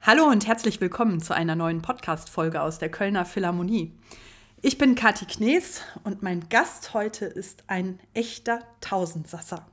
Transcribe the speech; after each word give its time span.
Hallo 0.00 0.24
und 0.24 0.46
herzlich 0.46 0.80
willkommen 0.80 1.20
zu 1.20 1.34
einer 1.34 1.54
neuen 1.54 1.82
Podcast-Folge 1.82 2.62
aus 2.62 2.78
der 2.78 2.90
Kölner 2.90 3.26
Philharmonie. 3.26 3.92
Ich 4.62 4.78
bin 4.78 4.94
Kathi 4.94 5.26
Knees 5.26 5.82
und 6.02 6.22
mein 6.22 6.48
Gast 6.48 6.94
heute 6.94 7.26
ist 7.26 7.64
ein 7.66 8.00
echter 8.14 8.60
Tausendsasser. 8.80 9.66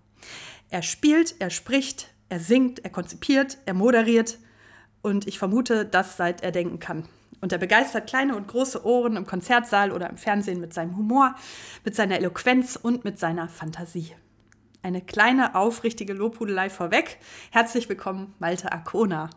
Er 0.70 0.82
spielt, 0.82 1.40
er 1.40 1.50
spricht, 1.50 2.10
er 2.28 2.42
singt, 2.42 2.84
er 2.84 2.90
konzipiert, 2.90 3.60
er 3.66 3.74
moderiert 3.74 4.38
und 5.02 5.26
ich 5.26 5.40
vermute, 5.40 5.86
das 5.86 6.18
seit 6.18 6.44
er 6.44 6.52
denken 6.52 6.80
kann. 6.80 7.08
Und 7.40 7.54
er 7.54 7.60
begeistert 7.60 8.10
kleine 8.10 8.36
und 8.36 8.48
große 8.48 8.86
Ohren 8.86 9.16
im 9.16 9.26
Konzertsaal 9.26 9.92
oder 9.92 10.10
im 10.10 10.18
Fernsehen 10.18 10.60
mit 10.60 10.74
seinem 10.74 10.98
Humor, 10.98 11.36
mit 11.86 11.96
seiner 11.96 12.18
Eloquenz 12.18 12.76
und 12.76 13.06
mit 13.06 13.20
seiner 13.20 13.48
Fantasie. 13.48 14.16
Eine 14.86 15.02
kleine, 15.02 15.56
aufrichtige 15.56 16.14
Lobhudelei 16.14 16.70
vorweg. 16.70 17.18
Herzlich 17.50 17.90
willkommen, 17.90 18.36
Malte 18.38 18.72
Akona. 18.72 19.32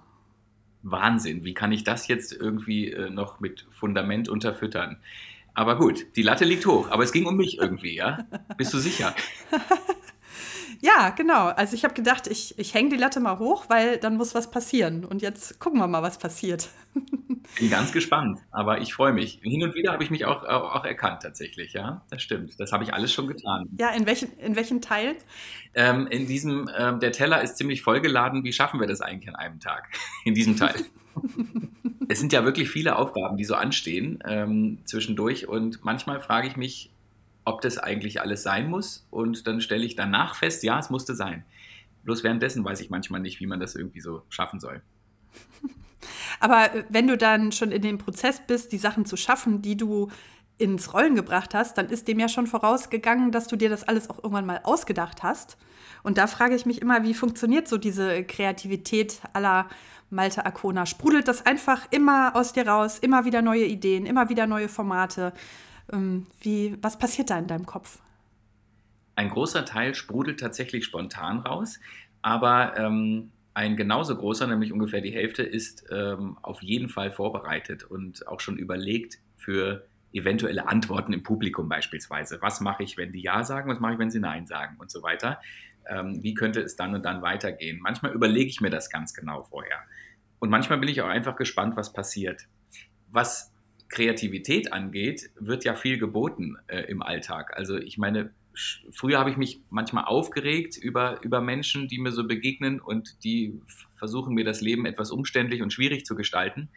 Wahnsinn, 0.83 1.43
wie 1.43 1.55
kann 1.55 1.73
ich 1.73 1.85
das 1.85 2.07
jetzt 2.07 2.35
irgendwie 2.35 2.93
äh, 2.93 3.09
noch 3.09 3.41
mit 3.41 3.67
Fundament 3.71 4.29
unterfüttern? 4.29 4.99
Aber 5.55 5.79
gut, 5.79 6.05
die 6.17 6.23
Latte 6.23 6.45
liegt 6.45 6.67
hoch, 6.67 6.91
aber 6.91 7.03
es 7.03 7.13
ging 7.13 7.25
um 7.25 7.39
mich 7.39 7.57
irgendwie, 7.57 7.95
ja? 7.95 8.27
Bist 8.59 8.75
du 8.75 8.79
sicher? 8.79 9.15
Ja, 10.81 11.11
genau. 11.11 11.49
Also 11.49 11.75
ich 11.75 11.85
habe 11.85 11.95
gedacht, 11.95 12.27
ich, 12.29 12.59
ich 12.59 12.75
hänge 12.75 12.91
die 12.91 12.97
Latte 12.97 13.21
mal 13.21 13.39
hoch, 13.39 13.65
weil 13.69 13.99
dann 13.99 14.17
muss 14.17 14.35
was 14.35 14.51
passieren. 14.51 15.05
Und 15.05 15.23
jetzt 15.23 15.59
gucken 15.59 15.81
wir 15.81 15.89
mal, 15.89 16.03
was 16.03 16.19
passiert. 16.19 16.69
Bin 17.59 17.71
ganz 17.71 17.93
gespannt, 17.93 18.39
aber 18.51 18.81
ich 18.81 18.93
freue 18.93 19.13
mich. 19.13 19.41
Hin 19.43 19.63
und 19.63 19.75
wieder 19.75 19.93
habe 19.93 20.05
ich 20.05 20.11
mich 20.11 20.27
auch, 20.27 20.45
auch, 20.45 20.85
erkannt 20.85 21.23
tatsächlich, 21.23 21.73
ja. 21.73 22.03
Das 22.11 22.23
stimmt. 22.23 22.61
Das 22.61 22.73
habe 22.73 22.85
ich 22.85 22.93
alles 22.93 23.13
schon 23.13 23.27
getan. 23.27 23.69
Ja, 23.79 23.91
in 23.91 24.07
welchen, 24.07 24.33
in 24.39 24.55
welchen 24.55 24.81
Teil? 24.81 25.17
Ähm, 25.75 26.07
in 26.09 26.27
diesem, 26.27 26.71
ähm, 26.79 27.01
der 27.01 27.11
Teller 27.13 27.43
ist 27.43 27.57
ziemlich 27.57 27.83
vollgeladen. 27.83 28.45
Wie 28.45 28.53
schaffen 28.53 28.79
wir 28.81 28.87
das 28.87 29.01
eigentlich 29.01 29.29
an 29.29 29.37
einem 29.37 29.61
Tag? 29.61 29.89
In 30.25 30.35
diesem 30.35 30.57
Teil. 30.57 30.85
es 32.09 32.21
sind 32.21 32.33
ja 32.33 32.45
wirklich 32.45 32.71
viele 32.71 32.97
Aufgaben, 32.97 33.37
die 33.37 33.45
so 33.45 33.55
anstehen 33.55 34.23
ähm, 34.27 34.79
zwischendurch. 34.85 35.49
Und 35.49 35.85
manchmal 35.85 36.21
frage 36.21 36.49
ich 36.49 36.57
mich, 36.57 36.91
ob 37.49 37.63
das 37.63 37.79
eigentlich 37.79 38.21
alles 38.21 38.43
sein 38.43 38.69
muss. 38.69 39.07
Und 39.11 39.47
dann 39.47 39.61
stelle 39.61 39.85
ich 39.85 39.97
danach 39.97 40.35
fest, 40.35 40.63
ja, 40.63 40.79
es 40.79 40.91
musste 40.91 41.15
sein. 41.15 41.45
Bloß 42.05 42.23
währenddessen 42.23 42.65
weiß 42.65 42.81
ich 42.81 42.91
manchmal 42.91 43.21
nicht, 43.21 43.41
wie 43.41 43.47
man 43.47 43.59
das 43.59 43.75
irgendwie 43.75 44.01
so 44.01 44.23
schaffen 44.29 44.61
soll. 44.61 44.83
Aber 46.41 46.75
äh, 46.75 46.85
wenn 46.91 47.07
du 47.07 47.17
dann 47.17 47.51
schon 47.53 47.73
in 47.73 47.83
dem 47.83 47.99
Prozess 47.99 48.43
bist, 48.47 48.73
die 48.73 48.79
Sachen 48.79 49.07
zu 49.07 49.17
schaffen, 49.17 49.63
die 49.63 49.77
du 49.77 50.11
ins 50.59 50.93
Rollen 50.93 51.15
gebracht 51.15 51.55
hast, 51.55 51.79
dann 51.79 51.89
ist 51.89 52.07
dem 52.07 52.19
ja 52.19 52.29
schon 52.29 52.47
vorausgegangen, 52.47 53.33
dass 53.33 53.47
du 53.47 53.57
dir 53.57 53.71
das 53.71 53.85
alles 53.85 54.11
auch 54.11 54.19
irgendwann 54.19 54.47
mal 54.47 54.61
ausgedacht 54.65 55.23
hast. 55.23 55.57
Und 56.03 56.19
da 56.19 56.27
frage 56.27 56.55
ich 56.55 56.67
mich 56.67 56.83
immer, 56.83 57.03
wie 57.03 57.15
funktioniert 57.15 57.67
so 57.69 57.79
diese 57.79 58.25
Kreativität 58.25 59.21
aller 59.33 59.69
Malte 60.11 60.45
Akona? 60.45 60.85
Sprudelt 60.85 61.29
das 61.29 61.47
einfach 61.47 61.87
immer 61.91 62.35
aus 62.35 62.53
dir 62.53 62.67
raus, 62.67 62.99
immer 62.99 63.25
wieder 63.25 63.41
neue 63.41 63.65
Ideen, 63.65 64.05
immer 64.05 64.29
wieder 64.29 64.47
neue 64.47 64.69
Formate? 64.69 65.33
Ähm, 65.93 66.27
wie, 66.41 66.77
was 66.83 66.99
passiert 66.99 67.31
da 67.31 67.39
in 67.39 67.47
deinem 67.47 67.67
Kopf? 67.67 68.01
Ein 69.17 69.31
großer 69.31 69.65
Teil 69.65 69.95
sprudelt 69.95 70.41
tatsächlich 70.41 70.85
spontan 70.85 71.41
raus, 71.41 71.81
aber 72.23 72.77
ähm, 72.77 73.33
ein 73.55 73.77
genauso 73.77 74.17
großer, 74.17 74.47
nämlich 74.47 74.73
ungefähr 74.73 75.01
die 75.01 75.11
Hälfte, 75.11 75.43
ist 75.43 75.85
ähm, 75.91 76.39
auf 76.43 76.63
jeden 76.63 76.89
Fall 76.89 77.11
vorbereitet 77.11 77.83
und 77.83 78.29
auch 78.29 78.39
schon 78.39 78.57
überlegt 78.57 79.19
für 79.37 79.85
eventuelle 80.13 80.69
Antworten 80.69 81.13
im 81.13 81.23
Publikum 81.23 81.69
beispielsweise. 81.69 82.39
Was 82.41 82.61
mache 82.61 82.85
ich, 82.85 82.97
wenn 82.97 83.13
die 83.13 83.21
Ja 83.21 83.43
sagen, 83.45 83.69
was 83.69 83.81
mache 83.81 83.95
ich, 83.95 83.99
wenn 83.99 84.11
sie 84.11 84.21
Nein 84.21 84.47
sagen 84.47 84.77
und 84.79 84.91
so 84.91 85.03
weiter. 85.03 85.41
Ähm, 85.89 86.23
wie 86.23 86.35
könnte 86.35 86.61
es 86.61 86.77
dann 86.77 86.95
und 86.95 87.05
dann 87.05 87.23
weitergehen? 87.23 87.81
Manchmal 87.81 88.13
überlege 88.13 88.49
ich 88.49 88.61
mir 88.61 88.71
das 88.71 88.91
ganz 88.91 89.13
genau 89.15 89.43
vorher. 89.43 89.81
Und 90.39 90.51
manchmal 90.51 90.79
bin 90.79 90.89
ich 90.89 91.03
auch 91.03 91.09
einfach 91.09 91.37
gespannt, 91.37 91.77
was 91.77 91.93
passiert. 91.93 92.47
Was 93.11 93.53
Kreativität 93.89 94.73
angeht, 94.73 95.31
wird 95.39 95.65
ja 95.65 95.75
viel 95.75 95.99
geboten 95.99 96.57
äh, 96.67 96.83
im 96.83 97.03
Alltag. 97.03 97.57
Also 97.57 97.77
ich 97.77 97.99
meine, 97.99 98.31
früher 98.91 99.19
habe 99.19 99.31
ich 99.31 99.37
mich 99.37 99.61
manchmal 99.71 100.05
aufgeregt 100.05 100.77
über, 100.77 101.23
über 101.23 101.41
Menschen, 101.41 101.89
die 101.89 101.99
mir 101.99 102.13
so 102.13 102.27
begegnen 102.27 102.81
und 102.81 103.25
die 103.25 103.61
versuchen 103.97 104.35
mir 104.35 104.45
das 104.45 104.61
Leben 104.61 104.85
etwas 104.85 105.11
umständlich 105.11 105.63
und 105.63 105.73
schwierig 105.73 106.05
zu 106.05 106.17
gestalten. 106.17 106.69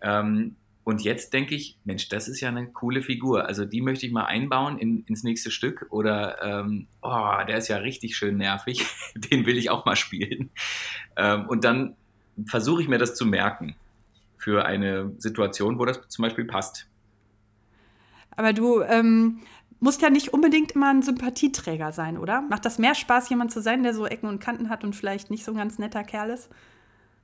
Ähm, 0.00 0.56
und 0.84 1.02
jetzt 1.02 1.32
denke 1.32 1.54
ich, 1.54 1.78
Mensch, 1.84 2.08
das 2.08 2.26
ist 2.26 2.40
ja 2.40 2.48
eine 2.48 2.66
coole 2.66 3.02
Figur. 3.02 3.46
Also 3.46 3.64
die 3.64 3.80
möchte 3.80 4.04
ich 4.04 4.12
mal 4.12 4.24
einbauen 4.24 4.78
in, 4.78 5.04
ins 5.06 5.22
nächste 5.22 5.52
Stück. 5.52 5.86
Oder, 5.90 6.42
ähm, 6.42 6.88
oh, 7.02 7.36
der 7.46 7.58
ist 7.58 7.68
ja 7.68 7.76
richtig 7.76 8.16
schön 8.16 8.36
nervig. 8.36 8.84
Den 9.14 9.46
will 9.46 9.58
ich 9.58 9.70
auch 9.70 9.84
mal 9.84 9.94
spielen. 9.94 10.50
Ähm, 11.16 11.46
und 11.46 11.62
dann 11.62 11.94
versuche 12.46 12.82
ich 12.82 12.88
mir 12.88 12.98
das 12.98 13.14
zu 13.14 13.24
merken 13.24 13.76
für 14.42 14.64
eine 14.64 15.12
Situation, 15.18 15.78
wo 15.78 15.84
das 15.84 16.00
zum 16.08 16.24
Beispiel 16.24 16.44
passt. 16.44 16.88
Aber 18.32 18.52
du 18.52 18.82
ähm, 18.82 19.40
musst 19.78 20.02
ja 20.02 20.10
nicht 20.10 20.32
unbedingt 20.32 20.72
immer 20.72 20.90
ein 20.90 21.02
Sympathieträger 21.02 21.92
sein, 21.92 22.18
oder? 22.18 22.40
Macht 22.40 22.64
das 22.64 22.78
mehr 22.78 22.96
Spaß, 22.96 23.30
jemand 23.30 23.52
zu 23.52 23.62
sein, 23.62 23.84
der 23.84 23.94
so 23.94 24.04
Ecken 24.04 24.28
und 24.28 24.40
Kanten 24.40 24.68
hat 24.68 24.82
und 24.82 24.96
vielleicht 24.96 25.30
nicht 25.30 25.44
so 25.44 25.52
ein 25.52 25.58
ganz 25.58 25.78
netter 25.78 26.02
Kerl 26.02 26.30
ist? 26.30 26.50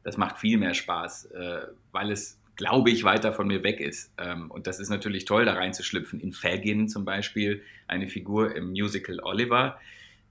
Das 0.05 0.17
macht 0.17 0.39
viel 0.39 0.59
mehr 0.59 0.75
Spaß, 0.75 1.27
äh, 1.33 1.61
weil 1.91 2.13
es, 2.13 2.39
glaube 2.55 2.91
ich, 2.91 3.03
weiter 3.03 3.33
von 3.33 3.49
mir 3.49 3.65
weg 3.65 3.81
ist. 3.81 4.13
Ähm, 4.17 4.49
und 4.51 4.69
das 4.69 4.79
ist 4.79 4.89
natürlich 4.89 5.25
toll, 5.25 5.45
da 5.45 5.55
reinzuschlüpfen. 5.55 6.21
In 6.21 6.33
Fagin 6.33 6.89
zum 6.89 7.05
Beispiel, 7.05 7.63
eine 7.89 8.07
Figur 8.07 8.55
im 8.55 8.71
Musical 8.71 9.19
Oliver. 9.21 9.81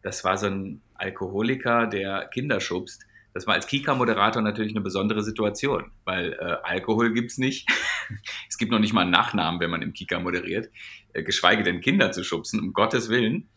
Das 0.04 0.24
war 0.24 0.38
so 0.38 0.48
ein 0.48 0.82
Alkoholiker, 0.96 1.88
der 1.88 2.28
Kinder 2.28 2.62
schubst 2.62 3.07
das 3.38 3.46
war 3.46 3.54
als 3.54 3.68
Kika-Moderator 3.68 4.42
natürlich 4.42 4.72
eine 4.72 4.82
besondere 4.82 5.22
Situation, 5.22 5.92
weil 6.06 6.34
äh, 6.34 6.58
Alkohol 6.64 7.14
gibt 7.14 7.30
es 7.30 7.38
nicht. 7.38 7.70
es 8.50 8.58
gibt 8.58 8.72
noch 8.72 8.80
nicht 8.80 8.94
mal 8.94 9.02
einen 9.02 9.12
Nachnamen, 9.12 9.60
wenn 9.60 9.70
man 9.70 9.84
im 9.84 9.94
Kika 9.94 10.20
moderiert, 10.20 10.72
äh, 11.14 11.22
geschweige 11.22 11.62
denn 11.62 11.80
Kinder 11.80 12.12
zu 12.12 12.24
schubsen, 12.24 12.60
um 12.60 12.74
Gottes 12.74 13.10
Willen. 13.10 13.48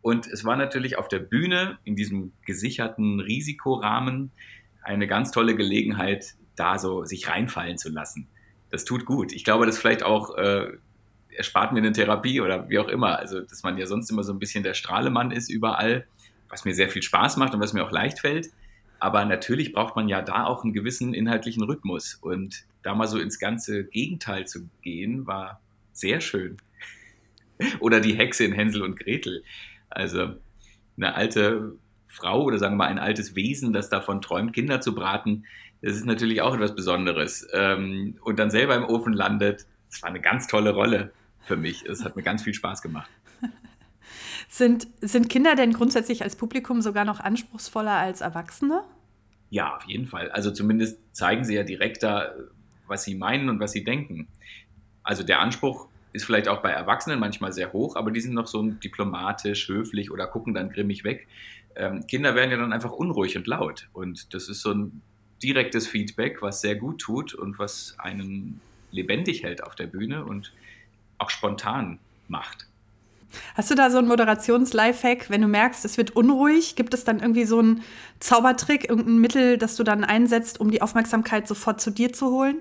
Und 0.00 0.26
es 0.26 0.46
war 0.46 0.56
natürlich 0.56 0.96
auf 0.96 1.08
der 1.08 1.18
Bühne 1.18 1.78
in 1.84 1.96
diesem 1.96 2.32
gesicherten 2.46 3.20
Risikorahmen 3.20 4.32
eine 4.82 5.06
ganz 5.06 5.32
tolle 5.32 5.54
Gelegenheit, 5.54 6.34
da 6.54 6.78
so 6.78 7.04
sich 7.04 7.28
reinfallen 7.28 7.76
zu 7.76 7.90
lassen. 7.90 8.28
Das 8.70 8.86
tut 8.86 9.04
gut. 9.04 9.34
Ich 9.34 9.44
glaube, 9.44 9.66
das 9.66 9.76
vielleicht 9.76 10.02
auch 10.02 10.34
äh, 10.38 10.68
erspart 11.28 11.72
mir 11.72 11.80
eine 11.80 11.92
Therapie 11.92 12.40
oder 12.40 12.70
wie 12.70 12.78
auch 12.78 12.88
immer. 12.88 13.18
Also, 13.18 13.40
dass 13.42 13.62
man 13.62 13.76
ja 13.76 13.86
sonst 13.86 14.10
immer 14.10 14.22
so 14.22 14.32
ein 14.32 14.38
bisschen 14.38 14.64
der 14.64 14.72
Strahlemann 14.72 15.30
ist 15.30 15.50
überall, 15.50 16.06
was 16.48 16.64
mir 16.64 16.74
sehr 16.74 16.88
viel 16.88 17.02
Spaß 17.02 17.36
macht 17.36 17.52
und 17.52 17.60
was 17.60 17.74
mir 17.74 17.84
auch 17.84 17.92
leicht 17.92 18.20
fällt. 18.20 18.48
Aber 18.98 19.24
natürlich 19.24 19.72
braucht 19.72 19.96
man 19.96 20.08
ja 20.08 20.22
da 20.22 20.44
auch 20.44 20.64
einen 20.64 20.72
gewissen 20.72 21.14
inhaltlichen 21.14 21.62
Rhythmus. 21.62 22.14
Und 22.14 22.64
da 22.82 22.94
mal 22.94 23.06
so 23.06 23.18
ins 23.18 23.38
ganze 23.38 23.84
Gegenteil 23.84 24.46
zu 24.46 24.68
gehen, 24.82 25.26
war 25.26 25.60
sehr 25.92 26.20
schön. 26.20 26.58
oder 27.80 28.00
die 28.00 28.14
Hexe 28.14 28.44
in 28.44 28.52
Hänsel 28.52 28.82
und 28.82 28.98
Gretel. 28.98 29.42
Also 29.90 30.34
eine 30.96 31.14
alte 31.14 31.76
Frau 32.06 32.42
oder 32.42 32.58
sagen 32.58 32.74
wir 32.74 32.84
mal 32.84 32.88
ein 32.88 32.98
altes 32.98 33.34
Wesen, 33.34 33.72
das 33.72 33.90
davon 33.90 34.22
träumt, 34.22 34.54
Kinder 34.54 34.80
zu 34.80 34.94
braten, 34.94 35.44
das 35.82 35.96
ist 35.96 36.06
natürlich 36.06 36.40
auch 36.40 36.54
etwas 36.54 36.74
Besonderes. 36.74 37.46
Ähm, 37.52 38.16
und 38.22 38.38
dann 38.38 38.50
selber 38.50 38.74
im 38.74 38.84
Ofen 38.84 39.12
landet, 39.12 39.66
das 39.90 40.02
war 40.02 40.10
eine 40.10 40.20
ganz 40.20 40.46
tolle 40.46 40.70
Rolle 40.70 41.12
für 41.42 41.56
mich. 41.56 41.84
Es 41.84 42.04
hat 42.04 42.16
mir 42.16 42.22
ganz 42.22 42.42
viel 42.42 42.54
Spaß 42.54 42.82
gemacht. 42.82 43.10
Sind, 44.48 44.86
sind 45.00 45.28
Kinder 45.28 45.54
denn 45.54 45.72
grundsätzlich 45.72 46.22
als 46.22 46.36
Publikum 46.36 46.82
sogar 46.82 47.04
noch 47.04 47.20
anspruchsvoller 47.20 47.92
als 47.92 48.20
Erwachsene? 48.20 48.82
Ja, 49.50 49.76
auf 49.76 49.84
jeden 49.84 50.06
Fall. 50.06 50.30
Also 50.30 50.50
zumindest 50.50 50.98
zeigen 51.14 51.44
sie 51.44 51.54
ja 51.54 51.62
direkter, 51.62 52.34
was 52.86 53.04
sie 53.04 53.14
meinen 53.14 53.48
und 53.48 53.60
was 53.60 53.72
sie 53.72 53.84
denken. 53.84 54.28
Also 55.02 55.22
der 55.22 55.40
Anspruch 55.40 55.88
ist 56.12 56.24
vielleicht 56.24 56.48
auch 56.48 56.62
bei 56.62 56.70
Erwachsenen 56.70 57.20
manchmal 57.20 57.52
sehr 57.52 57.72
hoch, 57.72 57.96
aber 57.96 58.10
die 58.10 58.20
sind 58.20 58.34
noch 58.34 58.46
so 58.46 58.62
diplomatisch, 58.62 59.68
höflich 59.68 60.10
oder 60.10 60.26
gucken 60.26 60.54
dann 60.54 60.70
grimmig 60.70 61.04
weg. 61.04 61.28
Ähm, 61.76 62.06
Kinder 62.06 62.34
werden 62.34 62.50
ja 62.50 62.56
dann 62.56 62.72
einfach 62.72 62.92
unruhig 62.92 63.36
und 63.36 63.46
laut. 63.46 63.88
Und 63.92 64.32
das 64.34 64.48
ist 64.48 64.62
so 64.62 64.72
ein 64.72 65.02
direktes 65.42 65.86
Feedback, 65.86 66.40
was 66.42 66.60
sehr 66.60 66.74
gut 66.74 67.00
tut 67.00 67.34
und 67.34 67.58
was 67.58 67.94
einen 67.98 68.60
lebendig 68.90 69.42
hält 69.42 69.62
auf 69.62 69.74
der 69.74 69.86
Bühne 69.86 70.24
und 70.24 70.52
auch 71.18 71.30
spontan 71.30 71.98
macht. 72.28 72.66
Hast 73.54 73.70
du 73.70 73.74
da 73.74 73.90
so 73.90 73.98
einen 73.98 74.08
Moderations-Lifehack, 74.08 75.30
wenn 75.30 75.42
du 75.42 75.48
merkst, 75.48 75.84
es 75.84 75.98
wird 75.98 76.12
unruhig? 76.12 76.76
Gibt 76.76 76.94
es 76.94 77.04
dann 77.04 77.20
irgendwie 77.20 77.44
so 77.44 77.58
einen 77.58 77.82
Zaubertrick, 78.20 78.88
irgendein 78.88 79.18
Mittel, 79.18 79.58
das 79.58 79.76
du 79.76 79.82
dann 79.82 80.04
einsetzt, 80.04 80.60
um 80.60 80.70
die 80.70 80.82
Aufmerksamkeit 80.82 81.46
sofort 81.48 81.80
zu 81.80 81.90
dir 81.90 82.12
zu 82.12 82.30
holen? 82.30 82.58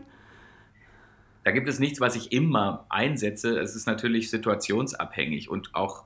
Da 1.43 1.51
gibt 1.51 1.69
es 1.69 1.79
nichts, 1.79 1.99
was 2.01 2.15
ich 2.15 2.31
immer 2.31 2.85
einsetze. 2.89 3.59
Es 3.59 3.75
ist 3.75 3.85
natürlich 3.85 4.31
situationsabhängig 4.31 5.47
und 5.47 5.75
auch, 5.75 6.05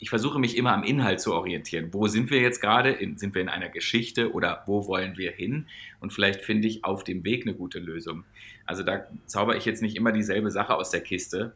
ich 0.00 0.10
versuche 0.10 0.40
mich 0.40 0.56
immer 0.56 0.72
am 0.74 0.82
Inhalt 0.82 1.20
zu 1.20 1.32
orientieren. 1.32 1.90
Wo 1.92 2.08
sind 2.08 2.30
wir 2.30 2.40
jetzt 2.40 2.60
gerade? 2.60 2.98
sind 3.14 3.34
wir 3.34 3.42
in 3.42 3.48
einer 3.48 3.68
Geschichte 3.68 4.32
oder 4.32 4.64
wo 4.66 4.88
wollen 4.88 5.16
wir 5.16 5.30
hin? 5.30 5.66
Und 6.00 6.12
vielleicht 6.12 6.42
finde 6.42 6.66
ich 6.66 6.84
auf 6.84 7.04
dem 7.04 7.24
Weg 7.24 7.46
eine 7.46 7.54
gute 7.54 7.78
Lösung. 7.78 8.24
Also 8.66 8.82
da 8.82 9.06
zauber 9.26 9.56
ich 9.56 9.64
jetzt 9.66 9.82
nicht 9.82 9.96
immer 9.96 10.10
dieselbe 10.10 10.50
Sache 10.50 10.74
aus 10.74 10.90
der 10.90 11.00
Kiste, 11.00 11.54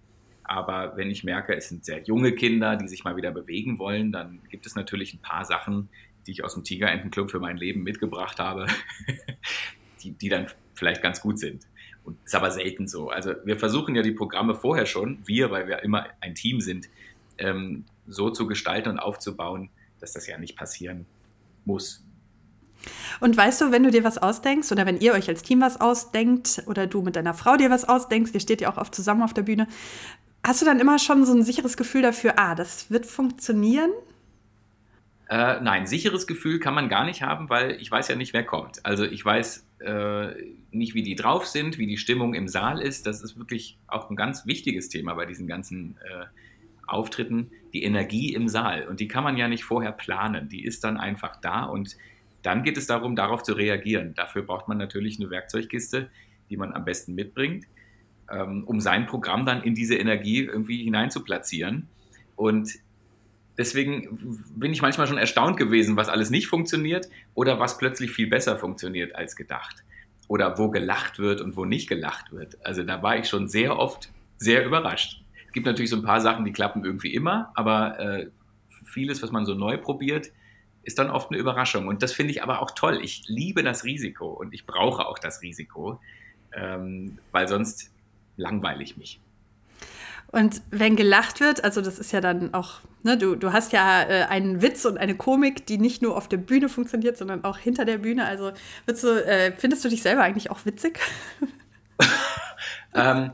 Aber 0.48 0.96
wenn 0.96 1.10
ich 1.10 1.24
merke, 1.24 1.54
es 1.54 1.68
sind 1.68 1.84
sehr 1.84 2.02
junge 2.04 2.32
Kinder, 2.32 2.76
die 2.76 2.88
sich 2.88 3.04
mal 3.04 3.16
wieder 3.16 3.30
bewegen 3.30 3.78
wollen, 3.78 4.12
dann 4.12 4.40
gibt 4.48 4.64
es 4.64 4.74
natürlich 4.74 5.12
ein 5.12 5.20
paar 5.20 5.44
Sachen, 5.44 5.90
die 6.26 6.32
ich 6.32 6.42
aus 6.42 6.54
dem 6.54 6.64
Tigerentenclub 6.64 7.30
für 7.30 7.38
mein 7.38 7.58
Leben 7.58 7.82
mitgebracht 7.82 8.38
habe, 8.38 8.66
die, 10.02 10.12
die 10.12 10.30
dann 10.30 10.46
vielleicht 10.74 11.02
ganz 11.02 11.20
gut 11.20 11.38
sind. 11.38 11.66
Und 12.02 12.16
ist 12.24 12.34
aber 12.34 12.50
selten 12.50 12.88
so. 12.88 13.10
Also 13.10 13.34
wir 13.44 13.58
versuchen 13.58 13.94
ja 13.94 14.00
die 14.00 14.12
Programme 14.12 14.54
vorher 14.54 14.86
schon, 14.86 15.18
wir, 15.26 15.50
weil 15.50 15.68
wir 15.68 15.82
immer 15.82 16.06
ein 16.22 16.34
Team 16.34 16.62
sind, 16.62 16.88
ähm, 17.36 17.84
so 18.06 18.30
zu 18.30 18.46
gestalten 18.46 18.88
und 18.88 18.98
aufzubauen, 18.98 19.68
dass 20.00 20.14
das 20.14 20.26
ja 20.26 20.38
nicht 20.38 20.56
passieren 20.56 21.04
muss. 21.66 22.02
Und 23.20 23.36
weißt 23.36 23.60
du, 23.60 23.70
wenn 23.70 23.82
du 23.82 23.90
dir 23.90 24.04
was 24.04 24.16
ausdenkst 24.16 24.72
oder 24.72 24.86
wenn 24.86 24.98
ihr 24.98 25.12
euch 25.12 25.28
als 25.28 25.42
Team 25.42 25.60
was 25.60 25.78
ausdenkt 25.78 26.62
oder 26.66 26.86
du 26.86 27.02
mit 27.02 27.16
deiner 27.16 27.34
Frau 27.34 27.58
dir 27.58 27.68
was 27.68 27.86
ausdenkst, 27.86 28.32
ihr 28.32 28.40
steht 28.40 28.62
ja 28.62 28.72
auch 28.72 28.78
oft 28.78 28.94
zusammen 28.94 29.22
auf 29.22 29.34
der 29.34 29.42
Bühne, 29.42 29.66
hast 30.44 30.62
du 30.62 30.66
dann 30.66 30.80
immer 30.80 30.98
schon 30.98 31.24
so 31.24 31.32
ein 31.32 31.42
sicheres 31.42 31.76
Gefühl 31.76 32.02
dafür, 32.02 32.34
ah, 32.36 32.54
das 32.54 32.90
wird 32.90 33.06
funktionieren? 33.06 33.90
Äh, 35.28 35.60
nein, 35.60 35.86
sicheres 35.86 36.26
Gefühl 36.26 36.58
kann 36.58 36.74
man 36.74 36.88
gar 36.88 37.04
nicht 37.04 37.22
haben, 37.22 37.50
weil 37.50 37.72
ich 37.80 37.90
weiß 37.90 38.08
ja 38.08 38.16
nicht, 38.16 38.32
wer 38.32 38.44
kommt. 38.44 38.84
Also 38.86 39.04
ich 39.04 39.22
weiß 39.22 39.66
äh, 39.80 40.28
nicht, 40.70 40.94
wie 40.94 41.02
die 41.02 41.16
drauf 41.16 41.46
sind, 41.46 41.76
wie 41.76 41.86
die 41.86 41.98
Stimmung 41.98 42.32
im 42.32 42.48
Saal 42.48 42.80
ist. 42.80 43.06
Das 43.06 43.22
ist 43.22 43.38
wirklich 43.38 43.76
auch 43.86 44.08
ein 44.08 44.16
ganz 44.16 44.46
wichtiges 44.46 44.88
Thema 44.88 45.14
bei 45.14 45.26
diesen 45.26 45.46
ganzen 45.46 45.98
äh, 45.98 46.24
Auftritten. 46.86 47.50
Die 47.74 47.82
Energie 47.82 48.32
im 48.32 48.48
Saal. 48.48 48.88
Und 48.88 49.00
die 49.00 49.08
kann 49.08 49.22
man 49.22 49.36
ja 49.36 49.48
nicht 49.48 49.64
vorher 49.64 49.92
planen. 49.92 50.48
Die 50.48 50.64
ist 50.64 50.82
dann 50.82 50.96
einfach 50.96 51.36
da 51.42 51.64
und 51.64 51.96
dann 52.42 52.62
geht 52.62 52.78
es 52.78 52.86
darum, 52.86 53.14
darauf 53.14 53.42
zu 53.42 53.52
reagieren. 53.52 54.14
Dafür 54.14 54.42
braucht 54.42 54.68
man 54.68 54.78
natürlich 54.78 55.20
eine 55.20 55.28
Werkzeugkiste, 55.28 56.08
die 56.48 56.56
man 56.56 56.72
am 56.72 56.84
besten 56.84 57.14
mitbringt, 57.14 57.66
ähm, 58.30 58.64
um 58.64 58.80
sein 58.80 59.06
Programm 59.06 59.46
dann 59.46 59.62
in 59.62 59.74
diese 59.74 59.96
Energie 59.96 60.44
irgendwie 60.44 60.82
hinein 60.84 61.10
zu 61.10 61.22
platzieren. 61.22 61.88
Und 62.36 62.74
deswegen 63.56 64.44
bin 64.54 64.72
ich 64.72 64.82
manchmal 64.82 65.06
schon 65.06 65.18
erstaunt 65.18 65.56
gewesen, 65.56 65.96
was 65.96 66.08
alles 66.08 66.30
nicht 66.30 66.46
funktioniert 66.46 67.08
oder 67.34 67.58
was 67.58 67.78
plötzlich 67.78 68.10
viel 68.10 68.28
besser 68.28 68.56
funktioniert 68.56 69.14
als 69.14 69.36
gedacht. 69.36 69.84
Oder 70.28 70.58
wo 70.58 70.70
gelacht 70.70 71.18
wird 71.18 71.40
und 71.40 71.56
wo 71.56 71.64
nicht 71.64 71.88
gelacht 71.88 72.32
wird. 72.32 72.58
Also 72.64 72.82
da 72.82 73.02
war 73.02 73.16
ich 73.18 73.28
schon 73.28 73.48
sehr 73.48 73.78
oft 73.78 74.10
sehr 74.36 74.64
überrascht. 74.64 75.22
Es 75.46 75.52
gibt 75.52 75.66
natürlich 75.66 75.90
so 75.90 75.96
ein 75.96 76.02
paar 76.02 76.20
Sachen, 76.20 76.44
die 76.44 76.52
klappen 76.52 76.84
irgendwie 76.84 77.14
immer, 77.14 77.50
aber 77.54 77.98
äh, 77.98 78.26
vieles, 78.84 79.22
was 79.22 79.32
man 79.32 79.46
so 79.46 79.54
neu 79.54 79.78
probiert, 79.78 80.30
ist 80.82 80.98
dann 80.98 81.10
oft 81.10 81.30
eine 81.30 81.38
Überraschung. 81.38 81.88
Und 81.88 82.02
das 82.02 82.12
finde 82.12 82.32
ich 82.32 82.42
aber 82.42 82.62
auch 82.62 82.70
toll. 82.70 83.00
Ich 83.02 83.24
liebe 83.26 83.62
das 83.62 83.84
Risiko 83.84 84.28
und 84.28 84.54
ich 84.54 84.66
brauche 84.66 85.06
auch 85.06 85.18
das 85.18 85.42
Risiko, 85.42 86.00
ähm, 86.52 87.18
weil 87.32 87.48
sonst 87.48 87.90
langweile 88.38 88.82
ich 88.82 88.96
mich. 88.96 89.20
Und 90.30 90.62
wenn 90.70 90.96
gelacht 90.96 91.40
wird, 91.40 91.64
also 91.64 91.80
das 91.80 91.98
ist 91.98 92.12
ja 92.12 92.20
dann 92.20 92.54
auch, 92.54 92.80
ne, 93.02 93.16
du, 93.16 93.34
du 93.34 93.52
hast 93.52 93.72
ja 93.72 94.02
äh, 94.02 94.24
einen 94.24 94.62
Witz 94.62 94.84
und 94.86 94.98
eine 94.98 95.14
Komik, 95.14 95.66
die 95.66 95.78
nicht 95.78 96.02
nur 96.02 96.16
auf 96.16 96.28
der 96.28 96.36
Bühne 96.38 96.68
funktioniert, 96.68 97.16
sondern 97.16 97.44
auch 97.44 97.58
hinter 97.58 97.84
der 97.84 97.98
Bühne. 97.98 98.26
Also 98.26 98.52
du, 98.86 99.26
äh, 99.26 99.52
findest 99.56 99.84
du 99.84 99.88
dich 99.88 100.02
selber 100.02 100.22
eigentlich 100.22 100.50
auch 100.50 100.64
witzig? 100.64 101.00
ähm, 102.94 103.32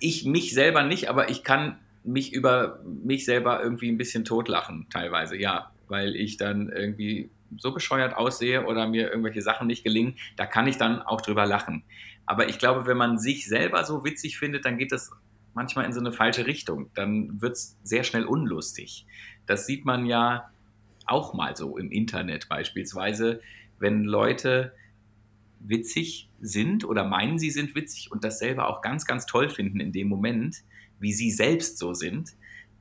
ich 0.00 0.24
mich 0.24 0.54
selber 0.54 0.82
nicht, 0.82 1.08
aber 1.08 1.30
ich 1.30 1.44
kann 1.44 1.78
mich 2.04 2.32
über 2.32 2.82
mich 2.84 3.24
selber 3.24 3.62
irgendwie 3.62 3.90
ein 3.90 3.98
bisschen 3.98 4.24
totlachen, 4.24 4.86
teilweise, 4.90 5.36
ja 5.36 5.70
weil 5.88 6.16
ich 6.16 6.36
dann 6.36 6.68
irgendwie 6.68 7.30
so 7.56 7.72
bescheuert 7.72 8.14
aussehe 8.16 8.66
oder 8.66 8.86
mir 8.86 9.08
irgendwelche 9.08 9.42
Sachen 9.42 9.66
nicht 9.66 9.84
gelingen, 9.84 10.16
da 10.36 10.46
kann 10.46 10.66
ich 10.66 10.76
dann 10.76 11.02
auch 11.02 11.20
drüber 11.20 11.46
lachen. 11.46 11.84
Aber 12.26 12.48
ich 12.48 12.58
glaube, 12.58 12.86
wenn 12.86 12.96
man 12.96 13.18
sich 13.18 13.46
selber 13.46 13.84
so 13.84 14.04
witzig 14.04 14.38
findet, 14.38 14.64
dann 14.64 14.76
geht 14.76 14.92
das 14.92 15.10
manchmal 15.54 15.86
in 15.86 15.92
so 15.92 16.00
eine 16.00 16.12
falsche 16.12 16.46
Richtung. 16.46 16.90
Dann 16.94 17.40
wird 17.40 17.54
es 17.54 17.76
sehr 17.82 18.04
schnell 18.04 18.24
unlustig. 18.24 19.06
Das 19.46 19.66
sieht 19.66 19.84
man 19.84 20.04
ja 20.04 20.50
auch 21.06 21.32
mal 21.34 21.56
so 21.56 21.78
im 21.78 21.90
Internet 21.90 22.48
beispielsweise, 22.48 23.40
wenn 23.78 24.04
Leute 24.04 24.72
witzig 25.60 26.28
sind 26.40 26.84
oder 26.84 27.04
meinen, 27.04 27.38
sie 27.38 27.50
sind 27.50 27.74
witzig 27.74 28.12
und 28.12 28.24
das 28.24 28.38
selber 28.38 28.68
auch 28.68 28.82
ganz, 28.82 29.06
ganz 29.06 29.26
toll 29.26 29.48
finden 29.48 29.80
in 29.80 29.92
dem 29.92 30.08
Moment, 30.08 30.58
wie 31.00 31.12
sie 31.12 31.30
selbst 31.30 31.78
so 31.78 31.94
sind, 31.94 32.34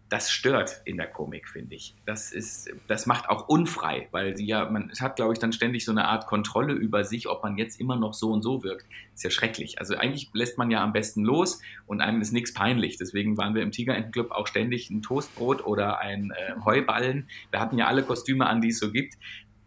das 0.09 0.31
stört 0.31 0.81
in 0.85 0.97
der 0.97 1.07
Komik, 1.07 1.49
finde 1.49 1.75
ich. 1.75 1.93
Das 2.05 2.31
ist, 2.31 2.69
das 2.87 3.07
macht 3.07 3.29
auch 3.29 3.49
unfrei, 3.49 4.07
weil 4.11 4.37
sie 4.37 4.45
ja, 4.45 4.69
man 4.69 4.91
hat, 4.99 5.17
glaube 5.17 5.33
ich, 5.33 5.39
dann 5.39 5.51
ständig 5.51 5.83
so 5.83 5.91
eine 5.91 6.05
Art 6.05 6.27
Kontrolle 6.27 6.73
über 6.73 7.03
sich, 7.03 7.27
ob 7.27 7.43
man 7.43 7.57
jetzt 7.57 7.79
immer 7.79 7.97
noch 7.97 8.13
so 8.13 8.31
und 8.31 8.41
so 8.41 8.63
wirkt. 8.63 8.85
Ist 9.13 9.23
ja 9.23 9.29
schrecklich. 9.29 9.79
Also 9.79 9.97
eigentlich 9.97 10.29
lässt 10.33 10.57
man 10.57 10.71
ja 10.71 10.81
am 10.81 10.93
besten 10.93 11.25
los 11.25 11.61
und 11.87 11.99
einem 11.99 12.21
ist 12.21 12.31
nichts 12.31 12.53
peinlich. 12.53 12.97
Deswegen 12.97 13.37
waren 13.37 13.53
wir 13.53 13.61
im 13.63 13.71
Tigerentenclub 13.71 14.31
auch 14.31 14.47
ständig 14.47 14.89
ein 14.89 15.01
Toastbrot 15.01 15.65
oder 15.65 15.99
ein 15.99 16.31
äh, 16.31 16.53
Heuballen. 16.63 17.27
Wir 17.51 17.59
hatten 17.59 17.77
ja 17.77 17.87
alle 17.87 18.03
Kostüme 18.03 18.47
an, 18.47 18.61
die 18.61 18.69
es 18.69 18.79
so 18.79 18.91
gibt. 18.91 19.15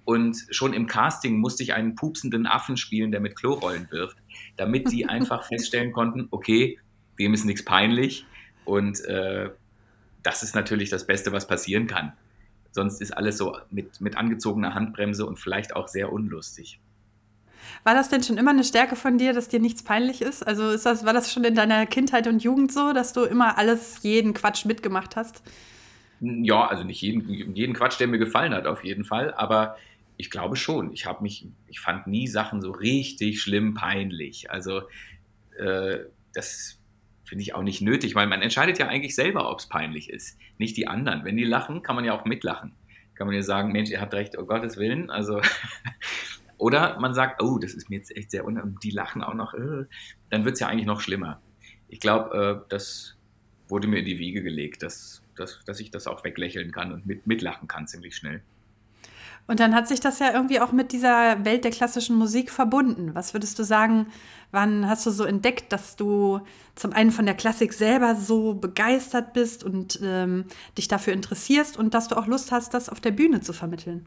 Und 0.07 0.39
schon 0.51 0.73
im 0.73 0.87
Casting 0.87 1.39
musste 1.39 1.63
ich 1.63 1.75
einen 1.75 1.95
pupsenden 1.95 2.47
Affen 2.47 2.79
spielen, 2.79 3.13
der 3.13 3.21
mit 3.21 3.37
Klorollen 3.37 3.89
wirft, 3.91 4.17
damit 4.57 4.91
die 4.91 5.05
einfach 5.09 5.45
feststellen 5.45 5.93
konnten, 5.93 6.29
okay, 6.31 6.79
dem 7.19 7.35
ist 7.35 7.45
nichts 7.45 7.65
peinlich. 7.65 8.25
Und 8.65 9.05
äh, 9.05 9.51
das 10.31 10.45
ist 10.45 10.55
natürlich 10.55 10.91
das 10.91 11.07
Beste, 11.07 11.33
was 11.33 11.47
passieren 11.49 11.89
kann. 11.89 12.13
Sonst 12.71 13.01
ist 13.01 13.17
alles 13.17 13.37
so 13.37 13.57
mit, 13.71 14.01
mit 14.01 14.17
angezogener 14.17 14.75
Handbremse 14.75 15.27
und 15.27 15.39
vielleicht 15.39 15.75
auch 15.75 15.89
sehr 15.89 16.13
unlustig. 16.13 16.79
War 17.83 17.95
das 17.95 18.09
denn 18.09 18.23
schon 18.23 18.39
immer 18.39 18.53
eine 18.53 18.63
Stärke 18.63 18.95
von 18.95 19.19
dir, 19.19 19.33
dass 19.33 19.49
dir 19.49 19.59
nichts 19.59 19.83
peinlich 19.83 20.23
ist? 20.23 20.47
Also 20.47 20.71
ist 20.71 20.87
das, 20.87 21.05
war 21.05 21.13
das 21.13 21.33
schon 21.33 21.43
in 21.43 21.57
deiner 21.57 21.85
Kindheit 21.87 22.29
und 22.29 22.45
Jugend 22.45 22.73
so, 22.73 22.93
dass 22.93 23.13
du 23.13 23.25
immer 23.25 23.59
alles, 23.59 24.03
jeden 24.03 24.35
Quatsch 24.35 24.65
mitgemacht 24.67 25.17
hast? 25.17 25.43
Ja, 26.21 26.67
also 26.67 26.85
nicht 26.85 27.01
jeden, 27.01 27.57
jeden 27.57 27.75
Quatsch, 27.75 27.99
der 27.99 28.07
mir 28.07 28.19
gefallen 28.19 28.55
hat, 28.55 28.67
auf 28.67 28.85
jeden 28.85 29.05
Fall. 29.05 29.35
Aber 29.35 29.77
ich 30.17 30.31
glaube 30.31 30.55
schon. 30.55 30.93
Ich 30.93 31.07
habe 31.07 31.23
mich, 31.23 31.49
ich 31.67 31.81
fand 31.81 32.07
nie 32.07 32.29
Sachen 32.29 32.61
so 32.61 32.71
richtig 32.71 33.43
schlimm 33.43 33.75
peinlich. 33.75 34.51
Also 34.51 34.83
äh, 35.59 36.01
das 36.35 36.80
finde 37.31 37.43
ich 37.43 37.55
auch 37.55 37.63
nicht 37.63 37.81
nötig, 37.81 38.17
weil 38.17 38.27
man 38.27 38.43
entscheidet 38.43 38.81
ja 38.81 38.89
eigentlich 38.89 39.15
selber, 39.15 39.53
ob 39.53 39.61
es 39.61 39.69
peinlich 39.69 40.11
ist, 40.11 40.37
nicht 40.59 40.77
die 40.77 40.89
anderen. 40.89 41.25
Wenn 41.25 41.37
die 41.37 41.45
lachen, 41.45 41.81
kann 41.81 41.95
man 41.95 42.05
ja 42.05 42.13
auch 42.13 42.25
mitlachen. 42.25 42.73
Kann 43.15 43.29
man 43.29 43.37
ja 43.37 43.43
sagen, 43.43 43.71
Mensch, 43.71 43.89
ihr 43.89 44.01
habt 44.01 44.13
recht, 44.15 44.37
oh 44.37 44.45
Gottes 44.45 44.79
Willen. 44.79 45.11
Also, 45.11 45.41
oder 46.59 46.99
man 46.99 47.15
sagt, 47.15 47.41
oh, 47.41 47.59
das 47.59 47.73
ist 47.75 47.89
mir 47.89 47.97
jetzt 47.97 48.17
echt 48.17 48.33
sehr 48.33 48.45
unangenehm, 48.45 48.81
die 48.81 48.91
lachen 48.91 49.23
auch 49.23 49.35
noch, 49.35 49.55
äh, 49.55 49.85
dann 50.29 50.45
wird 50.45 50.55
es 50.55 50.61
ja 50.61 50.67
eigentlich 50.67 50.87
noch 50.87 51.01
schlimmer. 51.01 51.41
Ich 51.87 52.01
glaube, 52.01 52.65
äh, 52.67 52.69
das 52.69 53.17
wurde 53.69 53.87
mir 53.87 54.01
in 54.01 54.07
die 54.07 54.19
Wiege 54.19 54.43
gelegt, 54.43 54.83
dass, 54.83 55.23
dass, 55.37 55.63
dass 55.65 55.79
ich 55.79 55.93
das 55.93 56.09
auch 56.09 56.25
weglächeln 56.25 56.73
kann 56.73 56.93
und 56.93 57.07
mit, 57.07 57.29
mitlachen 57.29 57.69
kann 57.69 57.87
ziemlich 57.87 58.17
schnell. 58.17 58.43
Und 59.51 59.59
dann 59.59 59.75
hat 59.75 59.89
sich 59.89 59.99
das 59.99 60.21
ja 60.21 60.33
irgendwie 60.33 60.61
auch 60.61 60.71
mit 60.71 60.93
dieser 60.93 61.45
Welt 61.45 61.65
der 61.65 61.73
klassischen 61.73 62.15
Musik 62.15 62.53
verbunden. 62.53 63.17
Was 63.17 63.35
würdest 63.35 63.59
du 63.59 63.65
sagen, 63.65 64.07
wann 64.53 64.89
hast 64.89 65.05
du 65.07 65.11
so 65.11 65.25
entdeckt, 65.25 65.73
dass 65.73 65.97
du 65.97 66.39
zum 66.77 66.93
einen 66.93 67.11
von 67.11 67.27
der 67.27 67.35
Klassik 67.35 67.73
selber 67.73 68.15
so 68.15 68.55
begeistert 68.55 69.33
bist 69.33 69.65
und 69.65 69.99
ähm, 70.05 70.45
dich 70.79 70.87
dafür 70.87 71.15
interessierst 71.15 71.77
und 71.77 71.95
dass 71.95 72.07
du 72.07 72.17
auch 72.17 72.29
Lust 72.29 72.53
hast, 72.53 72.75
das 72.75 72.89
auf 72.89 73.01
der 73.01 73.11
Bühne 73.11 73.41
zu 73.41 73.53
vermitteln? 73.53 74.07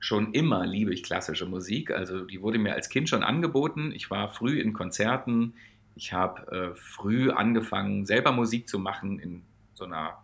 Schon 0.00 0.34
immer 0.34 0.66
liebe 0.66 0.92
ich 0.92 1.02
klassische 1.02 1.46
Musik. 1.46 1.90
Also 1.90 2.26
die 2.26 2.42
wurde 2.42 2.58
mir 2.58 2.74
als 2.74 2.90
Kind 2.90 3.08
schon 3.08 3.22
angeboten. 3.22 3.92
Ich 3.94 4.10
war 4.10 4.28
früh 4.28 4.60
in 4.60 4.74
Konzerten. 4.74 5.54
Ich 5.96 6.12
habe 6.12 6.52
äh, 6.52 6.74
früh 6.74 7.30
angefangen, 7.30 8.04
selber 8.04 8.32
Musik 8.32 8.68
zu 8.68 8.78
machen 8.78 9.18
in 9.18 9.44
so 9.72 9.86
einer 9.86 10.18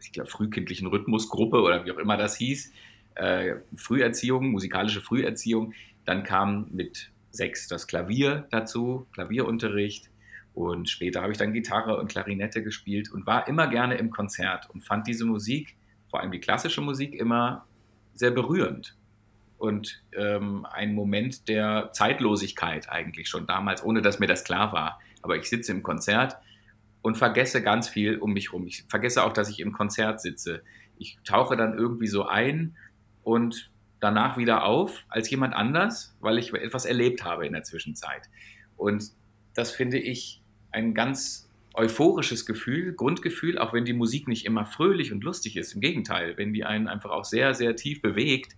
ich 0.00 0.12
glaube, 0.12 0.30
frühkindlichen 0.30 0.86
Rhythmusgruppe 0.88 1.60
oder 1.60 1.84
wie 1.84 1.92
auch 1.92 1.98
immer 1.98 2.16
das 2.16 2.36
hieß, 2.36 2.72
äh, 3.14 3.56
Früherziehung, 3.76 4.50
musikalische 4.50 5.00
Früherziehung. 5.00 5.74
Dann 6.04 6.22
kam 6.22 6.68
mit 6.70 7.10
sechs 7.30 7.68
das 7.68 7.86
Klavier 7.86 8.46
dazu, 8.50 9.06
Klavierunterricht. 9.12 10.10
Und 10.54 10.88
später 10.88 11.22
habe 11.22 11.32
ich 11.32 11.38
dann 11.38 11.52
Gitarre 11.52 11.98
und 11.98 12.08
Klarinette 12.10 12.62
gespielt 12.62 13.12
und 13.12 13.26
war 13.26 13.46
immer 13.46 13.68
gerne 13.68 13.96
im 13.96 14.10
Konzert 14.10 14.68
und 14.70 14.84
fand 14.84 15.06
diese 15.06 15.24
Musik, 15.24 15.76
vor 16.10 16.20
allem 16.20 16.32
die 16.32 16.40
klassische 16.40 16.80
Musik, 16.80 17.14
immer 17.14 17.66
sehr 18.14 18.30
berührend. 18.30 18.96
Und 19.58 20.02
ähm, 20.16 20.66
ein 20.70 20.94
Moment 20.94 21.48
der 21.48 21.90
Zeitlosigkeit 21.92 22.88
eigentlich 22.88 23.28
schon 23.28 23.46
damals, 23.46 23.84
ohne 23.84 24.02
dass 24.02 24.18
mir 24.18 24.26
das 24.26 24.44
klar 24.44 24.72
war. 24.72 25.00
Aber 25.22 25.36
ich 25.36 25.48
sitze 25.48 25.72
im 25.72 25.82
Konzert 25.82 26.36
und 27.02 27.16
vergesse 27.16 27.62
ganz 27.62 27.88
viel 27.88 28.18
um 28.18 28.32
mich 28.32 28.52
rum. 28.52 28.66
Ich 28.66 28.84
vergesse 28.88 29.24
auch, 29.24 29.32
dass 29.32 29.50
ich 29.50 29.60
im 29.60 29.72
Konzert 29.72 30.20
sitze. 30.20 30.62
Ich 30.98 31.18
tauche 31.24 31.56
dann 31.56 31.76
irgendwie 31.76 32.08
so 32.08 32.26
ein 32.26 32.76
und 33.22 33.70
danach 34.00 34.36
wieder 34.36 34.64
auf 34.64 35.04
als 35.08 35.30
jemand 35.30 35.54
anders, 35.54 36.16
weil 36.20 36.38
ich 36.38 36.52
etwas 36.52 36.84
erlebt 36.84 37.24
habe 37.24 37.46
in 37.46 37.52
der 37.52 37.62
Zwischenzeit. 37.62 38.22
Und 38.76 39.10
das 39.54 39.72
finde 39.72 39.98
ich 39.98 40.42
ein 40.70 40.94
ganz 40.94 41.48
euphorisches 41.74 42.44
Gefühl, 42.46 42.92
Grundgefühl, 42.94 43.58
auch 43.58 43.72
wenn 43.72 43.84
die 43.84 43.92
Musik 43.92 44.26
nicht 44.28 44.44
immer 44.44 44.66
fröhlich 44.66 45.12
und 45.12 45.22
lustig 45.22 45.56
ist. 45.56 45.74
Im 45.74 45.80
Gegenteil, 45.80 46.36
wenn 46.36 46.52
die 46.52 46.64
einen 46.64 46.88
einfach 46.88 47.10
auch 47.10 47.24
sehr, 47.24 47.54
sehr 47.54 47.76
tief 47.76 48.02
bewegt. 48.02 48.56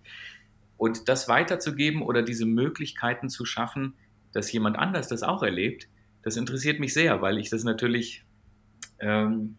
Und 0.77 1.07
das 1.07 1.27
weiterzugeben 1.27 2.01
oder 2.01 2.23
diese 2.23 2.45
Möglichkeiten 2.45 3.29
zu 3.29 3.45
schaffen, 3.45 3.93
dass 4.31 4.51
jemand 4.51 4.77
anders 4.77 5.07
das 5.07 5.21
auch 5.21 5.43
erlebt, 5.43 5.87
das 6.23 6.37
interessiert 6.37 6.79
mich 6.79 6.93
sehr, 6.93 7.21
weil 7.21 7.37
ich 7.37 7.49
das 7.49 7.63
natürlich 7.63 8.23
ähm, 9.01 9.55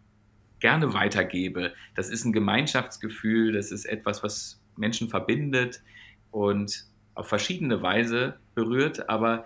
gerne 0.61 0.95
weitergebe. 0.95 1.73
Das 1.95 2.09
ist 2.09 2.25
ein 2.25 2.33
Gemeinschaftsgefühl, 2.33 3.53
das 3.53 3.73
ist 3.73 3.85
etwas, 3.85 4.23
was 4.23 4.61
Menschen 4.77 5.09
verbindet 5.09 5.83
und 6.31 6.87
auf 7.15 7.29
verschiedene 7.29 7.83
Weise 7.83 8.39
berührt, 8.55 9.09
aber 9.09 9.45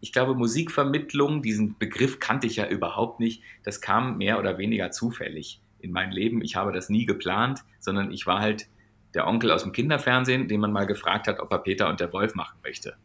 ich 0.00 0.12
glaube, 0.12 0.34
Musikvermittlung, 0.34 1.42
diesen 1.42 1.76
Begriff 1.78 2.20
kannte 2.20 2.46
ich 2.46 2.56
ja 2.56 2.66
überhaupt 2.66 3.20
nicht. 3.20 3.42
Das 3.64 3.80
kam 3.80 4.16
mehr 4.16 4.38
oder 4.38 4.56
weniger 4.56 4.90
zufällig 4.90 5.60
in 5.78 5.92
mein 5.92 6.10
Leben. 6.10 6.42
Ich 6.42 6.56
habe 6.56 6.72
das 6.72 6.88
nie 6.88 7.04
geplant, 7.04 7.60
sondern 7.78 8.10
ich 8.10 8.26
war 8.26 8.40
halt 8.40 8.68
der 9.14 9.26
Onkel 9.26 9.50
aus 9.50 9.62
dem 9.62 9.72
Kinderfernsehen, 9.72 10.48
den 10.48 10.60
man 10.60 10.72
mal 10.72 10.86
gefragt 10.86 11.26
hat, 11.26 11.38
ob 11.40 11.52
er 11.52 11.58
Peter 11.58 11.88
und 11.88 12.00
der 12.00 12.12
Wolf 12.12 12.34
machen 12.34 12.58
möchte. 12.62 12.96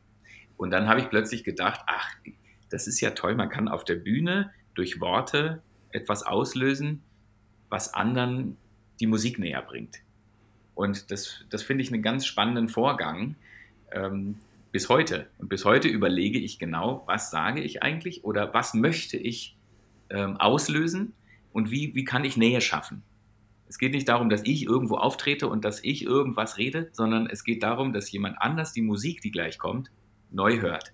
Und 0.55 0.71
dann 0.71 0.87
habe 0.87 1.01
ich 1.01 1.09
plötzlich 1.09 1.43
gedacht, 1.43 1.81
ach, 1.87 2.09
das 2.69 2.87
ist 2.87 3.01
ja 3.01 3.11
toll, 3.11 3.35
man 3.35 3.49
kann 3.49 3.67
auf 3.67 3.83
der 3.83 3.95
Bühne 3.95 4.51
durch 4.73 5.01
Worte 5.01 5.61
etwas 5.95 6.23
auslösen, 6.23 7.01
was 7.69 7.93
anderen 7.93 8.57
die 8.99 9.07
Musik 9.07 9.39
näher 9.39 9.61
bringt. 9.61 10.01
Und 10.75 11.09
das, 11.11 11.45
das 11.49 11.63
finde 11.63 11.83
ich 11.83 11.91
einen 11.91 12.03
ganz 12.03 12.25
spannenden 12.25 12.69
Vorgang 12.69 13.35
ähm, 13.91 14.35
bis 14.71 14.89
heute. 14.89 15.27
Und 15.37 15.49
bis 15.49 15.63
heute 15.65 15.87
überlege 15.87 16.37
ich 16.37 16.59
genau, 16.59 17.03
was 17.05 17.31
sage 17.31 17.61
ich 17.61 17.81
eigentlich 17.81 18.23
oder 18.23 18.53
was 18.53 18.73
möchte 18.73 19.17
ich 19.17 19.55
ähm, 20.09 20.37
auslösen 20.37 21.13
und 21.53 21.71
wie, 21.71 21.95
wie 21.95 22.03
kann 22.03 22.25
ich 22.25 22.37
Nähe 22.37 22.61
schaffen. 22.61 23.01
Es 23.67 23.79
geht 23.79 23.93
nicht 23.93 24.07
darum, 24.07 24.29
dass 24.29 24.43
ich 24.43 24.65
irgendwo 24.65 24.97
auftrete 24.97 25.47
und 25.47 25.65
dass 25.65 25.83
ich 25.83 26.03
irgendwas 26.03 26.57
rede, 26.57 26.89
sondern 26.91 27.27
es 27.27 27.43
geht 27.43 27.63
darum, 27.63 27.93
dass 27.93 28.11
jemand 28.11 28.39
anders 28.39 28.73
die 28.73 28.81
Musik, 28.81 29.21
die 29.21 29.31
gleich 29.31 29.57
kommt, 29.57 29.89
neu 30.29 30.59
hört. 30.59 30.93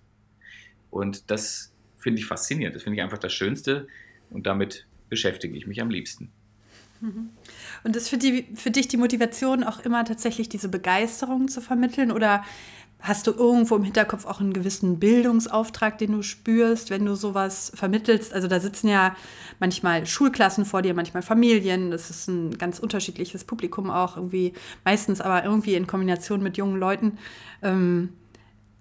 Und 0.89 1.29
das 1.31 1.73
finde 1.97 2.19
ich 2.19 2.25
faszinierend. 2.25 2.75
Das 2.75 2.83
finde 2.83 2.97
ich 2.97 3.03
einfach 3.03 3.17
das 3.17 3.33
Schönste 3.33 3.87
und 4.29 4.45
damit 4.45 4.87
beschäftige 5.11 5.55
ich 5.55 5.67
mich 5.67 5.79
am 5.81 5.91
liebsten. 5.91 6.31
Mhm. 7.01 7.29
Und 7.83 7.95
ist 7.95 8.09
für, 8.09 8.17
die, 8.17 8.47
für 8.55 8.71
dich 8.71 8.87
die 8.87 8.97
Motivation 8.97 9.63
auch 9.63 9.81
immer 9.81 10.03
tatsächlich 10.05 10.49
diese 10.49 10.69
Begeisterung 10.69 11.47
zu 11.49 11.61
vermitteln 11.61 12.11
oder 12.11 12.43
hast 13.01 13.25
du 13.25 13.31
irgendwo 13.31 13.75
im 13.75 13.83
Hinterkopf 13.83 14.25
auch 14.25 14.39
einen 14.39 14.53
gewissen 14.53 14.99
Bildungsauftrag, 14.99 15.97
den 15.97 16.13
du 16.13 16.21
spürst, 16.21 16.91
wenn 16.91 17.05
du 17.05 17.15
sowas 17.15 17.71
vermittelst? 17.75 18.31
Also 18.33 18.47
da 18.47 18.59
sitzen 18.59 18.87
ja 18.87 19.15
manchmal 19.59 20.05
Schulklassen 20.05 20.65
vor 20.65 20.81
dir, 20.81 20.93
manchmal 20.93 21.23
Familien. 21.23 21.91
Das 21.91 22.09
ist 22.09 22.27
ein 22.27 22.57
ganz 22.57 22.79
unterschiedliches 22.79 23.43
Publikum 23.43 23.89
auch 23.89 24.17
irgendwie, 24.17 24.53
meistens 24.85 25.19
aber 25.19 25.43
irgendwie 25.43 25.73
in 25.75 25.87
Kombination 25.87 26.43
mit 26.43 26.57
jungen 26.57 26.79
Leuten. 26.79 27.17
Ähm, 27.63 28.09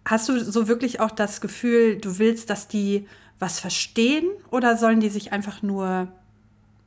hast 0.05 0.29
du 0.29 0.39
so 0.39 0.69
wirklich 0.69 1.01
auch 1.01 1.11
das 1.11 1.41
Gefühl, 1.41 1.97
du 1.97 2.19
willst, 2.19 2.51
dass 2.51 2.69
die 2.69 3.07
was 3.39 3.59
verstehen 3.59 4.29
oder 4.51 4.77
sollen 4.77 5.01
die 5.01 5.09
sich 5.09 5.33
einfach 5.33 5.63
nur 5.63 6.09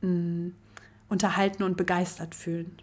mh, 0.04 0.52
unterhalten 1.08 1.62
und 1.62 1.76
begeistert 1.76 2.34
fühlen? 2.34 2.76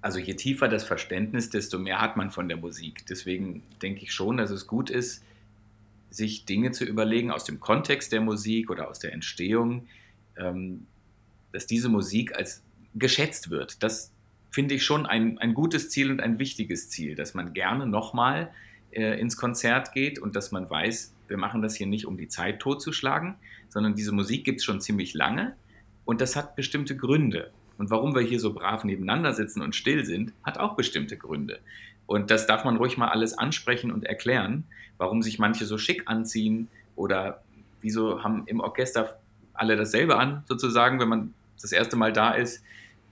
Also 0.00 0.18
je 0.18 0.34
tiefer 0.34 0.68
das 0.68 0.84
Verständnis, 0.84 1.48
desto 1.48 1.78
mehr 1.78 2.00
hat 2.00 2.16
man 2.16 2.30
von 2.30 2.48
der 2.48 2.58
Musik. 2.58 3.06
Deswegen 3.06 3.62
denke 3.80 4.02
ich 4.02 4.12
schon, 4.12 4.36
dass 4.36 4.50
es 4.50 4.66
gut 4.66 4.90
ist, 4.90 5.22
sich 6.10 6.44
Dinge 6.44 6.72
zu 6.72 6.84
überlegen 6.84 7.30
aus 7.30 7.44
dem 7.44 7.58
Kontext 7.58 8.12
der 8.12 8.20
Musik 8.20 8.70
oder 8.70 8.88
aus 8.88 8.98
der 8.98 9.12
Entstehung, 9.12 9.88
ähm, 10.36 10.86
dass 11.52 11.66
diese 11.66 11.88
Musik 11.88 12.36
als 12.36 12.62
geschätzt 12.94 13.48
wird. 13.50 13.82
Das 13.82 14.12
finde 14.50 14.74
ich 14.74 14.84
schon 14.84 15.06
ein, 15.06 15.38
ein 15.38 15.54
gutes 15.54 15.88
Ziel 15.88 16.10
und 16.10 16.20
ein 16.20 16.38
wichtiges 16.38 16.90
Ziel, 16.90 17.14
dass 17.14 17.34
man 17.34 17.54
gerne 17.54 17.86
nochmal 17.86 18.50
äh, 18.92 19.18
ins 19.18 19.36
Konzert 19.36 19.92
geht 19.92 20.18
und 20.18 20.36
dass 20.36 20.52
man 20.52 20.68
weiß, 20.68 21.13
wir 21.28 21.36
machen 21.36 21.62
das 21.62 21.74
hier 21.74 21.86
nicht, 21.86 22.06
um 22.06 22.16
die 22.16 22.28
Zeit 22.28 22.60
totzuschlagen, 22.60 23.36
sondern 23.68 23.94
diese 23.94 24.12
Musik 24.12 24.44
gibt 24.44 24.60
es 24.60 24.64
schon 24.64 24.80
ziemlich 24.80 25.14
lange 25.14 25.56
und 26.04 26.20
das 26.20 26.36
hat 26.36 26.56
bestimmte 26.56 26.96
Gründe. 26.96 27.50
Und 27.78 27.90
warum 27.90 28.14
wir 28.14 28.22
hier 28.22 28.38
so 28.38 28.52
brav 28.52 28.84
nebeneinander 28.84 29.32
sitzen 29.32 29.62
und 29.62 29.74
still 29.74 30.04
sind, 30.04 30.32
hat 30.42 30.58
auch 30.58 30.76
bestimmte 30.76 31.16
Gründe. 31.16 31.58
Und 32.06 32.30
das 32.30 32.46
darf 32.46 32.64
man 32.64 32.76
ruhig 32.76 32.96
mal 32.96 33.08
alles 33.08 33.36
ansprechen 33.36 33.90
und 33.90 34.04
erklären, 34.04 34.64
warum 34.98 35.22
sich 35.22 35.38
manche 35.38 35.64
so 35.64 35.78
schick 35.78 36.04
anziehen 36.06 36.68
oder 36.96 37.42
wieso 37.80 38.22
haben 38.22 38.44
im 38.46 38.60
Orchester 38.60 39.18
alle 39.54 39.76
dasselbe 39.76 40.16
an, 40.16 40.44
sozusagen, 40.46 41.00
wenn 41.00 41.08
man 41.08 41.34
das 41.60 41.72
erste 41.72 41.96
Mal 41.96 42.12
da 42.12 42.32
ist. 42.32 42.62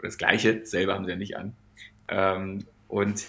Das 0.02 0.18
Gleiche, 0.18 0.66
selber 0.66 0.94
haben 0.94 1.04
sie 1.04 1.12
ja 1.12 1.16
nicht 1.16 1.36
an. 1.36 1.54
Ähm, 2.08 2.64
und 2.88 3.26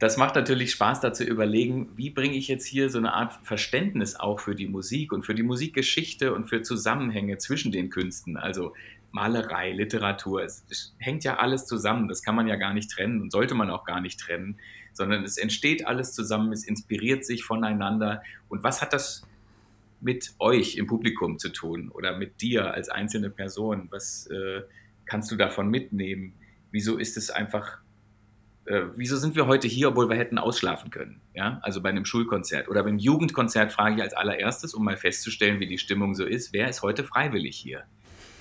das 0.00 0.16
macht 0.16 0.34
natürlich 0.34 0.72
Spaß, 0.72 1.00
da 1.00 1.12
zu 1.12 1.24
überlegen, 1.24 1.90
wie 1.94 2.08
bringe 2.08 2.34
ich 2.34 2.48
jetzt 2.48 2.64
hier 2.64 2.88
so 2.88 2.96
eine 2.96 3.12
Art 3.12 3.34
Verständnis 3.42 4.16
auch 4.16 4.40
für 4.40 4.54
die 4.54 4.66
Musik 4.66 5.12
und 5.12 5.26
für 5.26 5.34
die 5.34 5.42
Musikgeschichte 5.42 6.32
und 6.34 6.48
für 6.48 6.62
Zusammenhänge 6.62 7.36
zwischen 7.36 7.70
den 7.70 7.90
Künsten. 7.90 8.38
Also 8.38 8.72
Malerei, 9.12 9.72
Literatur, 9.72 10.42
es, 10.42 10.94
hängt 10.96 11.22
ja 11.24 11.36
alles 11.36 11.66
zusammen. 11.66 12.08
Das 12.08 12.22
kann 12.22 12.34
man 12.34 12.48
ja 12.48 12.56
gar 12.56 12.72
nicht 12.72 12.90
trennen 12.90 13.20
und 13.20 13.30
sollte 13.30 13.54
man 13.54 13.68
auch 13.68 13.84
gar 13.84 14.00
nicht 14.00 14.18
trennen, 14.18 14.58
sondern 14.94 15.22
es 15.22 15.36
entsteht 15.36 15.86
alles 15.86 16.14
zusammen, 16.14 16.50
es 16.54 16.64
inspiriert 16.64 17.26
sich 17.26 17.44
voneinander. 17.44 18.22
Und 18.48 18.62
was 18.62 18.80
hat 18.80 18.94
das 18.94 19.26
mit 20.00 20.32
euch 20.38 20.76
im 20.76 20.86
Publikum 20.86 21.38
zu 21.38 21.50
tun 21.50 21.90
oder 21.90 22.16
mit 22.16 22.40
dir 22.40 22.72
als 22.72 22.88
einzelne 22.88 23.28
Person? 23.28 23.88
Was 23.90 24.28
äh, 24.28 24.62
kannst 25.04 25.30
du 25.30 25.36
davon 25.36 25.68
mitnehmen? 25.68 26.32
Wieso 26.70 26.96
ist 26.96 27.18
es 27.18 27.28
einfach 27.28 27.79
äh, 28.66 28.82
wieso 28.94 29.16
sind 29.16 29.36
wir 29.36 29.46
heute 29.46 29.68
hier, 29.68 29.88
obwohl 29.88 30.08
wir 30.08 30.16
hätten 30.16 30.38
ausschlafen 30.38 30.90
können? 30.90 31.20
Ja, 31.34 31.58
also 31.62 31.82
bei 31.82 31.88
einem 31.88 32.04
Schulkonzert 32.04 32.68
oder 32.68 32.82
beim 32.82 32.98
Jugendkonzert 32.98 33.72
frage 33.72 33.96
ich 33.96 34.02
als 34.02 34.14
allererstes, 34.14 34.74
um 34.74 34.84
mal 34.84 34.96
festzustellen, 34.96 35.60
wie 35.60 35.66
die 35.66 35.78
Stimmung 35.78 36.14
so 36.14 36.24
ist, 36.24 36.52
wer 36.52 36.68
ist 36.68 36.82
heute 36.82 37.04
freiwillig 37.04 37.56
hier? 37.56 37.84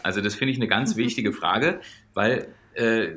Also 0.04 0.22
das 0.22 0.36
finde 0.36 0.52
ich 0.52 0.58
eine 0.58 0.68
ganz 0.68 0.96
wichtige 0.96 1.34
Frage, 1.34 1.82
weil 2.14 2.48
äh, 2.74 3.16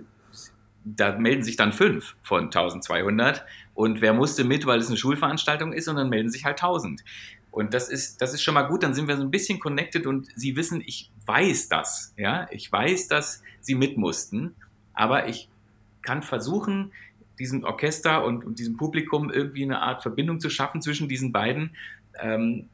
da 0.84 1.16
melden 1.16 1.42
sich 1.42 1.56
dann 1.56 1.72
fünf 1.72 2.16
von 2.22 2.44
1200 2.44 3.44
und 3.74 4.00
wer 4.00 4.12
musste 4.12 4.44
mit, 4.44 4.66
weil 4.66 4.80
es 4.80 4.88
eine 4.88 4.96
Schulveranstaltung 4.96 5.72
ist 5.72 5.88
und 5.88 5.96
dann 5.96 6.08
melden 6.08 6.30
sich 6.30 6.44
halt 6.44 6.62
1000. 6.62 7.02
Und 7.50 7.74
das 7.74 7.88
ist, 7.88 8.22
das 8.22 8.32
ist 8.32 8.42
schon 8.42 8.54
mal 8.54 8.62
gut, 8.62 8.82
dann 8.82 8.94
sind 8.94 9.08
wir 9.08 9.16
so 9.16 9.22
ein 9.22 9.30
bisschen 9.30 9.60
connected 9.60 10.06
und 10.06 10.28
sie 10.34 10.56
wissen, 10.56 10.82
ich 10.84 11.10
weiß 11.26 11.68
das, 11.68 12.14
ja, 12.16 12.48
ich 12.50 12.72
weiß, 12.72 13.08
dass 13.08 13.42
sie 13.60 13.74
mit 13.74 13.96
mussten, 13.96 14.56
aber 14.94 15.28
ich 15.28 15.48
kann 16.02 16.22
versuchen, 16.22 16.92
diesem 17.38 17.64
Orchester 17.64 18.24
und, 18.24 18.44
und, 18.44 18.58
diesem 18.58 18.76
Publikum 18.76 19.30
irgendwie 19.30 19.62
eine 19.62 19.80
Art 19.80 20.02
Verbindung 20.02 20.38
zu 20.38 20.50
schaffen 20.50 20.82
zwischen 20.82 21.08
diesen 21.08 21.32
beiden. 21.32 21.76
Ähm, 22.20 22.68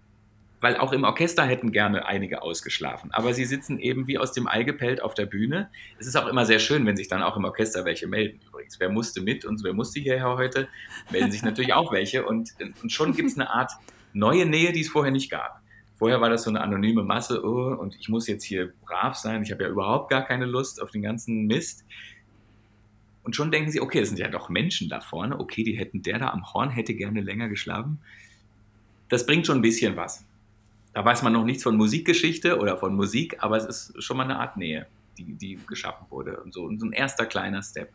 weil 0.60 0.76
auch 0.76 0.92
im 0.92 1.04
Orchester 1.04 1.44
hätten 1.44 1.72
gerne 1.72 2.06
einige 2.06 2.42
ausgeschlafen. 2.42 3.10
Aber 3.12 3.32
sie 3.32 3.44
sitzen 3.44 3.78
eben 3.78 4.06
wie 4.08 4.18
aus 4.18 4.32
dem 4.32 4.48
Ei 4.48 4.64
gepellt 4.64 5.00
auf 5.02 5.14
der 5.14 5.26
Bühne. 5.26 5.70
Es 5.98 6.06
ist 6.06 6.16
auch 6.16 6.26
immer 6.26 6.46
sehr 6.46 6.58
schön, 6.58 6.84
wenn 6.86 6.96
sich 6.96 7.08
dann 7.08 7.22
auch 7.22 7.36
im 7.36 7.44
Orchester 7.44 7.84
welche 7.84 8.08
melden. 8.08 8.40
Übrigens, 8.48 8.80
wer 8.80 8.88
musste 8.88 9.20
mit 9.20 9.44
und 9.44 9.62
wer 9.62 9.72
musste 9.72 10.00
hierher 10.00 10.36
heute, 10.36 10.68
melden 11.10 11.30
sich 11.30 11.42
natürlich 11.42 11.74
auch 11.74 11.92
welche. 11.92 12.26
Und, 12.26 12.54
und 12.82 12.90
schon 12.90 13.14
gibt 13.14 13.28
es 13.30 13.36
eine 13.36 13.50
Art 13.50 13.72
neue 14.12 14.46
Nähe, 14.46 14.72
die 14.72 14.80
es 14.80 14.88
vorher 14.88 15.12
nicht 15.12 15.30
gab. 15.30 15.62
Vorher 15.96 16.20
war 16.20 16.30
das 16.30 16.44
so 16.44 16.50
eine 16.50 16.60
anonyme 16.60 17.02
Masse, 17.02 17.44
oh, 17.44 17.74
und 17.74 17.96
ich 17.98 18.08
muss 18.08 18.28
jetzt 18.28 18.44
hier 18.44 18.72
brav 18.86 19.16
sein, 19.16 19.42
ich 19.42 19.50
habe 19.50 19.64
ja 19.64 19.68
überhaupt 19.68 20.10
gar 20.10 20.24
keine 20.24 20.46
Lust 20.46 20.80
auf 20.80 20.92
den 20.92 21.02
ganzen 21.02 21.46
Mist. 21.46 21.84
Und 23.28 23.36
schon 23.36 23.50
denken 23.50 23.70
sie, 23.70 23.82
okay, 23.82 24.00
das 24.00 24.08
sind 24.08 24.18
ja 24.18 24.28
doch 24.28 24.48
Menschen 24.48 24.88
da 24.88 25.00
vorne. 25.02 25.38
Okay, 25.38 25.62
die 25.62 25.76
hätten, 25.76 26.00
der 26.00 26.18
da 26.18 26.30
am 26.30 26.50
Horn 26.50 26.70
hätte 26.70 26.94
gerne 26.94 27.20
länger 27.20 27.50
geschlafen. 27.50 27.98
Das 29.10 29.26
bringt 29.26 29.46
schon 29.46 29.58
ein 29.58 29.60
bisschen 29.60 29.98
was. 29.98 30.24
Da 30.94 31.04
weiß 31.04 31.22
man 31.22 31.34
noch 31.34 31.44
nichts 31.44 31.62
von 31.62 31.76
Musikgeschichte 31.76 32.58
oder 32.58 32.78
von 32.78 32.96
Musik, 32.96 33.36
aber 33.40 33.58
es 33.58 33.66
ist 33.66 34.02
schon 34.02 34.16
mal 34.16 34.24
eine 34.24 34.38
Art 34.38 34.56
Nähe, 34.56 34.86
die, 35.18 35.34
die 35.34 35.58
geschaffen 35.66 36.06
wurde. 36.08 36.40
Und 36.40 36.54
so, 36.54 36.62
und 36.62 36.80
so 36.80 36.86
ein 36.86 36.92
erster 36.92 37.26
kleiner 37.26 37.62
Step. 37.62 37.92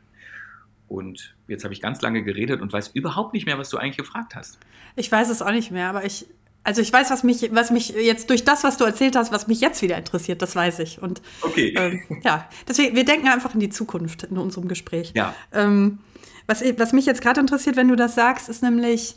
Und 0.88 1.36
jetzt 1.48 1.64
habe 1.64 1.74
ich 1.74 1.82
ganz 1.82 2.00
lange 2.04 2.22
geredet 2.24 2.62
und 2.62 2.72
weiß 2.72 2.90
überhaupt 2.90 3.34
nicht 3.34 3.48
mehr, 3.48 3.58
was 3.58 3.72
du 3.72 3.78
eigentlich 3.78 3.98
gefragt 3.98 4.36
hast. 4.36 4.60
Ich 4.96 5.12
weiß 5.12 5.32
es 5.32 5.42
auch 5.42 5.52
nicht 5.52 5.72
mehr, 5.72 5.90
aber 5.90 6.06
ich, 6.06 6.28
also 6.64 6.82
ich 6.82 6.92
weiß, 6.94 7.12
was 7.12 7.24
mich, 7.24 7.50
was 7.54 7.72
mich 7.72 7.90
jetzt 7.90 8.30
durch 8.30 8.46
das, 8.46 8.64
was 8.64 8.78
du 8.78 8.86
erzählt 8.86 9.16
hast, 9.16 9.32
was 9.32 9.48
mich 9.48 9.60
jetzt 9.60 9.82
wieder 9.82 9.98
interessiert, 9.98 10.42
das 10.42 10.56
weiß 10.56 10.80
ich. 10.80 11.02
Und 11.02 11.22
okay. 11.42 11.74
Ähm, 11.78 12.02
ja, 12.24 12.48
deswegen, 12.68 12.96
wir 12.96 13.06
denken 13.06 13.28
einfach 13.28 13.54
in 13.54 13.60
die 13.60 13.70
Zukunft 13.70 14.24
in 14.24 14.38
unserem 14.38 14.68
Gespräch. 14.68 15.12
Ja. 15.14 15.36
Ähm, 15.52 16.00
was, 16.48 16.64
was 16.78 16.94
mich 16.94 17.06
jetzt 17.06 17.22
gerade 17.22 17.42
interessiert, 17.42 17.76
wenn 17.76 17.90
du 17.90 17.96
das 17.96 18.16
sagst, 18.16 18.48
ist 18.50 18.64
nämlich, 18.64 19.16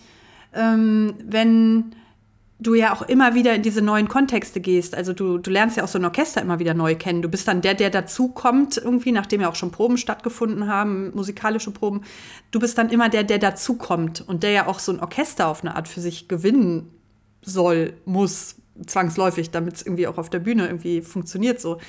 ähm, 0.55 1.15
wenn 1.25 1.95
du 2.59 2.75
ja 2.75 2.95
auch 2.95 3.03
immer 3.03 3.35
wieder 3.35 3.55
in 3.55 3.63
diese 3.63 3.83
neuen 3.83 4.09
Kontexte 4.09 4.61
gehst. 4.61 4.95
Also 4.95 5.13
du, 5.13 5.37
du 5.37 5.51
lernst 5.51 5.77
ja 5.77 5.85
auch 5.85 5.89
so 5.89 5.99
ein 5.99 6.05
Orchester 6.05 6.41
immer 6.41 6.59
wieder 6.59 6.73
neu 6.73 6.95
kennen. 6.95 7.21
Du 7.21 7.29
bist 7.29 7.47
dann 7.47 7.61
der, 7.61 7.75
der 7.75 7.91
dazukommt 7.91 8.79
irgendwie, 8.79 9.13
nachdem 9.13 9.43
ja 9.43 9.51
auch 9.51 9.55
schon 9.55 9.71
Proben 9.71 9.99
stattgefunden 9.99 10.67
haben, 10.67 11.15
musikalische 11.15 11.71
Proben. 11.71 12.01
Du 12.53 12.59
bist 12.59 12.79
dann 12.79 12.89
immer 12.89 13.11
der, 13.11 13.25
der 13.25 13.39
dazukommt 13.39 14.25
und 14.27 14.43
der 14.43 14.53
ja 14.53 14.67
auch 14.69 14.79
so 14.79 14.91
ein 14.91 15.01
Orchester 15.01 15.49
auf 15.49 15.63
eine 15.63 15.77
Art 15.77 15.87
für 15.87 16.01
sich 16.01 16.29
gewinnen 16.29 16.96
soll, 17.47 17.95
muss, 18.05 18.57
zwangsläufig, 18.85 19.51
damit 19.51 19.75
es 19.75 19.83
irgendwie 19.83 20.07
auch 20.07 20.19
auf 20.19 20.29
der 20.29 20.41
Bühne 20.41 20.67
irgendwie 20.67 21.01
funktioniert 21.01 21.61
so. 21.61 21.81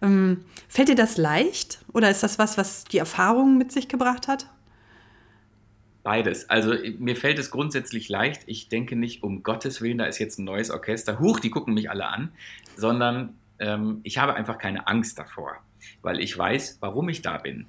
Ähm, 0.00 0.44
fällt 0.68 0.88
dir 0.88 0.94
das 0.94 1.16
leicht 1.16 1.80
oder 1.92 2.10
ist 2.10 2.22
das 2.22 2.38
was, 2.38 2.56
was 2.56 2.84
die 2.84 2.98
Erfahrung 2.98 3.58
mit 3.58 3.72
sich 3.72 3.88
gebracht 3.88 4.28
hat? 4.28 4.48
Beides. 6.04 6.48
Also 6.48 6.74
mir 6.98 7.16
fällt 7.16 7.38
es 7.38 7.50
grundsätzlich 7.50 8.08
leicht. 8.08 8.42
Ich 8.46 8.68
denke 8.68 8.94
nicht, 8.94 9.24
um 9.24 9.42
Gottes 9.42 9.82
Willen, 9.82 9.98
da 9.98 10.06
ist 10.06 10.18
jetzt 10.18 10.38
ein 10.38 10.44
neues 10.44 10.70
Orchester. 10.70 11.18
Huch, 11.18 11.40
die 11.40 11.50
gucken 11.50 11.74
mich 11.74 11.90
alle 11.90 12.06
an. 12.06 12.30
Sondern 12.76 13.34
ähm, 13.58 14.00
ich 14.04 14.18
habe 14.18 14.34
einfach 14.34 14.58
keine 14.58 14.86
Angst 14.86 15.18
davor, 15.18 15.56
weil 16.02 16.20
ich 16.20 16.38
weiß, 16.38 16.78
warum 16.80 17.08
ich 17.08 17.22
da 17.22 17.38
bin. 17.38 17.66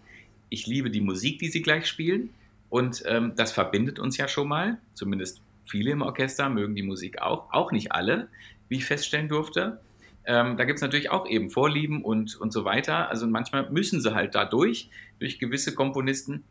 Ich 0.50 0.68
liebe 0.68 0.92
die 0.92 1.02
Musik, 1.02 1.40
die 1.40 1.50
sie 1.50 1.62
gleich 1.62 1.88
spielen 1.88 2.30
und 2.70 3.04
ähm, 3.08 3.34
das 3.36 3.52
verbindet 3.52 4.00
uns 4.00 4.18
ja 4.18 4.28
schon 4.28 4.48
mal, 4.48 4.78
zumindest 4.94 5.42
viele 5.70 5.92
im 5.92 6.02
Orchester 6.02 6.50
mögen 6.50 6.76
die 6.76 6.84
Musik 6.84 7.22
auch, 7.22 7.52
auch 7.52 7.72
nicht 7.72 7.92
alle, 7.92 8.30
wie 8.68 8.78
ich 8.78 8.86
feststellen 8.86 9.30
durfte. 9.30 9.80
Ähm, 10.26 10.58
da 10.58 10.66
gibt 10.66 10.78
es 10.78 10.82
natürlich 10.82 11.10
auch 11.10 11.28
eben 11.28 11.50
Vorlieben 11.50 12.04
und, 12.04 12.36
und 12.36 12.52
so 12.52 12.66
weiter. 12.66 13.10
Also 13.10 13.28
manchmal 13.28 13.70
müssen 13.72 14.02
sie 14.02 14.14
halt 14.14 14.36
da 14.36 14.46
durch, 14.46 14.90
durch 15.20 15.40
gewisse 15.40 15.74
Komponisten. 15.74 16.44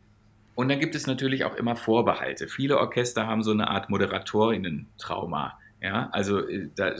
Und 0.55 0.69
dann 0.69 0.79
gibt 0.79 0.95
es 0.95 1.07
natürlich 1.07 1.45
auch 1.45 1.55
immer 1.55 1.75
Vorbehalte. 1.75 2.47
Viele 2.47 2.77
Orchester 2.79 3.27
haben 3.27 3.43
so 3.43 3.51
eine 3.51 3.69
Art 3.69 3.89
Moderatorinnen-Trauma. 3.89 5.57
Ja, 5.81 6.09
also 6.11 6.45
äh, 6.45 6.69
da 6.75 6.95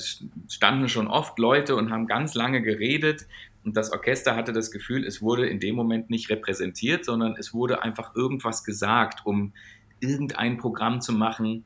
standen 0.48 0.88
schon 0.88 1.08
oft 1.08 1.38
Leute 1.38 1.76
und 1.76 1.92
haben 1.92 2.08
ganz 2.08 2.34
lange 2.34 2.62
geredet 2.62 3.26
und 3.64 3.76
das 3.76 3.92
Orchester 3.92 4.36
hatte 4.36 4.54
das 4.54 4.72
Gefühl, 4.72 5.06
es 5.06 5.22
wurde 5.22 5.48
in 5.48 5.60
dem 5.60 5.76
Moment 5.76 6.10
nicht 6.10 6.30
repräsentiert, 6.30 7.06
sondern 7.06 7.36
es 7.38 7.54
wurde 7.54 7.84
einfach 7.84 8.16
irgendwas 8.16 8.64
gesagt, 8.64 9.26
um 9.26 9.54
irgendein 10.00 10.58
Programm 10.58 11.02
zu 11.02 11.12
machen, 11.12 11.66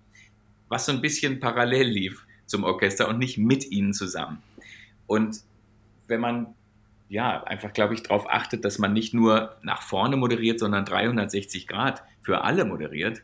was 0.73 0.87
so 0.87 0.91
ein 0.91 1.01
bisschen 1.01 1.39
parallel 1.39 1.87
lief 1.87 2.25
zum 2.47 2.63
Orchester 2.63 3.07
und 3.07 3.19
nicht 3.19 3.37
mit 3.37 3.69
ihnen 3.69 3.93
zusammen. 3.93 4.41
Und 5.05 5.41
wenn 6.07 6.19
man 6.19 6.47
ja 7.09 7.43
einfach, 7.43 7.73
glaube 7.73 7.93
ich, 7.93 8.01
darauf 8.01 8.27
achtet, 8.27 8.65
dass 8.65 8.79
man 8.79 8.91
nicht 8.91 9.13
nur 9.13 9.55
nach 9.61 9.83
vorne 9.83 10.17
moderiert, 10.17 10.59
sondern 10.59 10.83
360 10.83 11.67
Grad 11.67 12.01
für 12.23 12.43
alle 12.43 12.65
moderiert, 12.65 13.21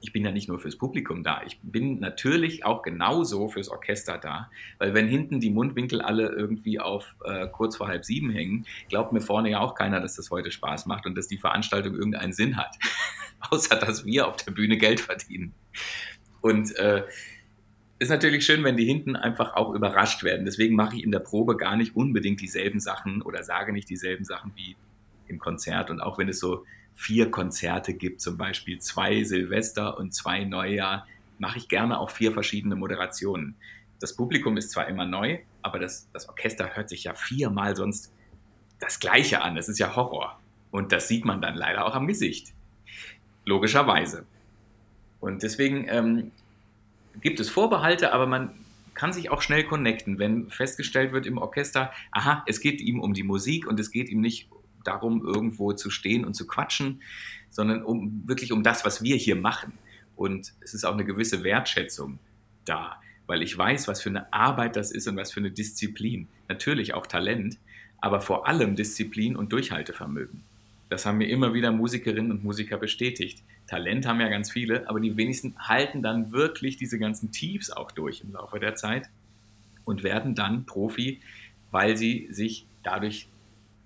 ich 0.00 0.12
bin 0.12 0.24
ja 0.24 0.32
nicht 0.32 0.48
nur 0.48 0.58
fürs 0.58 0.74
Publikum 0.74 1.22
da, 1.22 1.42
ich 1.46 1.60
bin 1.62 2.00
natürlich 2.00 2.64
auch 2.64 2.82
genauso 2.82 3.48
fürs 3.48 3.68
Orchester 3.68 4.18
da, 4.18 4.50
weil 4.78 4.92
wenn 4.92 5.06
hinten 5.06 5.38
die 5.38 5.50
Mundwinkel 5.50 6.02
alle 6.02 6.30
irgendwie 6.30 6.80
auf 6.80 7.14
äh, 7.24 7.46
kurz 7.46 7.76
vor 7.76 7.86
halb 7.86 8.04
sieben 8.04 8.32
hängen, 8.32 8.66
glaubt 8.88 9.12
mir 9.12 9.20
vorne 9.20 9.50
ja 9.50 9.60
auch 9.60 9.76
keiner, 9.76 10.00
dass 10.00 10.16
das 10.16 10.32
heute 10.32 10.50
Spaß 10.50 10.86
macht 10.86 11.06
und 11.06 11.16
dass 11.16 11.28
die 11.28 11.38
Veranstaltung 11.38 11.94
irgendeinen 11.94 12.32
Sinn 12.32 12.56
hat, 12.56 12.76
außer 13.50 13.76
dass 13.76 14.04
wir 14.04 14.26
auf 14.26 14.36
der 14.38 14.50
Bühne 14.50 14.76
Geld 14.76 14.98
verdienen. 14.98 15.54
Und 16.42 16.76
äh, 16.76 17.04
ist 17.98 18.10
natürlich 18.10 18.44
schön, 18.44 18.64
wenn 18.64 18.76
die 18.76 18.84
hinten 18.84 19.16
einfach 19.16 19.54
auch 19.54 19.74
überrascht 19.74 20.24
werden. 20.24 20.44
Deswegen 20.44 20.74
mache 20.74 20.96
ich 20.96 21.04
in 21.04 21.12
der 21.12 21.20
Probe 21.20 21.56
gar 21.56 21.76
nicht 21.76 21.96
unbedingt 21.96 22.40
dieselben 22.40 22.80
Sachen 22.80 23.22
oder 23.22 23.44
sage 23.44 23.72
nicht 23.72 23.88
dieselben 23.88 24.24
Sachen 24.24 24.52
wie 24.56 24.76
im 25.28 25.38
Konzert. 25.38 25.90
Und 25.90 26.00
auch 26.00 26.18
wenn 26.18 26.28
es 26.28 26.40
so 26.40 26.64
vier 26.94 27.30
Konzerte 27.30 27.94
gibt, 27.94 28.20
zum 28.20 28.36
Beispiel 28.36 28.78
zwei 28.80 29.22
Silvester 29.24 29.96
und 29.98 30.12
zwei 30.12 30.44
Neujahr, 30.44 31.06
mache 31.38 31.58
ich 31.58 31.68
gerne 31.68 31.98
auch 31.98 32.10
vier 32.10 32.32
verschiedene 32.32 32.76
Moderationen. 32.76 33.54
Das 34.00 34.16
Publikum 34.16 34.56
ist 34.56 34.72
zwar 34.72 34.88
immer 34.88 35.06
neu, 35.06 35.38
aber 35.62 35.78
das, 35.78 36.08
das 36.12 36.28
Orchester 36.28 36.74
hört 36.74 36.88
sich 36.88 37.04
ja 37.04 37.14
viermal 37.14 37.76
sonst 37.76 38.12
das 38.80 38.98
Gleiche 38.98 39.42
an. 39.42 39.54
Das 39.54 39.68
ist 39.68 39.78
ja 39.78 39.94
Horror. 39.94 40.40
Und 40.72 40.90
das 40.90 41.06
sieht 41.06 41.24
man 41.24 41.40
dann 41.40 41.54
leider 41.54 41.86
auch 41.86 41.94
am 41.94 42.08
Gesicht. 42.08 42.52
Logischerweise. 43.44 44.26
Und 45.22 45.44
deswegen 45.44 45.86
ähm, 45.88 46.32
gibt 47.20 47.38
es 47.38 47.48
Vorbehalte, 47.48 48.12
aber 48.12 48.26
man 48.26 48.50
kann 48.94 49.12
sich 49.12 49.30
auch 49.30 49.40
schnell 49.40 49.62
connecten, 49.62 50.18
wenn 50.18 50.50
festgestellt 50.50 51.12
wird 51.12 51.26
im 51.26 51.38
Orchester, 51.38 51.92
aha, 52.10 52.42
es 52.46 52.60
geht 52.60 52.80
ihm 52.80 52.98
um 52.98 53.14
die 53.14 53.22
Musik 53.22 53.68
und 53.68 53.78
es 53.78 53.92
geht 53.92 54.08
ihm 54.08 54.20
nicht 54.20 54.48
darum, 54.82 55.24
irgendwo 55.24 55.74
zu 55.74 55.90
stehen 55.90 56.24
und 56.24 56.34
zu 56.34 56.44
quatschen, 56.48 57.02
sondern 57.50 57.84
um 57.84 58.24
wirklich 58.26 58.50
um 58.50 58.64
das, 58.64 58.84
was 58.84 59.00
wir 59.00 59.14
hier 59.14 59.36
machen. 59.36 59.72
Und 60.16 60.54
es 60.60 60.74
ist 60.74 60.84
auch 60.84 60.92
eine 60.92 61.04
gewisse 61.04 61.44
Wertschätzung 61.44 62.18
da, 62.64 63.00
weil 63.28 63.42
ich 63.42 63.56
weiß, 63.56 63.86
was 63.86 64.02
für 64.02 64.10
eine 64.10 64.32
Arbeit 64.32 64.74
das 64.74 64.90
ist 64.90 65.06
und 65.06 65.16
was 65.16 65.30
für 65.30 65.38
eine 65.38 65.52
Disziplin. 65.52 66.26
Natürlich 66.48 66.94
auch 66.94 67.06
Talent, 67.06 67.58
aber 68.00 68.20
vor 68.20 68.48
allem 68.48 68.74
Disziplin 68.74 69.36
und 69.36 69.52
Durchhaltevermögen. 69.52 70.42
Das 70.88 71.06
haben 71.06 71.18
mir 71.18 71.28
immer 71.28 71.54
wieder 71.54 71.70
Musikerinnen 71.70 72.32
und 72.32 72.42
Musiker 72.42 72.76
bestätigt. 72.76 73.40
Talent 73.72 74.06
haben 74.06 74.20
ja 74.20 74.28
ganz 74.28 74.52
viele, 74.52 74.86
aber 74.86 75.00
die 75.00 75.16
wenigsten 75.16 75.54
halten 75.58 76.02
dann 76.02 76.30
wirklich 76.30 76.76
diese 76.76 76.98
ganzen 76.98 77.32
Tiefs 77.32 77.70
auch 77.70 77.90
durch 77.90 78.20
im 78.20 78.32
Laufe 78.32 78.60
der 78.60 78.74
Zeit 78.74 79.08
und 79.86 80.02
werden 80.02 80.34
dann 80.34 80.66
Profi, 80.66 81.22
weil 81.70 81.96
sie 81.96 82.28
sich 82.30 82.66
dadurch 82.82 83.28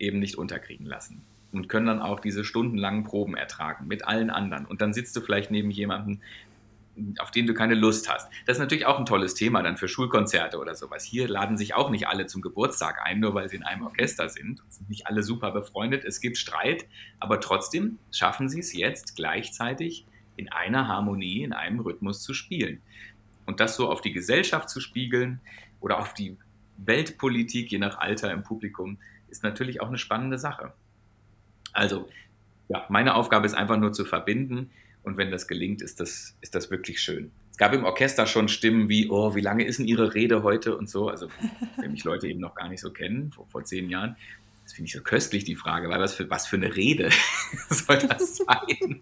eben 0.01 0.19
nicht 0.19 0.39
unterkriegen 0.39 0.87
lassen 0.87 1.23
und 1.53 1.69
können 1.69 1.87
dann 1.87 2.03
auch 2.03 2.19
diese 2.19 2.45
stundenlangen 2.45 3.05
Proben 3.05 3.37
ertragen 3.37 3.87
mit 3.87 4.05
allen 4.05 4.29
anderen. 4.29 4.67
Und 4.67 4.81
dann 4.81 4.93
sitzt 4.93 5.15
du 5.15 5.21
vielleicht 5.21 5.53
neben 5.53 5.71
jemandem, 5.71 6.19
auf 7.19 7.31
den 7.31 7.47
du 7.47 7.55
keine 7.55 7.75
Lust 7.75 8.09
hast. 8.09 8.31
Das 8.47 8.57
ist 8.57 8.61
natürlich 8.61 8.87
auch 8.87 8.99
ein 8.99 9.07
tolles 9.07 9.35
Thema 9.35 9.63
dann 9.63 9.77
für 9.77 9.89
Schulkonzerte 9.89 10.59
oder 10.59 10.75
sowas. 10.75 11.05
Hier 11.05 11.29
laden 11.29 11.57
sich 11.57 11.75
auch 11.75 11.91
nicht 11.91 12.09
alle 12.09 12.27
zum 12.27 12.43
Geburtstag 12.43 13.01
ein, 13.05 13.21
nur 13.21 13.35
weil 13.35 13.49
sie 13.49 13.57
in 13.57 13.63
einem 13.63 13.83
Orchester 13.83 14.29
sind. 14.29 14.63
Sind 14.69 14.89
nicht 14.89 15.07
alle 15.07 15.23
super 15.23 15.51
befreundet. 15.51 16.05
Es 16.05 16.21
gibt 16.21 16.39
Streit, 16.39 16.87
aber 17.21 17.41
trotzdem 17.41 17.99
schaffen 18.11 18.49
sie 18.49 18.61
es 18.61 18.73
jetzt 18.73 19.17
gleichzeitig 19.17 20.07
in 20.37 20.51
einer 20.51 20.89
Harmonie, 20.89 21.43
in 21.43 21.53
einem 21.53 21.81
Rhythmus 21.81 22.23
zu 22.23 22.35
spielen. 22.35 22.81
Und 23.45 23.61
das 23.61 23.77
so 23.77 23.91
auf 23.91 24.01
die 24.01 24.13
Gesellschaft 24.13 24.69
zu 24.69 24.81
spiegeln 24.81 25.41
oder 25.81 25.99
auf 25.99 26.15
die 26.15 26.37
Weltpolitik, 26.79 27.71
je 27.71 27.79
nach 27.79 27.99
Alter 27.99 28.33
im 28.33 28.43
Publikum, 28.43 28.99
ist 29.29 29.43
natürlich 29.43 29.81
auch 29.81 29.89
eine 29.89 29.99
spannende 29.99 30.39
Sache. 30.39 30.73
Also, 31.73 32.09
ja, 32.69 32.85
meine 32.89 33.15
Aufgabe 33.15 33.47
ist 33.47 33.55
einfach 33.55 33.77
nur 33.77 33.93
zu 33.93 34.05
verbinden 34.05 34.71
und 35.07 35.17
wenn 35.17 35.31
das 35.31 35.47
gelingt, 35.47 35.83
ist 35.83 36.01
das, 36.01 36.37
ist 36.41 36.57
das 36.57 36.71
wirklich 36.71 37.01
schön. 37.01 37.31
Es 37.53 37.59
gab 37.59 37.73
im 37.73 37.85
Orchester 37.85 38.27
schon 38.27 38.49
Stimmen 38.49 38.89
wie, 38.89 39.09
oh, 39.09 39.37
wie 39.37 39.41
lange 39.41 39.65
ist 39.65 39.79
denn 39.79 39.87
Ihre 39.87 40.15
Rede 40.15 40.43
heute 40.43 40.77
und 40.77 40.91
so. 40.91 41.09
Also, 41.09 41.29
wenn 41.79 41.93
mich 41.93 42.03
Leute 42.03 42.27
eben 42.27 42.41
noch 42.41 42.57
gar 42.57 42.69
nicht 42.69 42.81
so 42.81 42.91
kennen, 42.91 43.31
vor, 43.31 43.47
vor 43.47 43.65
zehn 43.65 43.89
Jahren. 43.89 44.17
Das 44.65 44.73
finde 44.73 44.89
ich 44.89 44.95
so 44.95 45.01
köstlich, 45.01 45.45
die 45.45 45.55
Frage, 45.55 45.89
weil 45.89 46.01
was 46.01 46.15
für, 46.15 46.29
was 46.29 46.49
für 46.49 46.57
eine 46.57 46.75
Rede 46.75 47.11
soll 47.71 47.99
das 47.99 48.37
sein? 48.47 49.01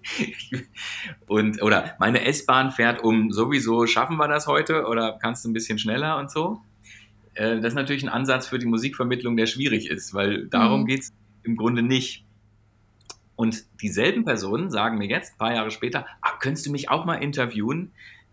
und, 1.27 1.63
oder 1.63 1.97
meine 1.99 2.23
S-Bahn 2.27 2.71
fährt 2.71 3.03
um 3.03 3.33
sowieso, 3.33 3.87
schaffen 3.87 4.19
wir 4.19 4.29
das 4.29 4.47
heute 4.47 4.85
oder 4.85 5.19
kannst 5.23 5.47
du 5.47 5.49
ein 5.49 5.55
bisschen 5.55 5.79
schneller 5.79 6.19
und 6.19 6.31
so? 6.31 6.61
Äh, 7.33 7.57
das 7.57 7.69
ist 7.69 7.77
natürlich 7.77 8.03
ein 8.03 8.11
Ansatz 8.11 8.47
für 8.47 8.59
die 8.59 8.67
Musikvermittlung, 8.67 9.39
der 9.39 9.47
schwierig 9.47 9.89
ist, 9.89 10.13
weil 10.13 10.49
darum 10.49 10.83
mhm. 10.83 10.87
geht 10.87 11.01
es 11.01 11.15
im 11.45 11.57
Grunde 11.57 11.83
nicht. 11.83 12.25
Und 13.37 13.65
dieselben 13.83 14.25
Personen 14.25 14.71
sagen 14.71 14.99
mir 14.99 15.09
jetzt, 15.09 15.35
ein 15.35 15.39
paar 15.39 15.55
Jahre 15.55 15.71
später, 15.71 16.07
ah, 16.21 16.33
könntest 16.41 16.67
du 16.67 16.71
mich 16.71 16.89
auch 16.89 17.05
mal 17.05 17.17
interviewen? 17.17 17.93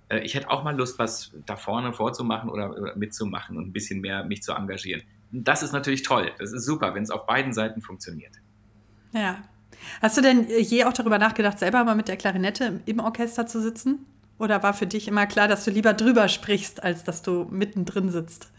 Äh, 0.09 0.19
ich 0.19 0.35
hätte 0.35 0.49
auch 0.49 0.63
mal 0.63 0.75
Lust, 0.75 0.99
was 0.99 1.31
da 1.45 1.55
vorne 1.55 1.93
vorzumachen 1.93 2.49
oder, 2.49 2.77
oder 2.77 2.95
mitzumachen 2.95 3.57
und 3.57 3.67
ein 3.67 3.73
bisschen 3.73 4.01
mehr 4.01 4.23
mich 4.23 4.43
zu 4.43 4.53
engagieren. 4.53 5.01
das 5.31 5.63
ist 5.63 5.71
natürlich 5.71 6.03
toll. 6.03 6.31
Das 6.39 6.51
ist 6.51 6.65
super, 6.65 6.93
wenn 6.93 7.03
es 7.03 7.09
auf 7.09 7.25
beiden 7.25 7.53
Seiten 7.53 7.81
funktioniert. 7.81 8.33
Ja. 9.13 9.43
Hast 10.01 10.17
du 10.17 10.21
denn 10.21 10.47
je 10.47 10.83
auch 10.83 10.93
darüber 10.93 11.17
nachgedacht, 11.17 11.57
selber 11.57 11.83
mal 11.83 11.95
mit 11.95 12.07
der 12.07 12.17
Klarinette 12.17 12.81
im 12.85 12.99
Orchester 12.99 13.47
zu 13.47 13.61
sitzen? 13.61 14.05
Oder 14.37 14.63
war 14.63 14.73
für 14.73 14.87
dich 14.87 15.07
immer 15.07 15.27
klar, 15.27 15.47
dass 15.47 15.65
du 15.65 15.71
lieber 15.71 15.93
drüber 15.93 16.27
sprichst, 16.27 16.83
als 16.83 17.03
dass 17.03 17.21
du 17.21 17.47
mittendrin 17.49 18.09
sitzt? 18.09 18.51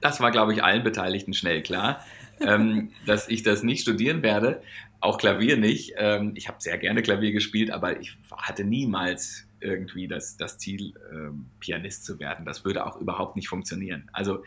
Das 0.00 0.20
war, 0.20 0.30
glaube 0.30 0.52
ich, 0.52 0.62
allen 0.62 0.84
Beteiligten 0.84 1.32
schnell 1.34 1.62
klar, 1.62 2.04
ähm, 2.40 2.90
dass 3.06 3.28
ich 3.28 3.42
das 3.42 3.62
nicht 3.62 3.82
studieren 3.82 4.22
werde. 4.22 4.62
Auch 5.00 5.18
Klavier 5.18 5.56
nicht. 5.56 5.94
Ähm, 5.96 6.32
ich 6.34 6.48
habe 6.48 6.58
sehr 6.60 6.76
gerne 6.78 7.02
Klavier 7.02 7.32
gespielt, 7.32 7.70
aber 7.70 8.00
ich 8.00 8.16
hatte 8.32 8.64
niemals 8.64 9.46
irgendwie 9.60 10.08
das, 10.08 10.36
das 10.36 10.58
Ziel, 10.58 10.94
ähm, 11.12 11.46
Pianist 11.60 12.04
zu 12.04 12.18
werden. 12.18 12.44
Das 12.44 12.64
würde 12.64 12.86
auch 12.86 12.96
überhaupt 13.00 13.36
nicht 13.36 13.48
funktionieren. 13.48 14.08
Also 14.12 14.44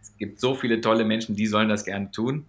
es 0.00 0.16
gibt 0.18 0.40
so 0.40 0.54
viele 0.54 0.80
tolle 0.80 1.04
Menschen, 1.04 1.36
die 1.36 1.46
sollen 1.46 1.68
das 1.68 1.84
gerne 1.84 2.10
tun. 2.10 2.46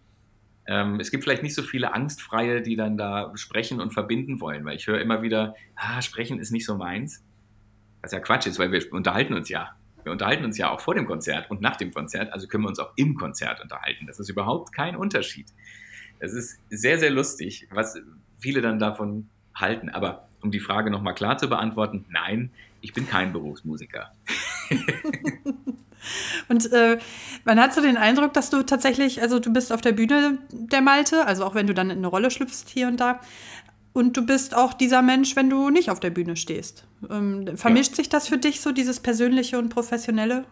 Ähm, 0.67 0.99
es 0.99 1.11
gibt 1.11 1.23
vielleicht 1.23 1.43
nicht 1.43 1.55
so 1.55 1.63
viele 1.63 1.93
Angstfreie, 1.93 2.61
die 2.61 2.75
dann 2.75 2.97
da 2.97 3.31
sprechen 3.35 3.79
und 3.79 3.93
verbinden 3.93 4.41
wollen, 4.41 4.65
weil 4.65 4.75
ich 4.75 4.87
höre 4.87 4.99
immer 4.99 5.21
wieder, 5.21 5.55
ah, 5.75 6.01
sprechen 6.01 6.39
ist 6.39 6.51
nicht 6.51 6.65
so 6.65 6.75
meins. 6.75 7.23
Was 8.01 8.11
ja 8.11 8.19
Quatsch 8.19 8.47
ist, 8.47 8.59
weil 8.59 8.71
wir 8.71 8.81
unterhalten 8.91 9.33
uns 9.33 9.49
ja. 9.49 9.75
Wir 10.03 10.11
unterhalten 10.11 10.45
uns 10.45 10.57
ja 10.57 10.69
auch 10.69 10.81
vor 10.81 10.93
dem 10.93 11.05
Konzert 11.05 11.49
und 11.49 11.61
nach 11.61 11.77
dem 11.77 11.91
Konzert, 11.91 12.31
also 12.31 12.47
können 12.47 12.63
wir 12.63 12.69
uns 12.69 12.79
auch 12.79 12.93
im 12.95 13.15
Konzert 13.15 13.61
unterhalten. 13.61 14.05
Das 14.05 14.19
ist 14.19 14.29
überhaupt 14.29 14.71
kein 14.71 14.95
Unterschied. 14.95 15.47
Es 16.19 16.34
ist 16.34 16.60
sehr, 16.69 16.97
sehr 16.99 17.12
lustig, 17.12 17.67
was 17.71 17.97
viele 18.39 18.62
dann 18.62 18.80
davon 18.80 19.30
halten. 19.54 19.89
Aber 19.89 20.28
um 20.41 20.51
die 20.51 20.60
Frage 20.60 20.91
nochmal 20.91 21.15
klar 21.15 21.38
zu 21.38 21.47
beantworten, 21.47 22.06
nein, 22.10 22.51
ich 22.82 22.93
bin 22.93 23.08
kein 23.08 23.34
Berufsmusiker. 23.34 24.12
Und 26.47 26.71
äh, 26.71 26.99
man 27.43 27.60
hat 27.60 27.73
so 27.73 27.82
den 27.82 27.97
Eindruck, 27.97 28.34
dass 28.34 28.51
du 28.51 28.63
tatsächlich, 28.63 29.21
also 29.21 29.39
du 29.39 29.51
bist 29.51 29.73
auf 29.73 29.82
der 29.82 29.93
Bühne 29.93 30.38
der 30.51 30.82
Malte, 30.82 31.25
also 31.25 31.43
auch 31.43 31.56
wenn 31.56 31.65
du 31.65 31.73
dann 31.73 31.89
in 31.89 31.97
eine 31.97 32.08
Rolle 32.08 32.30
schlüpfst 32.30 32.65
hier 32.69 32.88
und 32.88 32.99
da, 32.99 33.19
und 33.93 34.17
du 34.17 34.25
bist 34.25 34.56
auch 34.56 34.73
dieser 34.73 35.01
Mensch, 35.01 35.36
wenn 35.36 35.49
du 35.49 35.69
nicht 35.69 35.89
auf 35.89 35.99
der 35.99 36.10
Bühne 36.10 36.36
stehst. 36.36 36.86
Ähm, 37.10 37.56
vermischt 37.56 37.91
ja. 37.91 37.95
sich 37.95 38.10
das 38.10 38.28
für 38.28 38.38
dich 38.38 38.60
so, 38.60 38.71
dieses 38.71 38.99
Persönliche 38.99 39.58
und 39.58 39.69
Professionelle? 39.69 40.43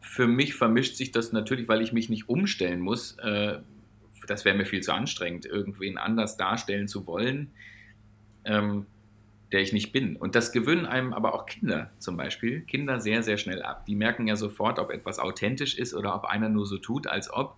Für 0.00 0.26
mich 0.26 0.54
vermischt 0.54 0.96
sich 0.96 1.12
das 1.12 1.32
natürlich, 1.32 1.68
weil 1.68 1.80
ich 1.80 1.92
mich 1.92 2.08
nicht 2.08 2.28
umstellen 2.28 2.80
muss. 2.80 3.16
Äh, 3.22 3.58
das 4.26 4.44
wäre 4.44 4.56
mir 4.56 4.66
viel 4.66 4.82
zu 4.82 4.92
anstrengend, 4.92 5.46
irgendwen 5.46 5.98
anders 5.98 6.36
darstellen 6.36 6.88
zu 6.88 7.06
wollen. 7.06 7.50
Ähm, 8.44 8.86
der 9.54 9.62
ich 9.62 9.72
nicht 9.72 9.92
bin. 9.92 10.16
Und 10.16 10.34
das 10.34 10.50
gewöhnen 10.50 10.84
einem 10.84 11.12
aber 11.12 11.32
auch 11.32 11.46
Kinder 11.46 11.92
zum 12.00 12.16
Beispiel, 12.16 12.62
Kinder 12.62 12.98
sehr, 12.98 13.22
sehr 13.22 13.38
schnell 13.38 13.62
ab. 13.62 13.86
Die 13.86 13.94
merken 13.94 14.26
ja 14.26 14.34
sofort, 14.34 14.80
ob 14.80 14.90
etwas 14.90 15.20
authentisch 15.20 15.78
ist 15.78 15.94
oder 15.94 16.16
ob 16.16 16.24
einer 16.24 16.48
nur 16.48 16.66
so 16.66 16.76
tut, 16.76 17.06
als 17.06 17.32
ob. 17.32 17.54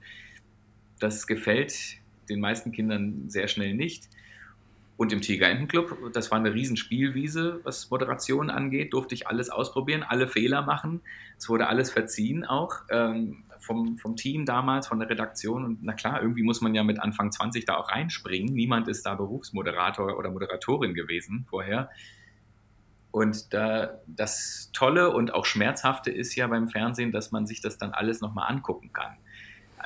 Das 0.99 1.27
gefällt 1.27 1.97
den 2.29 2.41
meisten 2.41 2.71
Kindern 2.71 3.31
sehr 3.31 3.49
schnell 3.49 3.73
nicht. 3.73 4.11
Und 4.97 5.13
im 5.13 5.21
Tigerentenclub, 5.21 6.13
das 6.15 6.31
war 6.31 6.39
eine 6.39 6.55
Riesenspielwiese, 6.55 7.61
was 7.65 7.91
Moderation 7.91 8.49
angeht, 8.49 8.95
durfte 8.95 9.15
ich 9.15 9.29
alles 9.29 9.51
ausprobieren, 9.51 10.03
alle 10.03 10.27
Fehler 10.27 10.63
machen. 10.63 11.03
Es 11.37 11.51
wurde 11.51 11.67
alles 11.67 11.91
verziehen 11.91 12.45
auch 12.47 12.77
ähm, 12.91 13.45
vom, 13.59 13.99
vom 13.99 14.17
Team 14.17 14.47
damals, 14.47 14.87
von 14.87 14.99
der 14.99 15.11
Redaktion. 15.11 15.65
Und 15.65 15.83
na 15.83 15.93
klar, 15.93 16.23
irgendwie 16.23 16.43
muss 16.43 16.63
man 16.63 16.75
ja 16.75 16.83
mit 16.83 16.99
Anfang 16.99 17.31
20 17.31 17.67
da 17.67 17.77
auch 17.77 17.91
reinspringen. 17.91 18.55
Niemand 18.55 18.89
ist 18.89 19.05
da 19.05 19.15
Berufsmoderator 19.15 20.17
oder 20.17 20.31
Moderatorin 20.31 20.95
gewesen 20.95 21.45
vorher. 21.49 21.91
Und 23.11 23.53
da, 23.53 24.01
das 24.07 24.71
Tolle 24.73 25.11
und 25.11 25.33
auch 25.33 25.47
Schmerzhafte 25.47 26.11
ist 26.11 26.35
ja 26.37 26.47
beim 26.47 26.69
Fernsehen, 26.69 27.13
dass 27.13 27.33
man 27.33 27.47
sich 27.47 27.61
das 27.61 27.77
dann 27.77 27.93
alles 27.93 28.21
nochmal 28.21 28.51
angucken 28.51 28.93
kann. 28.93 29.17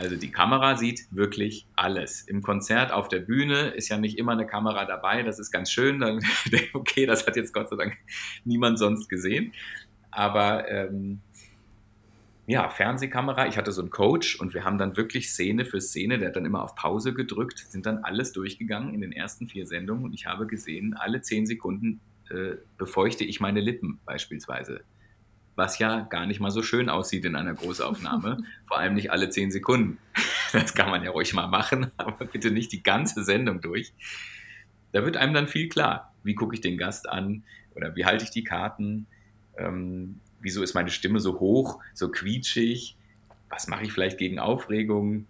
Also 0.00 0.16
die 0.16 0.30
Kamera 0.30 0.76
sieht 0.76 1.06
wirklich 1.10 1.66
alles. 1.76 2.22
Im 2.22 2.42
Konzert 2.42 2.90
auf 2.90 3.08
der 3.08 3.18
Bühne 3.18 3.68
ist 3.68 3.90
ja 3.90 3.98
nicht 3.98 4.16
immer 4.16 4.32
eine 4.32 4.46
Kamera 4.46 4.86
dabei. 4.86 5.22
Das 5.22 5.38
ist 5.38 5.50
ganz 5.50 5.70
schön. 5.70 6.00
Dann, 6.00 6.20
okay, 6.72 7.04
das 7.04 7.26
hat 7.26 7.36
jetzt 7.36 7.52
Gott 7.52 7.68
sei 7.68 7.76
Dank 7.76 7.98
niemand 8.46 8.78
sonst 8.78 9.10
gesehen. 9.10 9.52
Aber 10.10 10.66
ähm, 10.70 11.20
ja, 12.46 12.70
Fernsehkamera. 12.70 13.46
Ich 13.46 13.58
hatte 13.58 13.72
so 13.72 13.82
einen 13.82 13.90
Coach 13.90 14.40
und 14.40 14.54
wir 14.54 14.64
haben 14.64 14.78
dann 14.78 14.96
wirklich 14.96 15.28
Szene 15.28 15.66
für 15.66 15.82
Szene, 15.82 16.16
der 16.16 16.28
hat 16.28 16.36
dann 16.36 16.46
immer 16.46 16.64
auf 16.64 16.74
Pause 16.74 17.12
gedrückt, 17.12 17.66
sind 17.68 17.84
dann 17.84 17.98
alles 17.98 18.32
durchgegangen 18.32 18.94
in 18.94 19.02
den 19.02 19.12
ersten 19.12 19.48
vier 19.48 19.66
Sendungen 19.66 20.04
und 20.04 20.14
ich 20.14 20.24
habe 20.24 20.46
gesehen, 20.46 20.94
alle 20.94 21.20
zehn 21.20 21.44
Sekunden 21.44 22.00
äh, 22.30 22.56
befeuchte 22.78 23.24
ich 23.24 23.38
meine 23.38 23.60
Lippen 23.60 24.00
beispielsweise 24.06 24.80
was 25.56 25.78
ja 25.78 26.00
gar 26.00 26.26
nicht 26.26 26.40
mal 26.40 26.50
so 26.50 26.62
schön 26.62 26.88
aussieht 26.88 27.24
in 27.24 27.36
einer 27.36 27.54
Großaufnahme, 27.54 28.38
vor 28.66 28.78
allem 28.78 28.94
nicht 28.94 29.10
alle 29.10 29.30
zehn 29.30 29.50
Sekunden. 29.50 29.98
Das 30.52 30.74
kann 30.74 30.90
man 30.90 31.04
ja 31.04 31.10
ruhig 31.10 31.32
mal 31.34 31.48
machen, 31.48 31.90
aber 31.96 32.26
bitte 32.26 32.50
nicht 32.50 32.72
die 32.72 32.82
ganze 32.82 33.24
Sendung 33.24 33.60
durch. 33.60 33.92
Da 34.92 35.04
wird 35.04 35.16
einem 35.16 35.34
dann 35.34 35.46
viel 35.46 35.68
klar, 35.68 36.12
wie 36.22 36.34
gucke 36.34 36.54
ich 36.54 36.60
den 36.60 36.78
Gast 36.78 37.08
an 37.08 37.44
oder 37.74 37.94
wie 37.94 38.04
halte 38.04 38.24
ich 38.24 38.30
die 38.30 38.44
Karten, 38.44 39.06
ähm, 39.56 40.20
wieso 40.40 40.62
ist 40.62 40.74
meine 40.74 40.90
Stimme 40.90 41.20
so 41.20 41.38
hoch, 41.38 41.80
so 41.94 42.10
quietschig, 42.10 42.96
was 43.48 43.68
mache 43.68 43.84
ich 43.84 43.92
vielleicht 43.92 44.18
gegen 44.18 44.38
Aufregung. 44.38 45.26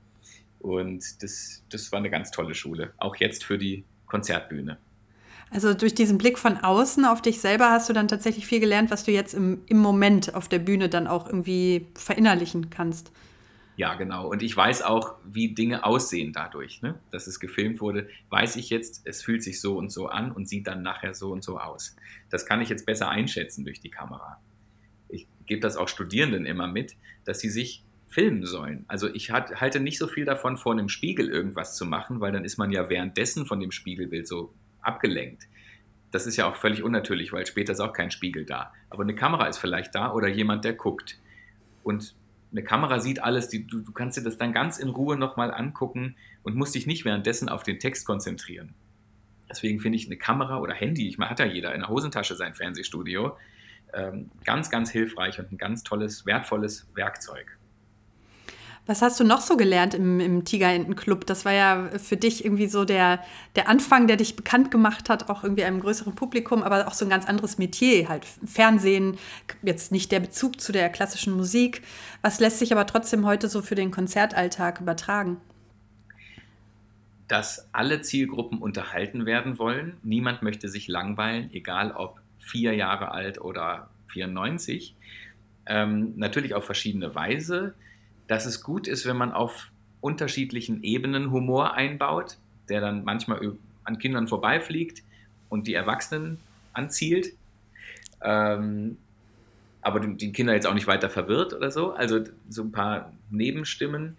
Und 0.61 1.23
das, 1.23 1.65
das 1.71 1.91
war 1.91 1.99
eine 1.99 2.11
ganz 2.11 2.31
tolle 2.31 2.55
Schule, 2.55 2.93
auch 2.99 3.17
jetzt 3.17 3.45
für 3.45 3.59
die 3.59 3.85
Konzertbühne. 4.07 4.79
Also 5.51 5.75
durch 5.75 5.95
diesen 5.95 6.17
Blick 6.17 6.39
von 6.39 6.59
außen 6.59 7.05
auf 7.05 7.23
dich 7.23 7.41
selber 7.41 7.71
hast 7.71 7.89
du 7.89 7.93
dann 7.93 8.07
tatsächlich 8.07 8.47
viel 8.47 8.61
gelernt, 8.61 8.91
was 8.91 9.05
du 9.05 9.11
jetzt 9.11 9.35
im, 9.35 9.63
im 9.67 9.79
Moment 9.79 10.35
auf 10.35 10.49
der 10.49 10.61
Bühne 10.61 10.89
dann 10.89 11.09
auch 11.09 11.27
irgendwie 11.27 11.89
verinnerlichen 11.95 12.71
kannst. 12.71 13.11
Ja, 13.77 13.95
genau. 13.95 14.29
Und 14.29 14.43
ich 14.43 14.57
weiß 14.57 14.83
auch, 14.83 15.15
wie 15.25 15.55
Dinge 15.55 15.85
aussehen 15.85 16.33
dadurch, 16.33 16.83
ne? 16.83 17.01
dass 17.11 17.27
es 17.27 17.41
gefilmt 17.41 17.81
wurde. 17.81 18.09
Weiß 18.29 18.57
ich 18.57 18.71
jetzt, 18.71 19.01
es 19.05 19.23
fühlt 19.23 19.43
sich 19.43 19.61
so 19.61 19.77
und 19.77 19.91
so 19.91 20.07
an 20.07 20.33
und 20.33 20.49
sieht 20.49 20.67
dann 20.67 20.83
nachher 20.83 21.15
so 21.15 21.33
und 21.33 21.43
so 21.43 21.59
aus. 21.59 21.97
Das 22.29 22.47
kann 22.47 22.61
ich 22.61 22.69
jetzt 22.69 22.87
besser 22.87 23.09
einschätzen 23.09 23.65
durch 23.65 23.81
die 23.81 23.91
Kamera. 23.91 24.39
Ich 25.09 25.27
gebe 25.47 25.61
das 25.63 25.77
auch 25.77 25.89
Studierenden 25.89 26.47
immer 26.47 26.69
mit, 26.69 26.95
dass 27.25 27.41
sie 27.41 27.49
sich 27.49 27.83
filmen 28.07 28.45
sollen. 28.45 28.85
Also 28.87 29.09
ich 29.09 29.31
halte 29.31 29.81
nicht 29.81 29.99
so 29.99 30.09
viel 30.09 30.25
davon, 30.25 30.59
vor 30.59 30.73
einem 30.73 30.89
Spiegel 30.89 31.31
irgendwas 31.31 31.75
zu 31.75 31.87
machen, 31.87 32.21
weil 32.21 32.33
dann 32.33 32.45
ist 32.45 32.59
man 32.59 32.73
ja 32.73 32.91
währenddessen 32.91 33.47
von 33.47 33.61
dem 33.61 33.71
Spiegelbild 33.71 34.29
so 34.29 34.53
abgelenkt. 34.83 35.49
Das 36.11 36.27
ist 36.27 36.37
ja 36.37 36.49
auch 36.49 36.57
völlig 36.57 36.83
unnatürlich, 36.83 37.33
weil 37.33 37.47
später 37.47 37.73
ist 37.73 37.81
auch 37.81 37.93
kein 37.93 38.11
Spiegel 38.11 38.45
da. 38.45 38.73
Aber 38.89 39.03
eine 39.03 39.15
Kamera 39.15 39.47
ist 39.47 39.59
vielleicht 39.59 39.95
da 39.95 40.13
oder 40.13 40.29
jemand, 40.29 40.65
der 40.65 40.73
guckt. 40.73 41.19
Und 41.83 42.15
eine 42.51 42.65
Kamera 42.65 42.99
sieht 42.99 43.23
alles, 43.23 43.49
die, 43.49 43.67
du, 43.67 43.81
du 43.81 43.93
kannst 43.93 44.17
dir 44.19 44.23
das 44.23 44.37
dann 44.37 44.53
ganz 44.53 44.79
in 44.79 44.89
Ruhe 44.89 45.17
nochmal 45.17 45.55
angucken 45.55 46.17
und 46.43 46.57
musst 46.57 46.75
dich 46.75 46.87
nicht 46.87 47.05
währenddessen 47.05 47.49
auf 47.49 47.63
den 47.63 47.79
Text 47.79 48.07
konzentrieren. 48.07 48.75
Deswegen 49.49 49.81
finde 49.81 49.97
ich 49.97 50.07
eine 50.07 50.17
Kamera 50.17 50.59
oder 50.59 50.75
Handy, 50.75 51.09
ich 51.09 51.19
meine, 51.19 51.31
hat 51.31 51.41
ja 51.41 51.47
jeder 51.47 51.75
in 51.75 51.81
der 51.81 51.89
Hosentasche 51.89 52.37
sein 52.37 52.55
Fernsehstudio, 52.55 53.37
ähm, 53.93 54.31
ganz, 54.45 54.71
ganz 54.71 54.91
hilfreich 54.91 55.39
und 55.39 55.53
ein 55.53 55.59
ganz 55.59 55.83
tolles, 55.83 56.27
wertvolles 56.27 56.89
Werkzeug. 56.95 57.57
Was 58.91 59.03
hast 59.03 59.21
du 59.21 59.25
noch 59.25 59.41
so 59.41 59.57
gelernt 59.57 59.95
im, 59.95 60.19
im 60.19 60.45
Tigerentenclub? 60.45 61.25
Das 61.25 61.45
war 61.45 61.53
ja 61.53 61.91
für 61.97 62.17
dich 62.17 62.45
irgendwie 62.45 62.67
so 62.67 62.85
der, 62.85 63.23
der 63.55 63.69
Anfang, 63.69 64.09
der 64.09 64.17
dich 64.17 64.35
bekannt 64.35 64.73
gemacht 64.73 65.09
hat, 65.09 65.31
auch 65.31 65.45
irgendwie 65.45 65.63
einem 65.63 65.79
größeren 65.79 66.17
Publikum, 66.17 66.65
aber 66.65 66.89
auch 66.89 66.95
so 66.95 67.07
ein 67.07 67.09
ganz 67.09 67.25
anderes 67.29 67.57
Metier, 67.57 68.09
halt 68.09 68.25
Fernsehen, 68.25 69.17
jetzt 69.63 69.93
nicht 69.93 70.11
der 70.11 70.19
Bezug 70.19 70.61
zu 70.61 70.73
der 70.73 70.89
klassischen 70.89 71.35
Musik. 71.35 71.83
Was 72.23 72.41
lässt 72.41 72.59
sich 72.59 72.73
aber 72.73 72.85
trotzdem 72.85 73.27
heute 73.27 73.49
so 73.49 73.63
für 73.63 73.77
den 73.77 73.93
Konzertalltag 73.93 74.81
übertragen? 74.81 75.37
Dass 77.29 77.69
alle 77.71 78.01
Zielgruppen 78.01 78.59
unterhalten 78.59 79.25
werden 79.25 79.61
wollen. 79.61 79.99
Niemand 80.03 80.43
möchte 80.43 80.69
sich 80.69 80.89
langweilen, 80.89 81.49
egal 81.53 81.93
ob 81.93 82.19
vier 82.41 82.75
Jahre 82.75 83.13
alt 83.13 83.41
oder 83.41 83.89
94. 84.09 84.97
Ähm, 85.67 86.15
natürlich 86.17 86.55
auf 86.55 86.65
verschiedene 86.65 87.15
Weise 87.15 87.77
dass 88.31 88.47
es 88.47 88.63
gut 88.63 88.87
ist, 88.87 89.07
wenn 89.07 89.17
man 89.17 89.33
auf 89.33 89.73
unterschiedlichen 90.01 90.85
Ebenen 90.85 91.33
Humor 91.33 91.75
einbaut, 91.75 92.37
der 92.69 92.81
dann 92.81 93.03
manchmal 93.03 93.57
an 93.83 93.99
Kindern 93.99 94.29
vorbeifliegt 94.29 95.03
und 95.49 95.67
die 95.67 95.75
Erwachsenen 95.75 96.39
anzielt. 96.73 97.33
Ähm, 98.23 98.99
aber 99.83 99.99
die 99.99 100.31
Kinder 100.31 100.55
jetzt 100.55 100.69
auch 100.69 100.75
nicht 100.75 100.87
weiter 100.87 101.11
verwirrt 101.11 101.55
oder 101.55 101.73
so. 101.73 101.93
Also 101.93 102.21
so 102.49 102.63
ein 102.63 102.71
paar 102.71 103.13
Nebenstimmen. 103.31 104.17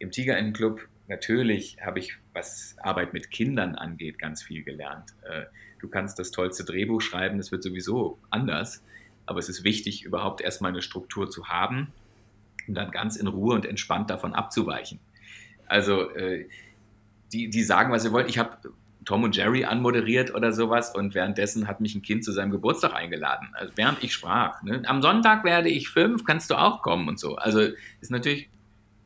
Im 0.00 0.10
Tigerentenclub 0.10 0.80
natürlich 1.06 1.76
habe 1.80 2.00
ich, 2.00 2.18
was 2.32 2.74
Arbeit 2.82 3.12
mit 3.12 3.30
Kindern 3.30 3.76
angeht, 3.76 4.18
ganz 4.18 4.42
viel 4.42 4.64
gelernt. 4.64 5.14
Äh, 5.22 5.44
du 5.78 5.86
kannst 5.86 6.18
das 6.18 6.32
tollste 6.32 6.64
Drehbuch 6.64 7.00
schreiben, 7.00 7.38
das 7.38 7.52
wird 7.52 7.62
sowieso 7.62 8.18
anders. 8.28 8.82
Aber 9.24 9.38
es 9.38 9.48
ist 9.48 9.62
wichtig, 9.62 10.02
überhaupt 10.02 10.40
erstmal 10.40 10.72
eine 10.72 10.82
Struktur 10.82 11.30
zu 11.30 11.46
haben 11.46 11.92
und 12.68 12.74
dann 12.74 12.90
ganz 12.90 13.16
in 13.16 13.26
Ruhe 13.26 13.54
und 13.54 13.66
entspannt 13.66 14.10
davon 14.10 14.34
abzuweichen. 14.34 15.00
Also 15.66 16.10
äh, 16.10 16.48
die, 17.32 17.48
die 17.48 17.62
sagen, 17.62 17.92
was 17.92 18.02
sie 18.02 18.12
wollen. 18.12 18.28
Ich 18.28 18.38
habe 18.38 18.58
Tom 19.04 19.24
und 19.24 19.36
Jerry 19.36 19.64
anmoderiert 19.64 20.34
oder 20.34 20.52
sowas 20.52 20.94
und 20.94 21.14
währenddessen 21.14 21.66
hat 21.66 21.80
mich 21.80 21.94
ein 21.94 22.02
Kind 22.02 22.24
zu 22.24 22.32
seinem 22.32 22.50
Geburtstag 22.50 22.94
eingeladen, 22.94 23.48
also 23.54 23.72
während 23.74 24.02
ich 24.04 24.12
sprach. 24.12 24.62
Ne? 24.62 24.82
Am 24.86 25.02
Sonntag 25.02 25.44
werde 25.44 25.68
ich 25.68 25.88
fünf, 25.88 26.24
kannst 26.24 26.50
du 26.50 26.54
auch 26.54 26.82
kommen 26.82 27.08
und 27.08 27.18
so. 27.18 27.36
Also 27.36 27.60
ist 28.00 28.10
natürlich 28.10 28.48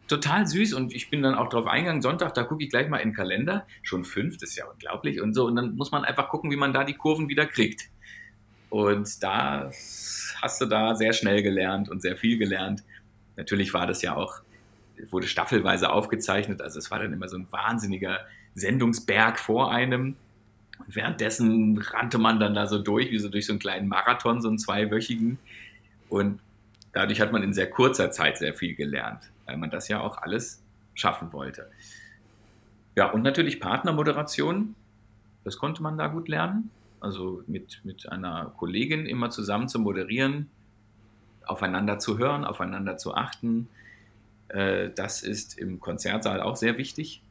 total 0.08 0.46
süß 0.46 0.74
und 0.74 0.94
ich 0.94 1.10
bin 1.10 1.22
dann 1.22 1.34
auch 1.34 1.48
drauf 1.48 1.66
eingegangen, 1.66 2.02
Sonntag, 2.02 2.34
da 2.34 2.44
gucke 2.44 2.62
ich 2.62 2.70
gleich 2.70 2.88
mal 2.88 2.98
in 2.98 3.10
den 3.10 3.16
Kalender, 3.16 3.66
schon 3.82 4.04
fünf, 4.04 4.36
das 4.38 4.50
ist 4.50 4.56
ja 4.56 4.66
unglaublich 4.66 5.20
und 5.20 5.34
so 5.34 5.46
und 5.46 5.56
dann 5.56 5.74
muss 5.76 5.90
man 5.90 6.04
einfach 6.04 6.28
gucken, 6.28 6.50
wie 6.50 6.56
man 6.56 6.72
da 6.72 6.84
die 6.84 6.94
Kurven 6.94 7.28
wieder 7.28 7.46
kriegt. 7.46 7.88
Und 8.68 9.22
da 9.22 9.70
hast 10.42 10.60
du 10.60 10.66
da 10.66 10.94
sehr 10.94 11.12
schnell 11.12 11.42
gelernt 11.42 11.88
und 11.88 12.02
sehr 12.02 12.16
viel 12.16 12.36
gelernt 12.36 12.82
Natürlich 13.36 13.72
war 13.74 13.86
das 13.86 14.02
ja 14.02 14.16
auch, 14.16 14.40
wurde 15.10 15.26
staffelweise 15.26 15.90
aufgezeichnet, 15.90 16.62
also 16.62 16.78
es 16.78 16.90
war 16.90 16.98
dann 16.98 17.12
immer 17.12 17.28
so 17.28 17.36
ein 17.36 17.46
wahnsinniger 17.50 18.20
Sendungsberg 18.54 19.38
vor 19.38 19.70
einem. 19.70 20.16
Und 20.78 20.94
währenddessen 20.94 21.78
rannte 21.78 22.18
man 22.18 22.40
dann 22.40 22.54
da 22.54 22.66
so 22.66 22.78
durch, 22.78 23.10
wie 23.10 23.18
so 23.18 23.28
durch 23.28 23.46
so 23.46 23.52
einen 23.52 23.60
kleinen 23.60 23.88
Marathon, 23.88 24.40
so 24.40 24.48
einen 24.48 24.58
zweiwöchigen. 24.58 25.38
Und 26.08 26.40
dadurch 26.92 27.20
hat 27.20 27.32
man 27.32 27.42
in 27.42 27.52
sehr 27.52 27.70
kurzer 27.70 28.10
Zeit 28.10 28.38
sehr 28.38 28.54
viel 28.54 28.74
gelernt, 28.74 29.30
weil 29.46 29.56
man 29.56 29.70
das 29.70 29.88
ja 29.88 30.00
auch 30.00 30.18
alles 30.18 30.62
schaffen 30.94 31.32
wollte. 31.32 31.70
Ja, 32.96 33.10
und 33.10 33.22
natürlich 33.22 33.60
Partnermoderation, 33.60 34.74
das 35.44 35.58
konnte 35.58 35.82
man 35.82 35.98
da 35.98 36.08
gut 36.08 36.28
lernen. 36.28 36.70
Also 37.00 37.42
mit, 37.46 37.80
mit 37.84 38.10
einer 38.10 38.52
Kollegin 38.56 39.04
immer 39.04 39.28
zusammen 39.28 39.68
zu 39.68 39.78
moderieren, 39.78 40.48
aufeinander 41.46 41.98
zu 41.98 42.18
hören, 42.18 42.44
aufeinander 42.44 42.96
zu 42.96 43.14
achten. 43.14 43.68
Äh, 44.48 44.90
das 44.94 45.22
ist 45.22 45.58
im 45.58 45.80
Konzertsaal 45.80 46.40
auch 46.40 46.56
sehr 46.56 46.78
wichtig. 46.78 47.22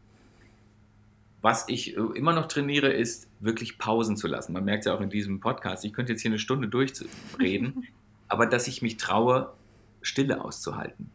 Was 1.41 1.65
ich 1.67 1.95
äh, 1.95 2.01
immer 2.15 2.34
noch 2.34 2.47
trainiere, 2.47 2.91
ist 2.91 3.28
wirklich 3.39 3.78
Pausen 3.78 4.17
zu 4.17 4.28
lassen. 4.28 4.54
Man 4.54 4.65
merkt 4.65 4.86
ja 4.86 4.95
auch 4.95 5.01
in 5.01 5.10
diesem 5.10 5.39
Podcast, 5.39 5.86
ich 5.86 5.93
könnte 5.93 6.13
jetzt 6.13 6.21
hier 6.21 6.32
eine 6.32 6.39
Stunde 6.39 6.67
durchreden, 6.67 7.88
aber 8.28 8.45
dass 8.47 8.67
ich 8.67 8.82
mich 8.82 8.97
traue, 8.97 9.54
Stille 10.01 10.43
auszuhalten. 10.43 11.12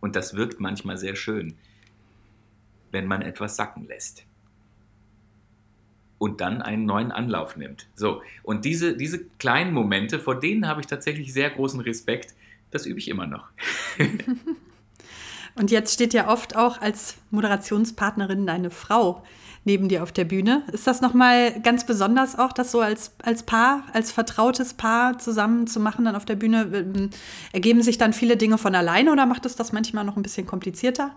Und 0.00 0.16
das 0.16 0.34
wirkt 0.34 0.60
manchmal 0.60 0.96
sehr 0.96 1.16
schön, 1.16 1.54
wenn 2.90 3.06
man 3.06 3.22
etwas 3.22 3.56
sacken 3.56 3.86
lässt 3.86 4.24
und 6.20 6.42
dann 6.42 6.60
einen 6.60 6.84
neuen 6.84 7.12
Anlauf 7.12 7.56
nimmt. 7.56 7.86
So, 7.94 8.20
und 8.42 8.66
diese, 8.66 8.94
diese 8.94 9.24
kleinen 9.38 9.72
Momente, 9.72 10.20
vor 10.20 10.38
denen 10.38 10.68
habe 10.68 10.82
ich 10.82 10.86
tatsächlich 10.86 11.32
sehr 11.32 11.48
großen 11.48 11.80
Respekt. 11.80 12.34
Das 12.70 12.84
übe 12.84 12.98
ich 12.98 13.08
immer 13.08 13.26
noch. 13.26 13.48
und 15.54 15.70
jetzt 15.70 15.94
steht 15.94 16.12
ja 16.12 16.28
oft 16.28 16.56
auch 16.56 16.78
als 16.82 17.16
Moderationspartnerin 17.30 18.46
deine 18.46 18.68
Frau 18.68 19.24
neben 19.64 19.88
dir 19.88 20.02
auf 20.02 20.12
der 20.12 20.26
Bühne. 20.26 20.62
Ist 20.72 20.86
das 20.86 21.00
nochmal 21.00 21.58
ganz 21.62 21.86
besonders 21.86 22.38
auch, 22.38 22.52
das 22.52 22.70
so 22.70 22.80
als, 22.80 23.14
als 23.22 23.42
Paar, 23.42 23.84
als 23.94 24.12
vertrautes 24.12 24.74
Paar 24.74 25.18
zusammen 25.18 25.66
zu 25.66 25.80
machen 25.80 26.04
dann 26.04 26.16
auf 26.16 26.26
der 26.26 26.36
Bühne? 26.36 26.70
Ähm, 26.70 27.08
ergeben 27.54 27.80
sich 27.80 27.96
dann 27.96 28.12
viele 28.12 28.36
Dinge 28.36 28.58
von 28.58 28.74
alleine 28.74 29.10
oder 29.10 29.24
macht 29.24 29.46
es 29.46 29.56
das 29.56 29.72
manchmal 29.72 30.04
noch 30.04 30.18
ein 30.18 30.22
bisschen 30.22 30.46
komplizierter? 30.46 31.12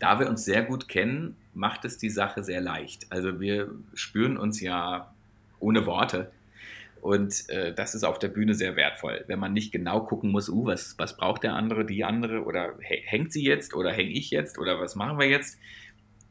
Da 0.00 0.20
wir 0.20 0.28
uns 0.28 0.44
sehr 0.44 0.62
gut 0.62 0.86
kennen, 0.86 1.36
macht 1.54 1.84
es 1.84 1.98
die 1.98 2.10
Sache 2.10 2.42
sehr 2.42 2.60
leicht. 2.60 3.10
Also 3.10 3.40
wir 3.40 3.70
spüren 3.94 4.36
uns 4.36 4.60
ja 4.60 5.12
ohne 5.60 5.86
Worte. 5.86 6.30
Und 7.00 7.48
äh, 7.50 7.74
das 7.74 7.94
ist 7.94 8.02
auf 8.02 8.18
der 8.18 8.28
Bühne 8.28 8.54
sehr 8.54 8.76
wertvoll, 8.76 9.24
wenn 9.26 9.38
man 9.38 9.52
nicht 9.52 9.72
genau 9.72 10.00
gucken 10.00 10.30
muss, 10.30 10.48
uh, 10.48 10.64
was, 10.64 10.98
was 10.98 11.18
braucht 11.18 11.42
der 11.42 11.52
andere, 11.52 11.84
die 11.84 12.02
andere 12.02 12.44
oder 12.44 12.74
hängt 12.80 13.30
sie 13.30 13.44
jetzt 13.44 13.74
oder 13.74 13.92
hänge 13.92 14.12
ich 14.12 14.30
jetzt 14.30 14.58
oder 14.58 14.80
was 14.80 14.96
machen 14.96 15.18
wir 15.18 15.28
jetzt. 15.28 15.58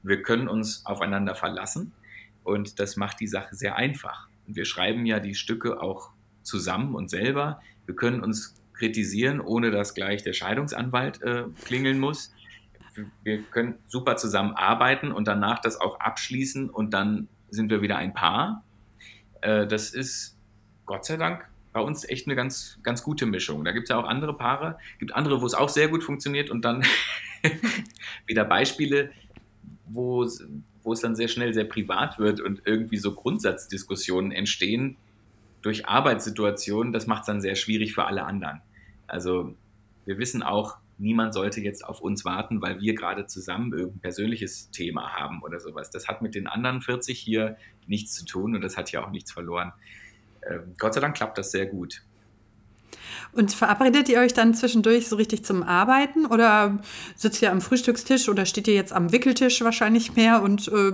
Wir 0.01 0.23
können 0.23 0.47
uns 0.47 0.83
aufeinander 0.85 1.35
verlassen 1.35 1.91
und 2.43 2.79
das 2.79 2.97
macht 2.97 3.19
die 3.19 3.27
Sache 3.27 3.55
sehr 3.55 3.75
einfach. 3.75 4.27
Wir 4.47 4.65
schreiben 4.65 5.05
ja 5.05 5.19
die 5.19 5.35
Stücke 5.35 5.79
auch 5.79 6.09
zusammen 6.41 6.95
und 6.95 7.09
selber. 7.09 7.61
Wir 7.85 7.95
können 7.95 8.21
uns 8.21 8.55
kritisieren, 8.73 9.39
ohne 9.39 9.69
dass 9.69 9.93
gleich 9.93 10.23
der 10.23 10.33
Scheidungsanwalt 10.33 11.21
äh, 11.21 11.43
klingeln 11.65 11.99
muss. 11.99 12.33
Wir 13.23 13.43
können 13.43 13.75
super 13.87 14.17
zusammen 14.17 14.53
arbeiten 14.53 15.11
und 15.11 15.27
danach 15.27 15.59
das 15.59 15.79
auch 15.79 15.99
abschließen 15.99 16.69
und 16.69 16.93
dann 16.93 17.27
sind 17.49 17.69
wir 17.69 17.81
wieder 17.81 17.97
ein 17.97 18.13
Paar. 18.13 18.63
Äh, 19.41 19.67
das 19.67 19.91
ist 19.91 20.37
Gott 20.85 21.05
sei 21.05 21.17
Dank 21.17 21.47
bei 21.71 21.81
uns 21.81 22.07
echt 22.07 22.27
eine 22.27 22.35
ganz, 22.35 22.79
ganz 22.83 23.03
gute 23.03 23.25
Mischung. 23.25 23.65
Da 23.65 23.71
gibt 23.71 23.85
es 23.85 23.89
ja 23.89 23.97
auch 23.97 24.07
andere 24.07 24.37
Paare, 24.37 24.77
gibt 24.99 25.15
andere, 25.15 25.41
wo 25.41 25.45
es 25.45 25.55
auch 25.55 25.69
sehr 25.69 25.87
gut 25.87 26.03
funktioniert 26.03 26.49
und 26.51 26.63
dann 26.63 26.83
wieder 28.27 28.45
Beispiele, 28.45 29.11
wo, 29.87 30.27
wo 30.83 30.93
es 30.93 31.01
dann 31.01 31.15
sehr 31.15 31.27
schnell 31.27 31.53
sehr 31.53 31.65
privat 31.65 32.19
wird 32.19 32.41
und 32.41 32.61
irgendwie 32.65 32.97
so 32.97 33.13
Grundsatzdiskussionen 33.13 34.31
entstehen 34.31 34.97
durch 35.63 35.87
Arbeitssituationen. 35.87 36.93
Das 36.93 37.07
macht 37.07 37.21
es 37.21 37.27
dann 37.27 37.41
sehr 37.41 37.55
schwierig 37.55 37.93
für 37.93 38.05
alle 38.05 38.23
anderen. 38.23 38.61
Also 39.07 39.55
wir 40.05 40.19
wissen 40.19 40.43
auch, 40.43 40.77
niemand 40.97 41.33
sollte 41.33 41.61
jetzt 41.61 41.83
auf 41.83 42.01
uns 42.01 42.25
warten, 42.25 42.61
weil 42.61 42.79
wir 42.79 42.93
gerade 42.95 43.25
zusammen 43.25 43.73
irgendein 43.73 43.99
persönliches 43.99 44.71
Thema 44.71 45.13
haben 45.13 45.41
oder 45.43 45.59
sowas. 45.59 45.89
Das 45.89 46.07
hat 46.07 46.21
mit 46.21 46.35
den 46.35 46.47
anderen 46.47 46.81
40 46.81 47.19
hier 47.19 47.57
nichts 47.87 48.13
zu 48.13 48.25
tun 48.25 48.55
und 48.55 48.61
das 48.61 48.77
hat 48.77 48.89
hier 48.89 49.03
auch 49.03 49.11
nichts 49.11 49.31
verloren. 49.31 49.73
Ähm, 50.49 50.73
Gott 50.77 50.93
sei 50.93 51.01
Dank 51.01 51.15
klappt 51.15 51.37
das 51.37 51.51
sehr 51.51 51.65
gut. 51.65 52.03
Und 53.31 53.51
verabredet 53.53 54.09
ihr 54.09 54.19
euch 54.19 54.33
dann 54.33 54.53
zwischendurch 54.53 55.07
so 55.07 55.15
richtig 55.15 55.43
zum 55.43 55.63
Arbeiten 55.63 56.25
oder 56.25 56.79
sitzt 57.15 57.41
ihr 57.41 57.51
am 57.51 57.61
Frühstückstisch 57.61 58.29
oder 58.29 58.45
steht 58.45 58.67
ihr 58.67 58.75
jetzt 58.75 58.93
am 58.93 59.11
Wickeltisch 59.11 59.61
wahrscheinlich 59.61 60.15
mehr 60.15 60.43
und 60.43 60.67
äh, 60.67 60.91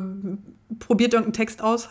probiert 0.80 1.14
irgendeinen 1.14 1.34
Text 1.34 1.62
aus? 1.62 1.90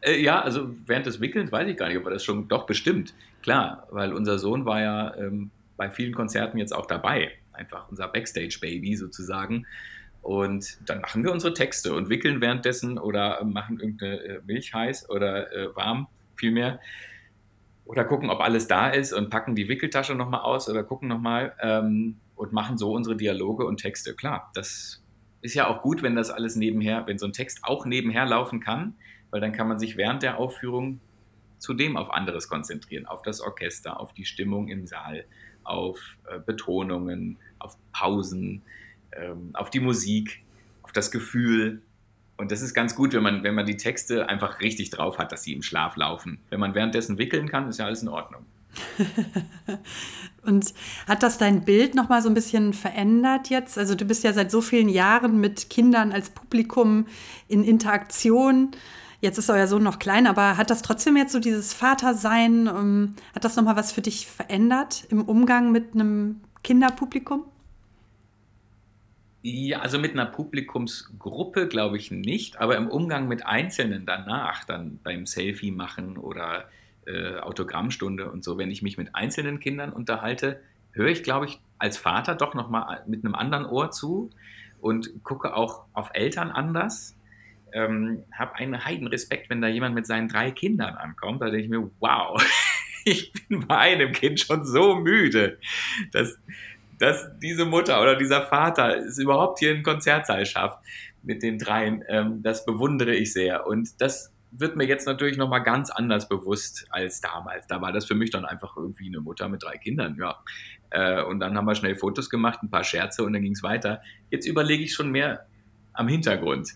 Äh, 0.00 0.20
ja, 0.20 0.40
also 0.40 0.74
während 0.86 1.06
des 1.06 1.20
Wickelns 1.20 1.52
weiß 1.52 1.68
ich 1.68 1.76
gar 1.76 1.88
nicht, 1.88 1.98
ob 1.98 2.06
wir 2.06 2.10
das 2.10 2.24
schon 2.24 2.48
doch 2.48 2.66
bestimmt. 2.66 3.14
Klar, 3.42 3.86
weil 3.90 4.12
unser 4.12 4.38
Sohn 4.38 4.64
war 4.64 4.80
ja 4.80 5.14
ähm, 5.16 5.50
bei 5.78 5.90
vielen 5.90 6.12
Konzerten 6.12 6.58
jetzt 6.58 6.74
auch 6.74 6.84
dabei. 6.84 7.30
Einfach 7.54 7.88
unser 7.88 8.08
Backstage-Baby 8.08 8.96
sozusagen. 8.96 9.66
Und 10.20 10.78
dann 10.86 11.00
machen 11.00 11.24
wir 11.24 11.32
unsere 11.32 11.54
Texte 11.54 11.94
und 11.94 12.10
wickeln 12.10 12.42
währenddessen 12.42 12.98
oder 12.98 13.42
machen 13.44 13.80
irgendeine 13.80 14.20
äh, 14.20 14.40
Milch 14.44 14.74
heiß 14.74 15.08
oder 15.08 15.50
äh, 15.52 15.74
warm 15.74 16.08
vielmehr. 16.36 16.80
Oder 17.86 18.04
gucken, 18.04 18.28
ob 18.28 18.40
alles 18.40 18.66
da 18.66 18.90
ist 18.90 19.14
und 19.14 19.30
packen 19.30 19.54
die 19.54 19.68
Wickeltasche 19.68 20.14
nochmal 20.14 20.40
aus 20.40 20.68
oder 20.68 20.84
gucken 20.84 21.08
nochmal 21.08 21.54
ähm, 21.62 22.16
und 22.36 22.52
machen 22.52 22.76
so 22.76 22.92
unsere 22.92 23.16
Dialoge 23.16 23.64
und 23.64 23.78
Texte. 23.78 24.14
Klar, 24.14 24.50
das 24.54 25.02
ist 25.40 25.54
ja 25.54 25.68
auch 25.68 25.80
gut, 25.80 26.02
wenn 26.02 26.14
das 26.14 26.30
alles 26.30 26.56
nebenher, 26.56 27.06
wenn 27.06 27.18
so 27.18 27.26
ein 27.26 27.32
Text 27.32 27.60
auch 27.62 27.86
nebenher 27.86 28.26
laufen 28.26 28.60
kann, 28.60 28.94
weil 29.30 29.40
dann 29.40 29.52
kann 29.52 29.68
man 29.68 29.78
sich 29.78 29.96
während 29.96 30.22
der 30.22 30.36
Aufführung 30.36 31.00
zudem 31.58 31.96
auf 31.96 32.12
anderes 32.12 32.48
konzentrieren, 32.48 33.06
auf 33.06 33.22
das 33.22 33.40
Orchester, 33.40 33.98
auf 33.98 34.12
die 34.12 34.24
Stimmung 34.24 34.68
im 34.68 34.86
Saal, 34.86 35.24
auf 35.68 35.98
äh, 36.30 36.38
Betonungen, 36.38 37.36
auf 37.58 37.76
Pausen 37.92 38.62
ähm, 39.12 39.50
auf 39.54 39.70
die 39.70 39.80
Musik, 39.80 40.42
auf 40.82 40.92
das 40.92 41.10
Gefühl. 41.10 41.82
Und 42.36 42.52
das 42.52 42.62
ist 42.62 42.74
ganz 42.74 42.94
gut, 42.94 43.12
wenn 43.14 43.22
man, 43.22 43.42
wenn 43.42 43.54
man 43.54 43.66
die 43.66 43.76
Texte 43.76 44.28
einfach 44.28 44.60
richtig 44.60 44.90
drauf 44.90 45.18
hat, 45.18 45.32
dass 45.32 45.42
sie 45.42 45.52
im 45.52 45.62
Schlaf 45.62 45.96
laufen. 45.96 46.38
Wenn 46.50 46.60
man 46.60 46.74
währenddessen 46.74 47.18
wickeln 47.18 47.48
kann, 47.48 47.68
ist 47.68 47.78
ja 47.78 47.86
alles 47.86 48.02
in 48.02 48.08
Ordnung. 48.08 48.44
und 50.42 50.72
hat 51.08 51.22
das 51.22 51.38
dein 51.38 51.64
Bild 51.64 51.94
noch 51.94 52.08
mal 52.08 52.22
so 52.22 52.28
ein 52.28 52.34
bisschen 52.34 52.74
verändert 52.74 53.50
jetzt? 53.50 53.76
Also 53.76 53.94
du 53.94 54.04
bist 54.04 54.22
ja 54.24 54.32
seit 54.32 54.50
so 54.50 54.60
vielen 54.60 54.88
Jahren 54.88 55.40
mit 55.40 55.68
Kindern 55.70 56.12
als 56.12 56.30
Publikum 56.30 57.06
in 57.48 57.64
Interaktion. 57.64 58.70
Jetzt 59.20 59.38
ist 59.38 59.50
euer 59.50 59.66
Sohn 59.66 59.82
noch 59.82 59.98
klein, 59.98 60.26
aber 60.28 60.56
hat 60.56 60.70
das 60.70 60.82
trotzdem 60.82 61.16
jetzt 61.16 61.32
so 61.32 61.40
dieses 61.40 61.74
Vatersein, 61.74 62.68
ähm, 62.68 63.14
hat 63.34 63.44
das 63.44 63.56
noch 63.56 63.64
mal 63.64 63.76
was 63.76 63.90
für 63.90 64.00
dich 64.00 64.28
verändert 64.28 65.06
im 65.10 65.22
Umgang 65.22 65.72
mit 65.72 65.94
einem 65.94 66.40
Kinderpublikum? 66.62 67.44
Ja, 69.42 69.80
also 69.80 69.98
mit 69.98 70.12
einer 70.12 70.26
Publikumsgruppe 70.26 71.68
glaube 71.68 71.96
ich 71.96 72.10
nicht, 72.10 72.60
aber 72.60 72.76
im 72.76 72.88
Umgang 72.88 73.28
mit 73.28 73.46
Einzelnen 73.46 74.06
danach, 74.06 74.64
dann 74.64 74.98
beim 75.02 75.26
Selfie 75.26 75.70
machen 75.70 76.16
oder 76.16 76.68
äh, 77.06 77.38
Autogrammstunde 77.38 78.30
und 78.30 78.44
so, 78.44 78.58
wenn 78.58 78.70
ich 78.70 78.82
mich 78.82 78.98
mit 78.98 79.14
einzelnen 79.14 79.58
Kindern 79.58 79.92
unterhalte, 79.92 80.60
höre 80.92 81.08
ich, 81.08 81.22
glaube 81.22 81.46
ich, 81.46 81.60
als 81.78 81.98
Vater 81.98 82.34
doch 82.34 82.54
nochmal 82.54 83.02
mit 83.06 83.24
einem 83.24 83.34
anderen 83.34 83.66
Ohr 83.66 83.90
zu 83.90 84.30
und 84.80 85.24
gucke 85.24 85.54
auch 85.54 85.84
auf 85.92 86.10
Eltern 86.14 86.50
anders. 86.50 87.16
Ähm, 87.72 88.24
habe 88.32 88.54
einen 88.56 88.84
heiden 88.84 89.06
Respekt, 89.06 89.50
wenn 89.50 89.60
da 89.60 89.68
jemand 89.68 89.94
mit 89.94 90.06
seinen 90.06 90.28
drei 90.28 90.50
Kindern 90.50 90.94
ankommt. 90.94 91.42
Da 91.42 91.46
denke 91.46 91.64
ich 91.64 91.68
mir, 91.68 91.90
wow, 92.00 92.40
ich 93.04 93.32
bin 93.32 93.66
bei 93.66 93.78
einem 93.78 94.12
Kind 94.12 94.40
schon 94.40 94.64
so 94.64 94.96
müde. 94.96 95.58
Das, 96.12 96.38
dass 96.98 97.28
diese 97.40 97.64
Mutter 97.64 98.00
oder 98.00 98.16
dieser 98.16 98.42
Vater 98.42 98.96
es 98.98 99.18
überhaupt 99.18 99.58
hier 99.60 99.72
in 99.72 99.82
Konzertsaal 99.82 100.44
schafft 100.46 100.78
mit 101.22 101.42
den 101.42 101.58
dreien, 101.58 102.04
ähm, 102.08 102.42
das 102.42 102.64
bewundere 102.64 103.14
ich 103.14 103.32
sehr. 103.32 103.66
Und 103.66 104.00
das 104.00 104.32
wird 104.50 104.76
mir 104.76 104.86
jetzt 104.86 105.06
natürlich 105.06 105.36
nochmal 105.36 105.62
ganz 105.62 105.90
anders 105.90 106.28
bewusst 106.28 106.86
als 106.90 107.20
damals. 107.20 107.66
Da 107.66 107.80
war 107.80 107.92
das 107.92 108.06
für 108.06 108.14
mich 108.14 108.30
dann 108.30 108.44
einfach 108.44 108.76
irgendwie 108.76 109.06
eine 109.06 109.20
Mutter 109.20 109.48
mit 109.48 109.62
drei 109.62 109.76
Kindern, 109.76 110.16
ja. 110.18 110.38
Äh, 110.90 111.22
und 111.22 111.40
dann 111.40 111.56
haben 111.56 111.66
wir 111.66 111.74
schnell 111.74 111.96
Fotos 111.96 112.30
gemacht, 112.30 112.60
ein 112.62 112.70
paar 112.70 112.84
Scherze 112.84 113.24
und 113.24 113.34
dann 113.34 113.42
ging 113.42 113.52
es 113.52 113.62
weiter. 113.62 114.00
Jetzt 114.30 114.46
überlege 114.46 114.82
ich 114.82 114.94
schon 114.94 115.10
mehr 115.10 115.46
am 115.92 116.08
Hintergrund. 116.08 116.70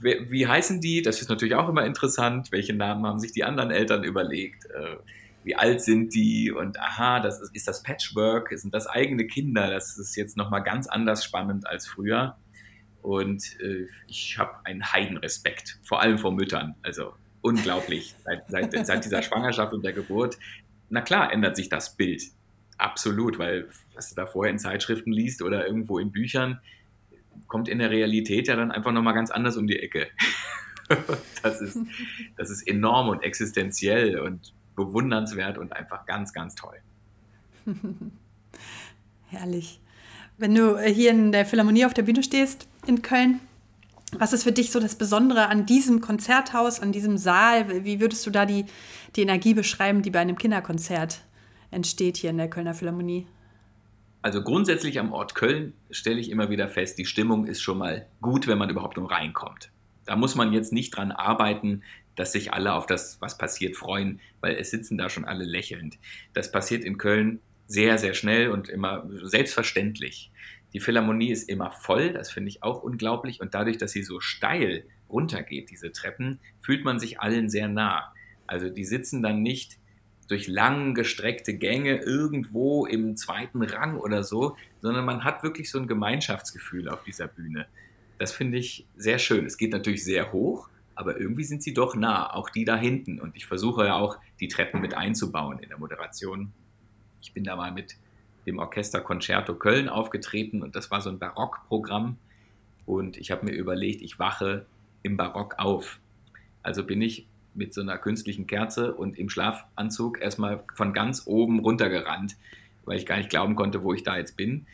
Wie, 0.00 0.30
wie, 0.30 0.46
heißen 0.46 0.80
die? 0.80 1.02
Das 1.02 1.20
ist 1.20 1.28
natürlich 1.28 1.54
auch 1.54 1.68
immer 1.68 1.84
interessant. 1.84 2.52
Welche 2.52 2.74
Namen 2.74 3.06
haben 3.06 3.18
sich 3.18 3.32
die 3.32 3.44
anderen 3.44 3.70
Eltern 3.70 4.04
überlegt? 4.04 4.66
Äh, 4.66 4.96
wie 5.44 5.56
alt 5.56 5.80
sind 5.80 6.14
die 6.14 6.52
und 6.52 6.78
aha, 6.78 7.20
das 7.20 7.40
ist, 7.40 7.54
ist 7.54 7.68
das 7.68 7.82
Patchwork, 7.82 8.50
sind 8.50 8.74
das 8.74 8.86
eigene 8.86 9.26
Kinder, 9.26 9.70
das 9.70 9.96
ist 9.96 10.14
jetzt 10.16 10.36
nochmal 10.36 10.62
ganz 10.62 10.86
anders 10.88 11.24
spannend 11.24 11.66
als 11.66 11.86
früher. 11.86 12.36
Und 13.02 13.58
äh, 13.60 13.86
ich 14.08 14.36
habe 14.38 14.52
einen 14.64 14.92
Heidenrespekt, 14.92 15.78
vor 15.82 16.02
allem 16.02 16.18
vor 16.18 16.32
Müttern. 16.32 16.74
Also 16.82 17.14
unglaublich, 17.40 18.14
seit, 18.24 18.50
seit, 18.50 18.86
seit 18.86 19.04
dieser 19.04 19.22
Schwangerschaft 19.22 19.72
und 19.72 19.84
der 19.84 19.92
Geburt. 19.92 20.38
Na 20.90 21.00
klar, 21.00 21.32
ändert 21.32 21.56
sich 21.56 21.68
das 21.68 21.96
Bild. 21.96 22.22
Absolut, 22.76 23.38
weil 23.38 23.68
was 23.94 24.10
du 24.10 24.16
da 24.16 24.26
vorher 24.26 24.52
in 24.52 24.58
Zeitschriften 24.58 25.12
liest 25.12 25.42
oder 25.42 25.66
irgendwo 25.66 25.98
in 25.98 26.12
Büchern, 26.12 26.60
kommt 27.46 27.68
in 27.68 27.78
der 27.78 27.90
Realität 27.90 28.48
ja 28.48 28.56
dann 28.56 28.70
einfach 28.70 28.92
nochmal 28.92 29.14
ganz 29.14 29.30
anders 29.30 29.56
um 29.56 29.66
die 29.66 29.78
Ecke. 29.78 30.08
das, 31.42 31.60
ist, 31.60 31.78
das 32.36 32.50
ist 32.50 32.66
enorm 32.66 33.08
und 33.08 33.22
existenziell 33.22 34.18
und 34.18 34.52
bewundernswert 34.74 35.58
und 35.58 35.72
einfach 35.72 36.06
ganz, 36.06 36.32
ganz 36.32 36.54
toll. 36.54 36.78
Herrlich. 39.28 39.80
Wenn 40.38 40.54
du 40.54 40.76
äh, 40.76 40.92
hier 40.92 41.10
in 41.10 41.32
der 41.32 41.44
Philharmonie 41.44 41.84
auf 41.84 41.94
der 41.94 42.02
Bühne 42.02 42.22
stehst 42.22 42.68
in 42.86 43.02
Köln, 43.02 43.40
was 44.16 44.32
ist 44.32 44.44
für 44.44 44.52
dich 44.52 44.70
so 44.70 44.80
das 44.80 44.94
Besondere 44.94 45.48
an 45.48 45.66
diesem 45.66 46.00
Konzerthaus, 46.00 46.80
an 46.80 46.92
diesem 46.92 47.18
Saal? 47.18 47.84
Wie 47.84 48.00
würdest 48.00 48.24
du 48.26 48.30
da 48.30 48.46
die, 48.46 48.64
die 49.16 49.22
Energie 49.22 49.52
beschreiben, 49.52 50.00
die 50.00 50.10
bei 50.10 50.20
einem 50.20 50.38
Kinderkonzert 50.38 51.20
entsteht 51.70 52.16
hier 52.16 52.30
in 52.30 52.38
der 52.38 52.48
Kölner 52.48 52.72
Philharmonie? 52.72 53.26
Also 54.20 54.42
grundsätzlich 54.42 54.98
am 54.98 55.12
Ort 55.12 55.34
Köln 55.34 55.74
stelle 55.90 56.18
ich 56.18 56.30
immer 56.30 56.50
wieder 56.50 56.68
fest, 56.68 56.98
die 56.98 57.06
Stimmung 57.06 57.46
ist 57.46 57.62
schon 57.62 57.78
mal 57.78 58.06
gut, 58.20 58.46
wenn 58.46 58.58
man 58.58 58.70
überhaupt 58.70 58.96
nur 58.96 59.10
reinkommt. 59.10 59.70
Da 60.06 60.16
muss 60.16 60.34
man 60.34 60.52
jetzt 60.52 60.72
nicht 60.72 60.96
dran 60.96 61.12
arbeiten, 61.12 61.82
dass 62.16 62.32
sich 62.32 62.52
alle 62.52 62.72
auf 62.74 62.86
das, 62.86 63.20
was 63.20 63.38
passiert, 63.38 63.76
freuen, 63.76 64.20
weil 64.40 64.56
es 64.56 64.70
sitzen 64.70 64.98
da 64.98 65.08
schon 65.08 65.24
alle 65.24 65.44
lächelnd. 65.44 65.98
Das 66.32 66.50
passiert 66.50 66.82
in 66.82 66.98
Köln 66.98 67.40
sehr, 67.68 67.98
sehr 67.98 68.14
schnell 68.14 68.50
und 68.50 68.68
immer 68.68 69.08
selbstverständlich. 69.22 70.32
Die 70.72 70.80
Philharmonie 70.80 71.30
ist 71.30 71.48
immer 71.48 71.70
voll, 71.70 72.12
das 72.12 72.30
finde 72.30 72.48
ich 72.48 72.62
auch 72.62 72.82
unglaublich. 72.82 73.40
Und 73.40 73.54
dadurch, 73.54 73.78
dass 73.78 73.92
sie 73.92 74.02
so 74.02 74.20
steil 74.20 74.84
runtergeht, 75.08 75.70
diese 75.70 75.92
Treppen, 75.92 76.40
fühlt 76.60 76.84
man 76.84 76.98
sich 76.98 77.20
allen 77.20 77.48
sehr 77.48 77.68
nah. 77.68 78.12
Also 78.46 78.68
die 78.68 78.84
sitzen 78.84 79.22
dann 79.22 79.42
nicht 79.42 79.78
durch 80.28 80.46
lang 80.46 80.94
gestreckte 80.94 81.54
Gänge 81.54 81.96
irgendwo 81.96 82.86
im 82.86 83.16
zweiten 83.16 83.62
Rang 83.62 83.98
oder 83.98 84.22
so, 84.22 84.56
sondern 84.80 85.04
man 85.04 85.24
hat 85.24 85.42
wirklich 85.42 85.70
so 85.70 85.78
ein 85.78 85.88
Gemeinschaftsgefühl 85.88 86.88
auf 86.88 87.02
dieser 87.02 87.26
Bühne. 87.26 87.66
Das 88.18 88.32
finde 88.32 88.58
ich 88.58 88.86
sehr 88.96 89.18
schön. 89.18 89.46
Es 89.46 89.56
geht 89.56 89.72
natürlich 89.72 90.04
sehr 90.04 90.32
hoch, 90.32 90.68
aber 90.94 91.18
irgendwie 91.18 91.44
sind 91.44 91.62
sie 91.62 91.72
doch 91.72 91.94
nah, 91.94 92.32
auch 92.34 92.50
die 92.50 92.64
da 92.64 92.76
hinten. 92.76 93.20
Und 93.20 93.36
ich 93.36 93.46
versuche 93.46 93.86
ja 93.86 93.96
auch, 93.96 94.18
die 94.40 94.48
Treppen 94.48 94.80
mit 94.80 94.94
einzubauen 94.94 95.58
in 95.60 95.68
der 95.68 95.78
Moderation. 95.78 96.52
Ich 97.20 97.32
bin 97.32 97.44
da 97.44 97.56
mal 97.56 97.72
mit 97.72 97.96
dem 98.46 98.58
Orchester 98.58 99.00
Concerto 99.00 99.54
Köln 99.54 99.88
aufgetreten 99.88 100.62
und 100.62 100.76
das 100.76 100.90
war 100.90 101.00
so 101.00 101.10
ein 101.10 101.18
Barockprogramm. 101.18 102.18
Und 102.86 103.16
ich 103.16 103.30
habe 103.30 103.46
mir 103.46 103.52
überlegt, 103.52 104.02
ich 104.02 104.18
wache 104.18 104.66
im 105.02 105.16
Barock 105.16 105.58
auf. 105.58 106.00
Also 106.62 106.84
bin 106.84 107.02
ich 107.02 107.26
mit 107.54 107.74
so 107.74 107.80
einer 107.80 107.98
künstlichen 107.98 108.46
Kerze 108.46 108.94
und 108.94 109.18
im 109.18 109.28
Schlafanzug 109.28 110.20
erstmal 110.20 110.62
von 110.74 110.92
ganz 110.92 111.22
oben 111.26 111.60
runtergerannt, 111.60 112.36
weil 112.84 112.98
ich 112.98 113.06
gar 113.06 113.16
nicht 113.16 113.30
glauben 113.30 113.54
konnte, 113.54 113.82
wo 113.82 113.92
ich 113.94 114.02
da 114.02 114.16
jetzt 114.16 114.36
bin, 114.36 114.66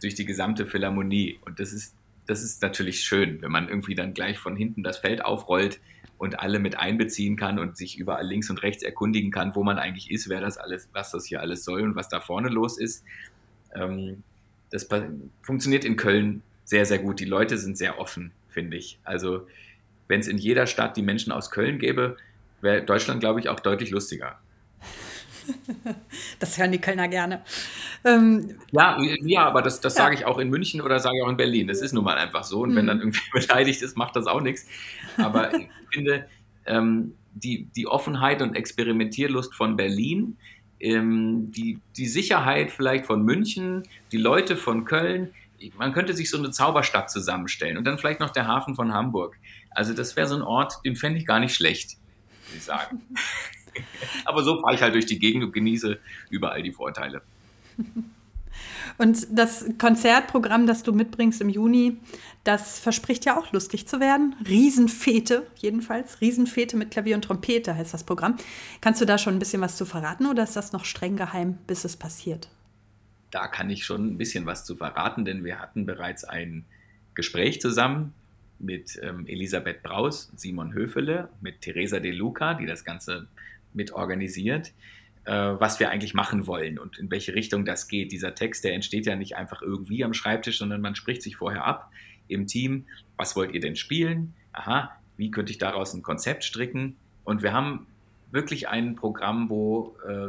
durch 0.00 0.14
die 0.14 0.24
gesamte 0.24 0.66
Philharmonie. 0.66 1.38
Und 1.44 1.60
das 1.60 1.72
ist, 1.72 1.94
das 2.26 2.42
ist 2.42 2.62
natürlich 2.62 3.00
schön, 3.00 3.40
wenn 3.42 3.52
man 3.52 3.68
irgendwie 3.68 3.94
dann 3.94 4.14
gleich 4.14 4.38
von 4.38 4.56
hinten 4.56 4.82
das 4.82 4.98
Feld 4.98 5.24
aufrollt 5.24 5.80
und 6.18 6.40
alle 6.40 6.58
mit 6.58 6.78
einbeziehen 6.78 7.36
kann 7.36 7.58
und 7.58 7.76
sich 7.76 7.98
überall 7.98 8.26
links 8.26 8.50
und 8.50 8.62
rechts 8.62 8.82
erkundigen 8.82 9.30
kann, 9.30 9.54
wo 9.54 9.62
man 9.62 9.78
eigentlich 9.78 10.10
ist, 10.10 10.28
wer 10.28 10.40
das 10.40 10.58
alles, 10.58 10.88
was 10.92 11.10
das 11.10 11.26
hier 11.26 11.40
alles 11.40 11.64
soll 11.64 11.82
und 11.82 11.96
was 11.96 12.08
da 12.08 12.20
vorne 12.20 12.48
los 12.48 12.78
ist. 12.78 13.04
Ähm, 13.74 14.22
das 14.70 14.88
funktioniert 15.42 15.84
in 15.84 15.96
Köln 15.96 16.42
sehr, 16.64 16.86
sehr 16.86 16.98
gut. 16.98 17.20
Die 17.20 17.26
Leute 17.26 17.58
sind 17.58 17.76
sehr 17.76 17.98
offen, 17.98 18.32
finde 18.48 18.76
ich. 18.76 18.98
Also 19.04 19.46
wenn 20.08 20.20
es 20.20 20.28
in 20.28 20.38
jeder 20.38 20.66
Stadt 20.66 20.96
die 20.96 21.02
Menschen 21.02 21.32
aus 21.32 21.50
Köln 21.50 21.78
gäbe, 21.78 22.16
wäre 22.60 22.82
Deutschland, 22.82 23.20
glaube 23.20 23.40
ich, 23.40 23.48
auch 23.48 23.60
deutlich 23.60 23.90
lustiger. 23.90 24.38
Das 26.38 26.58
hören 26.58 26.72
die 26.72 26.80
Kölner 26.80 27.08
gerne. 27.08 27.42
Ähm, 28.04 28.56
ja, 28.72 28.98
ja, 29.00 29.46
aber 29.46 29.62
das, 29.62 29.80
das 29.80 29.94
ja. 29.94 30.04
sage 30.04 30.14
ich 30.14 30.24
auch 30.24 30.38
in 30.38 30.48
München 30.48 30.80
oder 30.80 30.98
sage 31.00 31.16
ich 31.18 31.22
auch 31.22 31.28
in 31.28 31.36
Berlin. 31.36 31.68
Das 31.68 31.80
ist 31.80 31.92
nun 31.92 32.04
mal 32.04 32.16
einfach 32.16 32.44
so. 32.44 32.60
Und 32.60 32.70
mhm. 32.70 32.76
wenn 32.76 32.86
dann 32.86 33.00
irgendwie 33.00 33.20
beleidigt 33.32 33.82
ist, 33.82 33.96
macht 33.96 34.16
das 34.16 34.26
auch 34.26 34.40
nichts. 34.40 34.66
Aber 35.16 35.54
ich 35.54 35.68
finde, 35.92 36.26
ähm, 36.66 37.14
die, 37.34 37.68
die 37.76 37.86
Offenheit 37.86 38.42
und 38.42 38.54
Experimentierlust 38.54 39.54
von 39.54 39.76
Berlin, 39.76 40.36
ähm, 40.80 41.50
die, 41.52 41.78
die 41.96 42.06
Sicherheit 42.06 42.70
vielleicht 42.70 43.06
von 43.06 43.22
München, 43.22 43.84
die 44.12 44.18
Leute 44.18 44.56
von 44.56 44.84
Köln, 44.84 45.30
man 45.78 45.92
könnte 45.92 46.14
sich 46.14 46.30
so 46.30 46.36
eine 46.36 46.50
Zauberstadt 46.50 47.10
zusammenstellen 47.10 47.78
und 47.78 47.84
dann 47.84 47.98
vielleicht 47.98 48.20
noch 48.20 48.30
der 48.30 48.46
Hafen 48.46 48.74
von 48.74 48.92
Hamburg. 48.92 49.38
Also 49.74 49.92
das 49.92 50.16
wäre 50.16 50.26
so 50.26 50.36
ein 50.36 50.42
Ort, 50.42 50.74
den 50.84 50.96
fände 50.96 51.18
ich 51.18 51.26
gar 51.26 51.40
nicht 51.40 51.54
schlecht, 51.54 51.96
würde 52.46 52.58
ich 52.58 52.64
sagen. 52.64 53.02
Aber 54.24 54.42
so 54.44 54.60
fahre 54.60 54.74
ich 54.74 54.82
halt 54.82 54.94
durch 54.94 55.06
die 55.06 55.18
Gegend 55.18 55.44
und 55.44 55.52
genieße 55.52 55.98
überall 56.30 56.62
die 56.62 56.72
Vorteile. 56.72 57.22
Und 58.98 59.26
das 59.30 59.64
Konzertprogramm, 59.78 60.66
das 60.66 60.82
du 60.82 60.92
mitbringst 60.92 61.40
im 61.40 61.48
Juni, 61.48 61.98
das 62.44 62.78
verspricht 62.78 63.24
ja 63.24 63.38
auch 63.38 63.52
lustig 63.52 63.88
zu 63.88 64.00
werden. 64.00 64.36
Riesenfete, 64.46 65.46
jedenfalls. 65.56 66.20
Riesenfete 66.20 66.76
mit 66.76 66.90
Klavier 66.90 67.16
und 67.16 67.22
Trompete 67.22 67.74
heißt 67.74 67.92
das 67.92 68.04
Programm. 68.04 68.36
Kannst 68.80 69.00
du 69.00 69.06
da 69.06 69.18
schon 69.18 69.34
ein 69.34 69.38
bisschen 69.38 69.62
was 69.62 69.76
zu 69.76 69.86
verraten 69.86 70.26
oder 70.26 70.44
ist 70.44 70.54
das 70.54 70.72
noch 70.72 70.84
streng 70.84 71.16
geheim, 71.16 71.58
bis 71.66 71.84
es 71.84 71.96
passiert? 71.96 72.48
Da 73.30 73.48
kann 73.48 73.70
ich 73.70 73.84
schon 73.84 74.06
ein 74.06 74.18
bisschen 74.18 74.46
was 74.46 74.64
zu 74.64 74.76
verraten, 74.76 75.24
denn 75.24 75.42
wir 75.42 75.58
hatten 75.58 75.86
bereits 75.86 76.22
ein 76.22 76.64
Gespräch 77.14 77.60
zusammen 77.60 78.12
mit 78.64 78.98
ähm, 79.02 79.26
Elisabeth 79.26 79.82
Braus, 79.82 80.32
Simon 80.36 80.72
Höfele, 80.72 81.28
mit 81.40 81.60
Teresa 81.60 82.00
De 82.00 82.12
Luca, 82.12 82.54
die 82.54 82.66
das 82.66 82.84
Ganze 82.84 83.28
mit 83.72 83.92
organisiert, 83.92 84.72
äh, 85.24 85.32
was 85.32 85.80
wir 85.80 85.90
eigentlich 85.90 86.14
machen 86.14 86.46
wollen 86.46 86.78
und 86.78 86.98
in 86.98 87.10
welche 87.10 87.34
Richtung 87.34 87.64
das 87.64 87.88
geht. 87.88 88.12
Dieser 88.12 88.34
Text, 88.34 88.64
der 88.64 88.74
entsteht 88.74 89.06
ja 89.06 89.16
nicht 89.16 89.36
einfach 89.36 89.62
irgendwie 89.62 90.04
am 90.04 90.14
Schreibtisch, 90.14 90.58
sondern 90.58 90.80
man 90.80 90.94
spricht 90.94 91.22
sich 91.22 91.36
vorher 91.36 91.64
ab 91.64 91.90
im 92.28 92.46
Team, 92.46 92.86
was 93.16 93.36
wollt 93.36 93.52
ihr 93.52 93.60
denn 93.60 93.76
spielen? 93.76 94.34
Aha, 94.52 94.96
wie 95.16 95.30
könnte 95.30 95.52
ich 95.52 95.58
daraus 95.58 95.94
ein 95.94 96.02
Konzept 96.02 96.44
stricken? 96.44 96.96
Und 97.24 97.42
wir 97.42 97.52
haben 97.52 97.86
wirklich 98.30 98.68
ein 98.68 98.96
Programm, 98.96 99.48
wo 99.48 99.96
äh, 100.08 100.28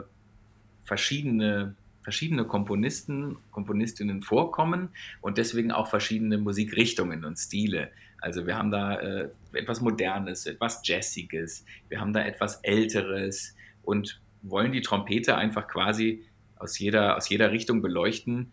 verschiedene 0.83 1.75
verschiedene 2.05 2.45
Komponisten, 2.45 3.37
Komponistinnen 3.51 4.21
vorkommen 4.21 4.89
und 5.21 5.39
deswegen 5.39 5.71
auch 5.71 5.87
verschiedene 5.87 6.37
Musikrichtungen 6.37 7.25
und 7.25 7.35
Stile. 7.37 7.89
Also 8.21 8.47
wir 8.47 8.57
haben 8.57 8.71
da 8.71 8.99
äh, 8.99 9.29
etwas 9.53 9.81
Modernes, 9.81 10.45
etwas 10.45 10.81
Jazziges, 10.83 11.65
wir 11.89 11.99
haben 11.99 12.13
da 12.13 12.21
etwas 12.21 12.55
Älteres 12.63 13.55
und 13.83 14.19
wollen 14.41 14.71
die 14.71 14.81
Trompete 14.81 15.35
einfach 15.35 15.67
quasi 15.67 16.23
aus 16.57 16.79
jeder, 16.79 17.17
aus 17.17 17.29
jeder 17.29 17.51
Richtung 17.51 17.81
beleuchten 17.81 18.51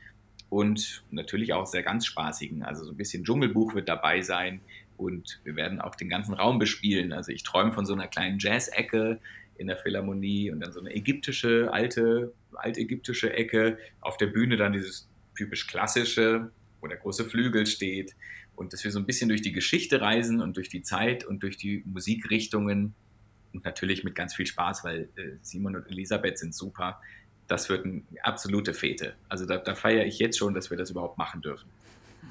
und 0.48 1.03
natürlich 1.11 1.53
auch 1.53 1.66
sehr 1.66 1.83
ganz 1.83 2.07
spaßigen. 2.07 2.62
Also 2.62 2.85
so 2.85 2.92
ein 2.92 2.96
bisschen 2.96 3.25
Dschungelbuch 3.25 3.75
wird 3.75 3.88
dabei 3.88 4.20
sein 4.20 4.61
und 4.96 5.40
wir 5.44 5.57
werden 5.57 5.81
auch 5.81 5.94
den 5.94 6.09
ganzen 6.09 6.35
Raum 6.35 6.59
bespielen. 6.59 7.12
Also 7.12 7.33
ich 7.33 7.42
träume 7.42 7.72
von 7.72 7.87
so 7.87 7.94
einer 7.94 8.09
kleinen 8.09 8.38
Jazz-Ecke 8.38 9.18
in 9.57 9.66
der 9.66 9.77
Philharmonie 9.77 10.51
und 10.51 10.61
dann 10.61 10.72
so 10.72 10.81
eine 10.81 10.94
ägyptische, 10.94 11.72
alte, 11.72 12.33
altägyptische 12.55 13.33
Ecke. 13.33 13.79
Auf 14.01 14.16
der 14.16 14.27
Bühne 14.27 14.57
dann 14.57 14.72
dieses 14.72 15.09
typisch 15.37 15.66
klassische, 15.66 16.51
wo 16.81 16.87
der 16.87 16.98
große 16.98 17.25
Flügel 17.25 17.66
steht 17.66 18.14
und 18.57 18.73
dass 18.73 18.85
wir 18.85 18.91
so 18.91 18.99
ein 18.99 19.07
bisschen 19.07 19.29
durch 19.29 19.43
die 19.43 19.53
Geschichte 19.53 20.01
reisen 20.01 20.41
und 20.41 20.57
durch 20.57 20.69
die 20.69 20.83
Zeit 20.83 21.25
und 21.25 21.43
durch 21.43 21.57
die 21.57 21.83
Musikrichtungen 21.87 22.95
und 23.53 23.65
natürlich 23.65 24.05
mit 24.05 24.15
ganz 24.15 24.35
viel 24.35 24.47
Spaß, 24.47 24.85
weil 24.85 25.09
äh, 25.17 25.37
Simon 25.43 25.77
und 25.77 25.87
Elisabeth 25.88 26.38
sind 26.38 26.55
super. 26.55 27.01
Das 27.49 27.69
wird 27.69 27.85
eine 27.85 28.03
absolute 28.23 28.73
Fete. 28.73 29.15
Also 29.29 29.47
da, 29.47 29.59
da 29.59 29.75
feiere 29.75 30.07
ich 30.07 30.19
jetzt 30.19 30.38
schon, 30.38 30.55
dass 30.55 30.71
wir 30.71 30.77
das 30.77 30.91
überhaupt 30.91 31.19
machen 31.19 31.43
dürfen. 31.43 31.69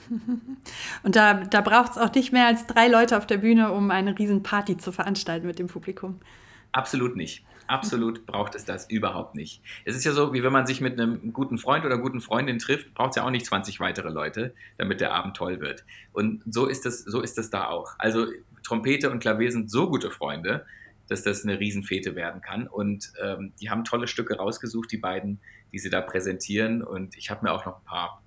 Und 1.03 1.15
da, 1.15 1.33
da 1.33 1.61
braucht 1.61 1.91
es 1.91 1.97
auch 1.97 2.13
nicht 2.13 2.31
mehr 2.31 2.47
als 2.47 2.65
drei 2.65 2.87
Leute 2.87 3.17
auf 3.17 3.27
der 3.27 3.37
Bühne, 3.37 3.71
um 3.71 3.91
eine 3.91 4.17
riesen 4.17 4.41
Party 4.41 4.77
zu 4.77 4.91
veranstalten 4.91 5.45
mit 5.45 5.59
dem 5.59 5.67
Publikum. 5.67 6.19
Absolut 6.71 7.15
nicht. 7.15 7.43
Absolut 7.67 8.25
braucht 8.25 8.55
es 8.55 8.65
das 8.65 8.89
überhaupt 8.89 9.35
nicht. 9.35 9.61
Es 9.85 9.95
ist 9.95 10.03
ja 10.03 10.11
so, 10.11 10.33
wie 10.33 10.43
wenn 10.43 10.51
man 10.51 10.67
sich 10.67 10.81
mit 10.81 10.99
einem 10.99 11.33
guten 11.33 11.57
Freund 11.57 11.85
oder 11.85 11.97
guten 11.97 12.21
Freundin 12.21 12.59
trifft, 12.59 12.93
braucht 12.93 13.11
es 13.11 13.15
ja 13.15 13.23
auch 13.23 13.29
nicht 13.29 13.45
20 13.45 13.79
weitere 13.79 14.09
Leute, 14.09 14.53
damit 14.77 15.01
der 15.01 15.13
Abend 15.13 15.37
toll 15.37 15.59
wird. 15.59 15.85
Und 16.11 16.43
so 16.45 16.65
ist 16.65 16.85
es, 16.85 17.03
so 17.03 17.21
ist 17.21 17.37
es 17.37 17.49
da 17.49 17.67
auch. 17.67 17.93
Also 17.97 18.27
Trompete 18.63 19.09
und 19.09 19.19
Klavier 19.19 19.51
sind 19.51 19.71
so 19.71 19.89
gute 19.89 20.11
Freunde, 20.11 20.65
dass 21.07 21.23
das 21.23 21.43
eine 21.43 21.59
Riesenfete 21.59 22.15
werden 22.15 22.41
kann. 22.41 22.67
Und 22.67 23.11
ähm, 23.21 23.53
die 23.59 23.69
haben 23.69 23.83
tolle 23.83 24.07
Stücke 24.07 24.37
rausgesucht, 24.37 24.91
die 24.91 24.97
beiden, 24.97 25.39
die 25.71 25.79
sie 25.79 25.89
da 25.89 26.01
präsentieren. 26.01 26.81
Und 26.83 27.17
ich 27.17 27.29
habe 27.29 27.45
mir 27.45 27.51
auch 27.51 27.65
noch 27.65 27.79
ein 27.79 27.85
paar 27.85 28.21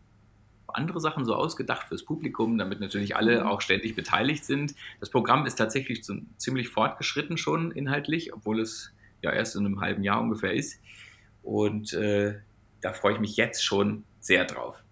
andere 0.68 1.00
Sachen 1.00 1.24
so 1.24 1.34
ausgedacht 1.34 1.88
fürs 1.88 2.04
Publikum, 2.04 2.58
damit 2.58 2.80
natürlich 2.80 3.16
alle 3.16 3.40
mhm. 3.40 3.46
auch 3.46 3.60
ständig 3.60 3.94
beteiligt 3.94 4.44
sind. 4.44 4.74
Das 5.00 5.10
Programm 5.10 5.46
ist 5.46 5.56
tatsächlich 5.56 6.02
ziemlich 6.36 6.68
fortgeschritten 6.68 7.36
schon 7.36 7.70
inhaltlich, 7.70 8.34
obwohl 8.34 8.60
es 8.60 8.93
ja 9.24 9.32
erst 9.32 9.56
in 9.56 9.66
einem 9.66 9.80
halben 9.80 10.02
Jahr 10.02 10.20
ungefähr 10.20 10.52
ist. 10.52 10.80
Und 11.42 11.92
äh, 11.92 12.34
da 12.80 12.92
freue 12.92 13.14
ich 13.14 13.20
mich 13.20 13.36
jetzt 13.36 13.64
schon 13.64 14.04
sehr 14.20 14.44
drauf. 14.44 14.84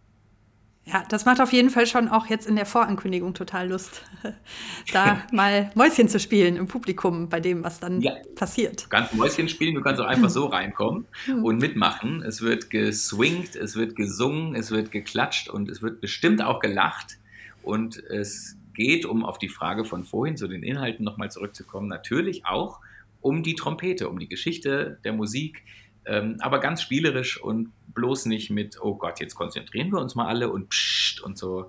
Ja, 0.84 1.04
das 1.08 1.24
macht 1.24 1.40
auf 1.40 1.52
jeden 1.52 1.70
Fall 1.70 1.86
schon 1.86 2.08
auch 2.08 2.26
jetzt 2.26 2.44
in 2.44 2.56
der 2.56 2.66
Vorankündigung 2.66 3.34
total 3.34 3.68
Lust, 3.68 4.02
da 4.92 5.22
mal 5.32 5.70
Mäuschen 5.76 6.08
zu 6.08 6.18
spielen 6.18 6.56
im 6.56 6.66
Publikum 6.66 7.28
bei 7.28 7.38
dem, 7.38 7.62
was 7.62 7.78
dann 7.78 8.00
ja. 8.00 8.14
passiert. 8.34 8.84
Du 8.84 8.88
kannst 8.88 9.14
Mäuschen 9.14 9.48
spielen, 9.48 9.76
du 9.76 9.80
kannst 9.80 10.00
auch 10.00 10.06
einfach 10.06 10.28
so 10.28 10.46
reinkommen 10.46 11.06
und 11.42 11.60
mitmachen. 11.60 12.22
Es 12.22 12.42
wird 12.42 12.68
geswingt, 12.68 13.54
es 13.54 13.76
wird 13.76 13.94
gesungen, 13.94 14.56
es 14.56 14.72
wird 14.72 14.90
geklatscht 14.90 15.48
und 15.48 15.70
es 15.70 15.82
wird 15.82 16.00
bestimmt 16.00 16.42
auch 16.42 16.58
gelacht. 16.58 17.18
Und 17.62 18.02
es 18.02 18.56
geht, 18.74 19.06
um 19.06 19.24
auf 19.24 19.38
die 19.38 19.48
Frage 19.48 19.84
von 19.84 20.02
vorhin 20.02 20.36
zu 20.36 20.48
den 20.48 20.64
Inhalten 20.64 21.04
nochmal 21.04 21.30
zurückzukommen, 21.30 21.86
natürlich 21.86 22.44
auch 22.44 22.80
um 23.22 23.42
die 23.42 23.54
Trompete, 23.54 24.08
um 24.08 24.18
die 24.18 24.28
Geschichte 24.28 24.98
der 25.04 25.12
Musik, 25.12 25.64
ähm, 26.04 26.36
aber 26.40 26.60
ganz 26.60 26.82
spielerisch 26.82 27.40
und 27.40 27.72
bloß 27.94 28.26
nicht 28.26 28.50
mit, 28.50 28.78
oh 28.82 28.96
Gott, 28.96 29.20
jetzt 29.20 29.34
konzentrieren 29.34 29.90
wir 29.90 30.00
uns 30.00 30.14
mal 30.14 30.26
alle 30.26 30.50
und 30.50 30.68
pssst 30.68 31.20
und 31.20 31.38
so. 31.38 31.68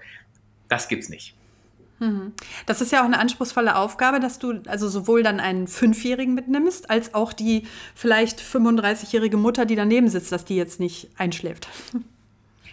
Das 0.68 0.88
gibt's 0.88 1.10
nicht. 1.10 1.36
Mhm. 2.00 2.34
Das 2.66 2.82
ist 2.82 2.92
ja 2.92 3.02
auch 3.02 3.06
eine 3.06 3.20
anspruchsvolle 3.20 3.76
Aufgabe, 3.76 4.20
dass 4.20 4.40
du 4.40 4.62
also 4.68 4.90
sowohl 4.90 5.24
dann 5.24 5.40
einen 5.40 5.68
Fünfjährigen 5.68 6.34
mitnimmst, 6.34 6.90
als 6.90 7.14
auch 7.14 7.34
die 7.34 7.68
vielleicht 7.96 8.42
35-jährige 8.42 9.38
Mutter, 9.38 9.66
die 9.66 9.76
daneben 9.76 10.10
sitzt, 10.10 10.32
dass 10.32 10.46
die 10.46 10.56
jetzt 10.56 10.80
nicht 10.80 11.10
einschläft. 11.18 11.68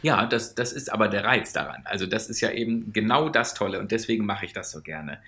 Ja, 0.02 0.24
das, 0.24 0.54
das 0.54 0.72
ist 0.72 0.90
aber 0.90 1.08
der 1.08 1.24
Reiz 1.24 1.52
daran. 1.52 1.82
Also 1.84 2.06
das 2.06 2.30
ist 2.30 2.40
ja 2.40 2.50
eben 2.50 2.90
genau 2.92 3.28
das 3.28 3.52
Tolle 3.52 3.80
und 3.80 3.92
deswegen 3.92 4.24
mache 4.24 4.46
ich 4.46 4.54
das 4.54 4.70
so 4.70 4.80
gerne. 4.80 5.18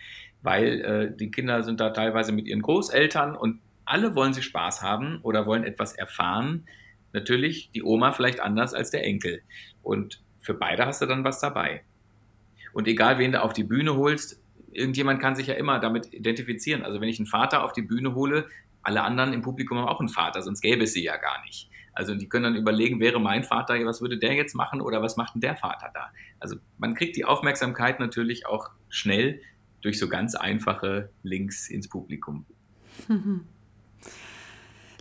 Weil 0.42 0.80
äh, 0.80 1.16
die 1.16 1.30
Kinder 1.30 1.62
sind 1.62 1.80
da 1.80 1.90
teilweise 1.90 2.32
mit 2.32 2.46
ihren 2.46 2.62
Großeltern 2.62 3.36
und 3.36 3.60
alle 3.84 4.14
wollen 4.14 4.32
sie 4.32 4.42
Spaß 4.42 4.82
haben 4.82 5.20
oder 5.22 5.46
wollen 5.46 5.64
etwas 5.64 5.94
erfahren. 5.94 6.66
Natürlich 7.12 7.70
die 7.72 7.82
Oma 7.82 8.12
vielleicht 8.12 8.40
anders 8.40 8.74
als 8.74 8.90
der 8.90 9.04
Enkel. 9.04 9.42
Und 9.82 10.22
für 10.40 10.54
beide 10.54 10.86
hast 10.86 11.02
du 11.02 11.06
dann 11.06 11.24
was 11.24 11.40
dabei. 11.40 11.82
Und 12.72 12.88
egal, 12.88 13.18
wen 13.18 13.32
du 13.32 13.42
auf 13.42 13.52
die 13.52 13.64
Bühne 13.64 13.96
holst, 13.96 14.40
irgendjemand 14.72 15.20
kann 15.20 15.36
sich 15.36 15.46
ja 15.46 15.54
immer 15.54 15.78
damit 15.78 16.12
identifizieren. 16.12 16.82
Also 16.82 17.00
wenn 17.00 17.08
ich 17.08 17.18
einen 17.18 17.26
Vater 17.26 17.64
auf 17.64 17.72
die 17.72 17.82
Bühne 17.82 18.14
hole, 18.14 18.46
alle 18.82 19.02
anderen 19.02 19.32
im 19.32 19.42
Publikum 19.42 19.78
haben 19.78 19.88
auch 19.88 20.00
einen 20.00 20.08
Vater, 20.08 20.42
sonst 20.42 20.60
gäbe 20.60 20.84
es 20.84 20.92
sie 20.92 21.04
ja 21.04 21.16
gar 21.16 21.42
nicht. 21.44 21.68
Also 21.94 22.14
die 22.14 22.28
können 22.28 22.44
dann 22.44 22.56
überlegen, 22.56 23.00
wäre 23.00 23.20
mein 23.20 23.44
Vater, 23.44 23.74
was 23.84 24.00
würde 24.00 24.18
der 24.18 24.32
jetzt 24.32 24.54
machen 24.54 24.80
oder 24.80 25.02
was 25.02 25.16
macht 25.16 25.34
denn 25.34 25.42
der 25.42 25.56
Vater 25.56 25.90
da? 25.92 26.10
Also 26.40 26.56
man 26.78 26.94
kriegt 26.94 27.16
die 27.16 27.26
Aufmerksamkeit 27.26 28.00
natürlich 28.00 28.46
auch 28.46 28.70
schnell 28.88 29.42
durch 29.82 29.98
so 29.98 30.08
ganz 30.08 30.34
einfache 30.34 31.10
Links 31.22 31.68
ins 31.68 31.88
Publikum. 31.88 32.46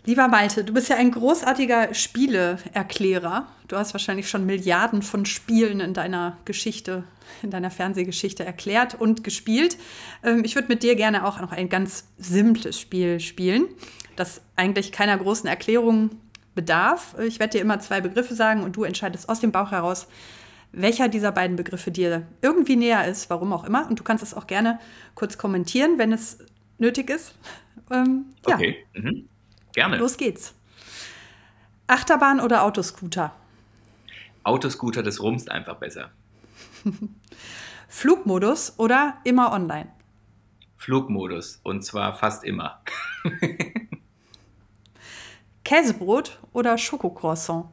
Lieber 0.03 0.27
Malte, 0.27 0.63
du 0.63 0.73
bist 0.73 0.89
ja 0.89 0.95
ein 0.95 1.11
großartiger 1.11 1.93
Spieleerklärer. 1.93 3.45
Du 3.67 3.77
hast 3.77 3.93
wahrscheinlich 3.93 4.27
schon 4.27 4.47
Milliarden 4.47 5.03
von 5.03 5.27
Spielen 5.27 5.79
in 5.79 5.93
deiner 5.93 6.37
Geschichte, 6.43 7.03
in 7.43 7.51
deiner 7.51 7.69
Fernsehgeschichte 7.69 8.43
erklärt 8.43 8.99
und 8.99 9.23
gespielt. 9.23 9.77
Ähm, 10.23 10.43
ich 10.43 10.55
würde 10.55 10.69
mit 10.69 10.81
dir 10.81 10.95
gerne 10.95 11.23
auch 11.23 11.39
noch 11.39 11.51
ein 11.51 11.69
ganz 11.69 12.07
simples 12.17 12.79
Spiel 12.79 13.19
spielen, 13.19 13.67
das 14.15 14.41
eigentlich 14.55 14.91
keiner 14.91 15.15
großen 15.17 15.47
Erklärung 15.47 16.09
bedarf. 16.55 17.15
Ich 17.19 17.39
werde 17.39 17.57
dir 17.57 17.61
immer 17.61 17.79
zwei 17.79 18.01
Begriffe 18.01 18.33
sagen 18.33 18.63
und 18.63 18.75
du 18.75 18.83
entscheidest 18.83 19.29
aus 19.29 19.39
dem 19.39 19.51
Bauch 19.51 19.69
heraus, 19.69 20.07
welcher 20.71 21.09
dieser 21.09 21.31
beiden 21.31 21.55
Begriffe 21.55 21.91
dir 21.91 22.27
irgendwie 22.41 22.75
näher 22.75 23.07
ist, 23.07 23.29
warum 23.29 23.53
auch 23.53 23.63
immer. 23.63 23.87
Und 23.87 23.99
du 23.99 24.03
kannst 24.03 24.23
es 24.23 24.33
auch 24.33 24.47
gerne 24.47 24.79
kurz 25.15 25.37
kommentieren, 25.37 25.97
wenn 25.97 26.13
es 26.13 26.39
nötig 26.77 27.09
ist. 27.09 27.35
Ähm, 27.89 28.27
ja. 28.47 28.55
Okay. 28.55 28.77
Mhm. 28.93 29.27
Gerne. 29.73 29.97
Los 29.97 30.15
geht's. 30.15 30.53
Achterbahn 31.87 32.39
oder 32.39 32.63
Autoscooter? 32.63 33.33
Autoscooter, 34.43 35.03
das 35.03 35.21
rumst 35.21 35.51
einfach 35.51 35.75
besser. 35.75 36.11
Flugmodus 37.89 38.75
oder 38.77 39.17
immer 39.25 39.51
online? 39.51 39.91
Flugmodus 40.77 41.59
und 41.63 41.83
zwar 41.83 42.15
fast 42.15 42.45
immer. 42.45 42.81
Käsebrot 45.65 46.39
oder 46.53 46.77
Schokocroissant? 46.77 47.65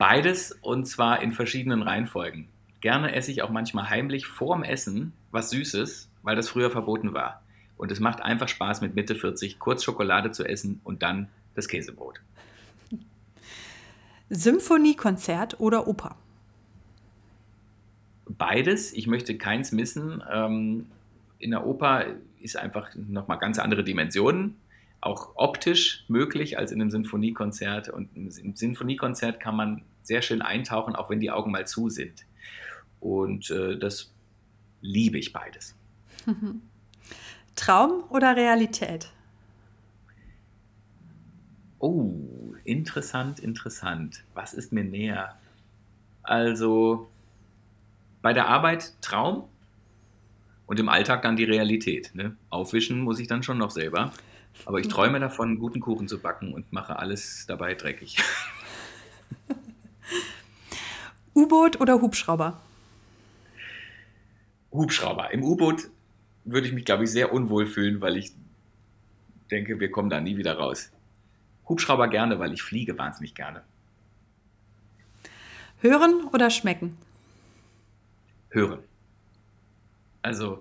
Beides 0.00 0.52
und 0.62 0.86
zwar 0.86 1.20
in 1.20 1.32
verschiedenen 1.32 1.82
Reihenfolgen. 1.82 2.48
Gerne 2.80 3.14
esse 3.14 3.30
ich 3.30 3.42
auch 3.42 3.50
manchmal 3.50 3.90
heimlich 3.90 4.26
vorm 4.26 4.62
Essen 4.62 5.12
was 5.30 5.50
Süßes, 5.50 6.08
weil 6.22 6.36
das 6.36 6.48
früher 6.48 6.70
verboten 6.70 7.12
war. 7.12 7.42
Und 7.76 7.92
es 7.92 8.00
macht 8.00 8.22
einfach 8.22 8.48
Spaß, 8.48 8.80
mit 8.80 8.94
Mitte 8.94 9.14
40 9.14 9.58
kurz 9.58 9.84
Schokolade 9.84 10.30
zu 10.30 10.46
essen 10.46 10.80
und 10.84 11.02
dann 11.02 11.28
das 11.54 11.68
Käsebrot. 11.68 12.22
Symphoniekonzert 14.30 15.60
oder 15.60 15.86
Oper? 15.86 16.16
Beides. 18.26 18.94
Ich 18.94 19.06
möchte 19.06 19.36
keins 19.36 19.70
missen. 19.70 20.22
Ähm, 20.32 20.86
in 21.38 21.50
der 21.50 21.66
Oper 21.66 22.06
ist 22.40 22.56
einfach 22.56 22.88
nochmal 22.94 23.36
ganz 23.36 23.58
andere 23.58 23.84
Dimensionen, 23.84 24.56
auch 25.02 25.32
optisch 25.34 26.06
möglich 26.08 26.56
als 26.56 26.72
in 26.72 26.80
einem 26.80 26.90
Sinfoniekonzert. 26.90 27.90
Und 27.90 28.08
im 28.16 28.30
Sinfoniekonzert 28.30 29.40
kann 29.40 29.56
man 29.56 29.82
sehr 30.10 30.22
schön 30.22 30.42
eintauchen, 30.42 30.96
auch 30.96 31.08
wenn 31.08 31.20
die 31.20 31.30
Augen 31.30 31.52
mal 31.52 31.68
zu 31.68 31.88
sind. 31.88 32.26
Und 32.98 33.48
äh, 33.50 33.78
das 33.78 34.12
liebe 34.80 35.18
ich 35.18 35.32
beides. 35.32 35.76
Traum 37.54 38.02
oder 38.10 38.34
Realität? 38.34 39.12
Oh, 41.78 42.12
interessant, 42.64 43.38
interessant. 43.38 44.24
Was 44.34 44.52
ist 44.52 44.72
mir 44.72 44.82
näher? 44.82 45.38
Also 46.24 47.08
bei 48.20 48.32
der 48.32 48.48
Arbeit 48.48 49.00
Traum 49.00 49.44
und 50.66 50.80
im 50.80 50.88
Alltag 50.88 51.22
dann 51.22 51.36
die 51.36 51.44
Realität. 51.44 52.10
Ne? 52.14 52.36
Aufwischen 52.48 53.00
muss 53.00 53.20
ich 53.20 53.28
dann 53.28 53.44
schon 53.44 53.58
noch 53.58 53.70
selber. 53.70 54.12
Aber 54.66 54.80
ich 54.80 54.88
träume 54.94 55.20
davon, 55.20 55.60
guten 55.60 55.78
Kuchen 55.78 56.08
zu 56.08 56.18
backen 56.18 56.52
und 56.52 56.72
mache 56.72 56.98
alles 56.98 57.46
dabei 57.46 57.74
dreckig. 57.74 58.16
U-Boot 61.40 61.80
oder 61.80 62.00
Hubschrauber? 62.02 62.60
Hubschrauber. 64.72 65.32
Im 65.32 65.42
U-Boot 65.42 65.88
würde 66.44 66.66
ich 66.66 66.72
mich, 66.72 66.84
glaube 66.84 67.04
ich, 67.04 67.10
sehr 67.10 67.32
unwohl 67.32 67.66
fühlen, 67.66 68.00
weil 68.00 68.16
ich 68.18 68.32
denke, 69.50 69.80
wir 69.80 69.90
kommen 69.90 70.10
da 70.10 70.20
nie 70.20 70.36
wieder 70.36 70.58
raus. 70.58 70.90
Hubschrauber 71.68 72.08
gerne, 72.08 72.38
weil 72.38 72.52
ich 72.52 72.62
fliege 72.62 72.98
wahnsinnig 72.98 73.34
gerne. 73.34 73.62
Hören 75.80 76.24
oder 76.32 76.50
schmecken? 76.50 76.98
Hören. 78.50 78.80
Also 80.20 80.60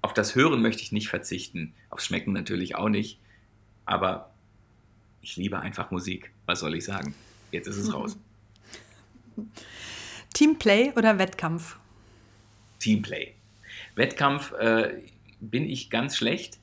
auf 0.00 0.14
das 0.14 0.36
Hören 0.36 0.62
möchte 0.62 0.82
ich 0.82 0.92
nicht 0.92 1.08
verzichten, 1.08 1.74
aufs 1.90 2.06
Schmecken 2.06 2.32
natürlich 2.32 2.76
auch 2.76 2.88
nicht, 2.88 3.18
aber 3.84 4.30
ich 5.22 5.36
liebe 5.36 5.58
einfach 5.58 5.90
Musik. 5.90 6.30
Was 6.46 6.60
soll 6.60 6.76
ich 6.76 6.84
sagen? 6.84 7.14
Jetzt 7.50 7.66
ist 7.66 7.78
es 7.78 7.92
raus. 7.94 8.16
Teamplay 10.34 10.92
oder 10.96 11.18
Wettkampf? 11.18 11.78
Teamplay. 12.78 13.34
Wettkampf 13.94 14.52
äh, 14.52 15.02
bin 15.40 15.68
ich 15.68 15.90
ganz 15.90 16.16
schlecht. 16.16 16.58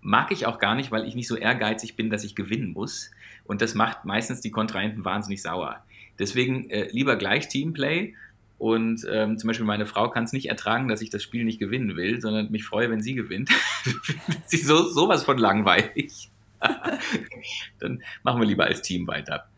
Mag 0.00 0.30
ich 0.32 0.46
auch 0.46 0.58
gar 0.58 0.74
nicht, 0.74 0.90
weil 0.90 1.06
ich 1.06 1.14
nicht 1.14 1.28
so 1.28 1.36
ehrgeizig 1.36 1.96
bin, 1.96 2.10
dass 2.10 2.24
ich 2.24 2.34
gewinnen 2.34 2.72
muss. 2.72 3.10
Und 3.44 3.62
das 3.62 3.74
macht 3.74 4.04
meistens 4.04 4.40
die 4.40 4.50
Kontrahenten 4.50 5.04
wahnsinnig 5.04 5.42
sauer. 5.42 5.82
Deswegen 6.18 6.68
äh, 6.70 6.88
lieber 6.90 7.16
gleich 7.16 7.48
Teamplay. 7.48 8.14
Und 8.58 9.04
ähm, 9.10 9.38
zum 9.38 9.48
Beispiel 9.48 9.66
meine 9.66 9.86
Frau 9.86 10.10
kann 10.10 10.24
es 10.24 10.32
nicht 10.32 10.48
ertragen, 10.48 10.88
dass 10.88 11.02
ich 11.02 11.10
das 11.10 11.22
Spiel 11.22 11.44
nicht 11.44 11.58
gewinnen 11.58 11.96
will, 11.96 12.20
sondern 12.20 12.50
mich 12.50 12.64
freue, 12.64 12.90
wenn 12.90 13.02
sie 13.02 13.14
gewinnt. 13.14 13.50
sie 14.46 14.58
ist 14.58 14.66
so, 14.66 14.88
sowas 14.88 15.24
von 15.24 15.38
langweilig. 15.38 16.30
Dann 17.80 18.02
machen 18.22 18.40
wir 18.40 18.46
lieber 18.46 18.64
als 18.64 18.82
Team 18.82 19.06
weiter. 19.06 19.48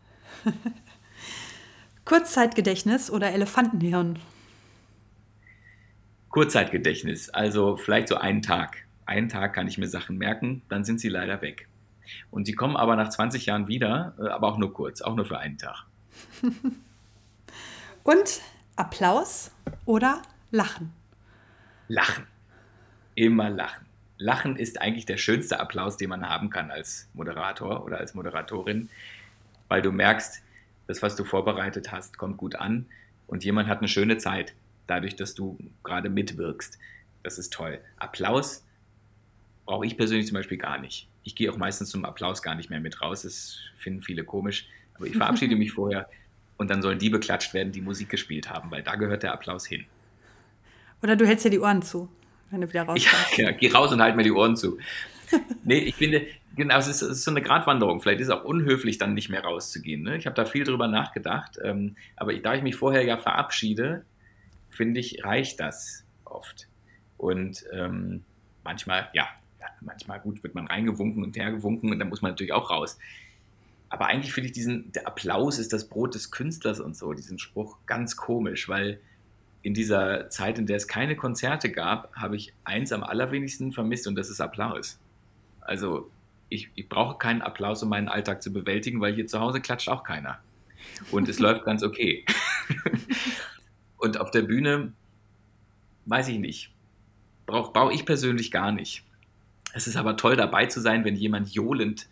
Kurzzeitgedächtnis 2.07 3.11
oder 3.11 3.33
Elefantenhirn? 3.33 4.17
Kurzzeitgedächtnis, 6.29 7.29
also 7.31 7.75
vielleicht 7.75 8.07
so 8.07 8.15
einen 8.15 8.41
Tag. 8.41 8.77
Einen 9.05 9.27
Tag 9.27 9.51
kann 9.51 9.67
ich 9.67 9.77
mir 9.77 9.89
Sachen 9.89 10.17
merken, 10.17 10.61
dann 10.69 10.85
sind 10.85 11.01
sie 11.01 11.09
leider 11.09 11.41
weg. 11.41 11.67
Und 12.31 12.45
sie 12.45 12.53
kommen 12.53 12.77
aber 12.77 12.95
nach 12.95 13.09
20 13.09 13.47
Jahren 13.47 13.67
wieder, 13.67 14.15
äh, 14.19 14.29
aber 14.29 14.47
auch 14.47 14.57
nur 14.57 14.71
kurz, 14.73 15.01
auch 15.01 15.17
nur 15.17 15.25
für 15.25 15.37
einen 15.37 15.57
Tag. 15.57 15.83
Und 18.03 18.39
Applaus 18.77 19.51
oder 19.83 20.21
Lachen? 20.49 20.93
Lachen. 21.89 22.25
Immer 23.15 23.49
lachen. 23.49 23.85
Lachen 24.17 24.55
ist 24.55 24.79
eigentlich 24.79 25.05
der 25.05 25.17
schönste 25.17 25.59
Applaus, 25.59 25.97
den 25.97 26.07
man 26.07 26.29
haben 26.29 26.49
kann 26.51 26.71
als 26.71 27.09
Moderator 27.13 27.83
oder 27.83 27.97
als 27.97 28.13
Moderatorin, 28.13 28.87
weil 29.67 29.81
du 29.81 29.91
merkst, 29.91 30.41
das, 30.87 31.01
was 31.01 31.15
du 31.15 31.23
vorbereitet 31.23 31.91
hast, 31.91 32.17
kommt 32.17 32.37
gut 32.37 32.55
an 32.55 32.85
und 33.27 33.43
jemand 33.43 33.67
hat 33.67 33.79
eine 33.79 33.87
schöne 33.87 34.17
Zeit 34.17 34.55
dadurch, 34.87 35.15
dass 35.15 35.35
du 35.35 35.57
gerade 35.83 36.09
mitwirkst. 36.09 36.77
Das 37.23 37.37
ist 37.37 37.53
toll. 37.53 37.79
Applaus 37.97 38.63
brauche 39.65 39.85
ich 39.85 39.97
persönlich 39.97 40.27
zum 40.27 40.35
Beispiel 40.35 40.57
gar 40.57 40.79
nicht. 40.79 41.07
Ich 41.23 41.35
gehe 41.35 41.51
auch 41.51 41.57
meistens 41.57 41.89
zum 41.89 42.05
Applaus 42.05 42.41
gar 42.41 42.55
nicht 42.55 42.69
mehr 42.69 42.79
mit 42.79 43.01
raus. 43.01 43.23
Das 43.23 43.57
finden 43.77 44.01
viele 44.01 44.23
komisch. 44.23 44.67
Aber 44.95 45.05
ich 45.05 45.15
verabschiede 45.15 45.55
mich 45.57 45.73
vorher 45.73 46.09
und 46.57 46.69
dann 46.69 46.81
sollen 46.81 46.99
die 46.99 47.09
beklatscht 47.09 47.53
werden, 47.53 47.71
die 47.71 47.81
Musik 47.81 48.09
gespielt 48.09 48.49
haben, 48.49 48.71
weil 48.71 48.81
da 48.81 48.95
gehört 48.95 49.23
der 49.23 49.33
Applaus 49.33 49.65
hin. 49.65 49.85
Oder 51.03 51.15
du 51.15 51.27
hältst 51.27 51.45
dir 51.45 51.51
die 51.51 51.59
Ohren 51.59 51.81
zu, 51.81 52.09
wenn 52.49 52.61
du 52.61 52.69
wieder 52.69 52.83
rauskommst. 52.83 53.37
Ja, 53.37 53.45
ja, 53.45 53.51
geh 53.51 53.69
raus 53.69 53.91
und 53.91 54.01
halt 54.01 54.15
mir 54.15 54.23
die 54.23 54.31
Ohren 54.31 54.55
zu. 54.55 54.79
Nee, 55.63 55.79
ich 55.79 55.95
finde, 55.95 56.27
genau, 56.55 56.77
es 56.77 56.87
ist, 56.87 57.01
es 57.01 57.19
ist, 57.19 57.23
so 57.23 57.31
eine 57.31 57.41
Gratwanderung. 57.41 58.01
Vielleicht 58.01 58.21
ist 58.21 58.27
es 58.27 58.33
auch 58.33 58.43
unhöflich, 58.43 58.97
dann 58.97 59.13
nicht 59.13 59.29
mehr 59.29 59.43
rauszugehen. 59.43 60.03
Ne? 60.03 60.17
Ich 60.17 60.25
habe 60.25 60.35
da 60.35 60.45
viel 60.45 60.63
drüber 60.63 60.87
nachgedacht. 60.87 61.57
Ähm, 61.63 61.95
aber 62.15 62.33
da 62.33 62.55
ich 62.55 62.63
mich 62.63 62.75
vorher 62.75 63.03
ja 63.03 63.17
verabschiede, 63.17 64.05
finde 64.69 64.99
ich, 64.99 65.23
reicht 65.23 65.59
das 65.59 66.05
oft. 66.25 66.67
Und 67.17 67.63
ähm, 67.71 68.23
manchmal, 68.63 69.09
ja, 69.13 69.27
manchmal 69.81 70.19
gut 70.19 70.43
wird 70.43 70.55
man 70.55 70.67
reingewunken 70.67 71.23
und 71.23 71.35
hergewunken 71.35 71.91
und 71.91 71.99
dann 71.99 72.09
muss 72.09 72.21
man 72.21 72.31
natürlich 72.31 72.53
auch 72.53 72.69
raus. 72.69 72.97
Aber 73.89 74.07
eigentlich 74.07 74.33
finde 74.33 74.47
ich 74.47 74.53
diesen, 74.53 74.91
der 74.91 75.07
Applaus 75.07 75.59
ist 75.59 75.71
das 75.71 75.87
Brot 75.87 76.13
des 76.13 76.31
Künstlers 76.31 76.79
und 76.79 76.95
so, 76.95 77.13
diesen 77.13 77.39
Spruch 77.39 77.77
ganz 77.85 78.17
komisch, 78.17 78.67
weil 78.67 78.99
in 79.61 79.73
dieser 79.73 80.29
Zeit, 80.29 80.59
in 80.59 80.65
der 80.65 80.77
es 80.77 80.87
keine 80.87 81.15
Konzerte 81.15 81.71
gab, 81.71 82.13
habe 82.15 82.35
ich 82.35 82.53
eins 82.63 82.91
am 82.91 83.03
allerwenigsten 83.03 83.71
vermisst 83.71 84.07
und 84.07 84.15
das 84.15 84.29
ist 84.29 84.41
Applaus. 84.41 84.99
Also 85.67 86.09
ich, 86.49 86.69
ich 86.75 86.87
brauche 86.87 87.17
keinen 87.17 87.41
Applaus, 87.41 87.83
um 87.83 87.89
meinen 87.89 88.07
Alltag 88.07 88.41
zu 88.41 88.51
bewältigen, 88.51 89.01
weil 89.01 89.13
hier 89.13 89.27
zu 89.27 89.39
Hause 89.39 89.61
klatscht 89.61 89.89
auch 89.89 90.03
keiner. 90.03 90.39
Und 91.11 91.27
es 91.27 91.39
läuft 91.39 91.65
ganz 91.65 91.83
okay. 91.83 92.25
Und 93.97 94.19
auf 94.19 94.31
der 94.31 94.43
Bühne, 94.43 94.93
weiß 96.05 96.29
ich 96.29 96.39
nicht, 96.39 96.71
brauche 97.45 97.73
brauch 97.73 97.91
ich 97.91 98.05
persönlich 98.05 98.51
gar 98.51 98.71
nicht. 98.71 99.03
Es 99.73 99.87
ist 99.87 99.97
aber 99.97 100.15
toll 100.15 100.35
dabei 100.35 100.67
zu 100.67 100.79
sein, 100.79 101.03
wenn 101.03 101.15
jemand 101.15 101.49
johlend 101.49 102.07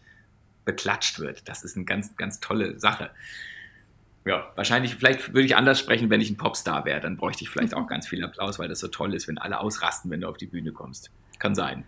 beklatscht 0.66 1.20
wird. 1.20 1.47
Das 1.47 1.64
ist 1.64 1.78
eine 1.78 1.86
ganz, 1.86 2.16
ganz 2.18 2.39
tolle 2.39 2.80
Sache. 2.80 3.12
Ja, 4.26 4.51
wahrscheinlich, 4.56 4.95
vielleicht 4.95 5.34
würde 5.34 5.45
ich 5.45 5.56
anders 5.56 5.80
sprechen, 5.80 6.10
wenn 6.10 6.20
ich 6.20 6.32
ein 6.32 6.38
Popstar 6.38 6.84
wäre. 6.84 6.99
Dann 6.99 7.16
bräuchte 7.16 7.43
ich 7.43 7.49
vielleicht 7.49 7.74
auch 7.74 7.88
ganz 7.88 8.08
viel 8.08 8.24
Applaus, 8.24 8.60
weil 8.60 8.68
das 8.68 8.80
so 8.80 8.88
toll 8.88 9.14
ist, 9.14 9.28
wenn 9.28 9.38
alle 9.38 9.60
ausrasten, 9.60 10.12
wenn 10.12 10.22
du 10.22 10.28
auf 10.28 10.38
die 10.38 10.47
Bühne 10.47 10.74
kommst. 10.74 11.12
Kann 11.39 11.56
sein. 11.56 11.86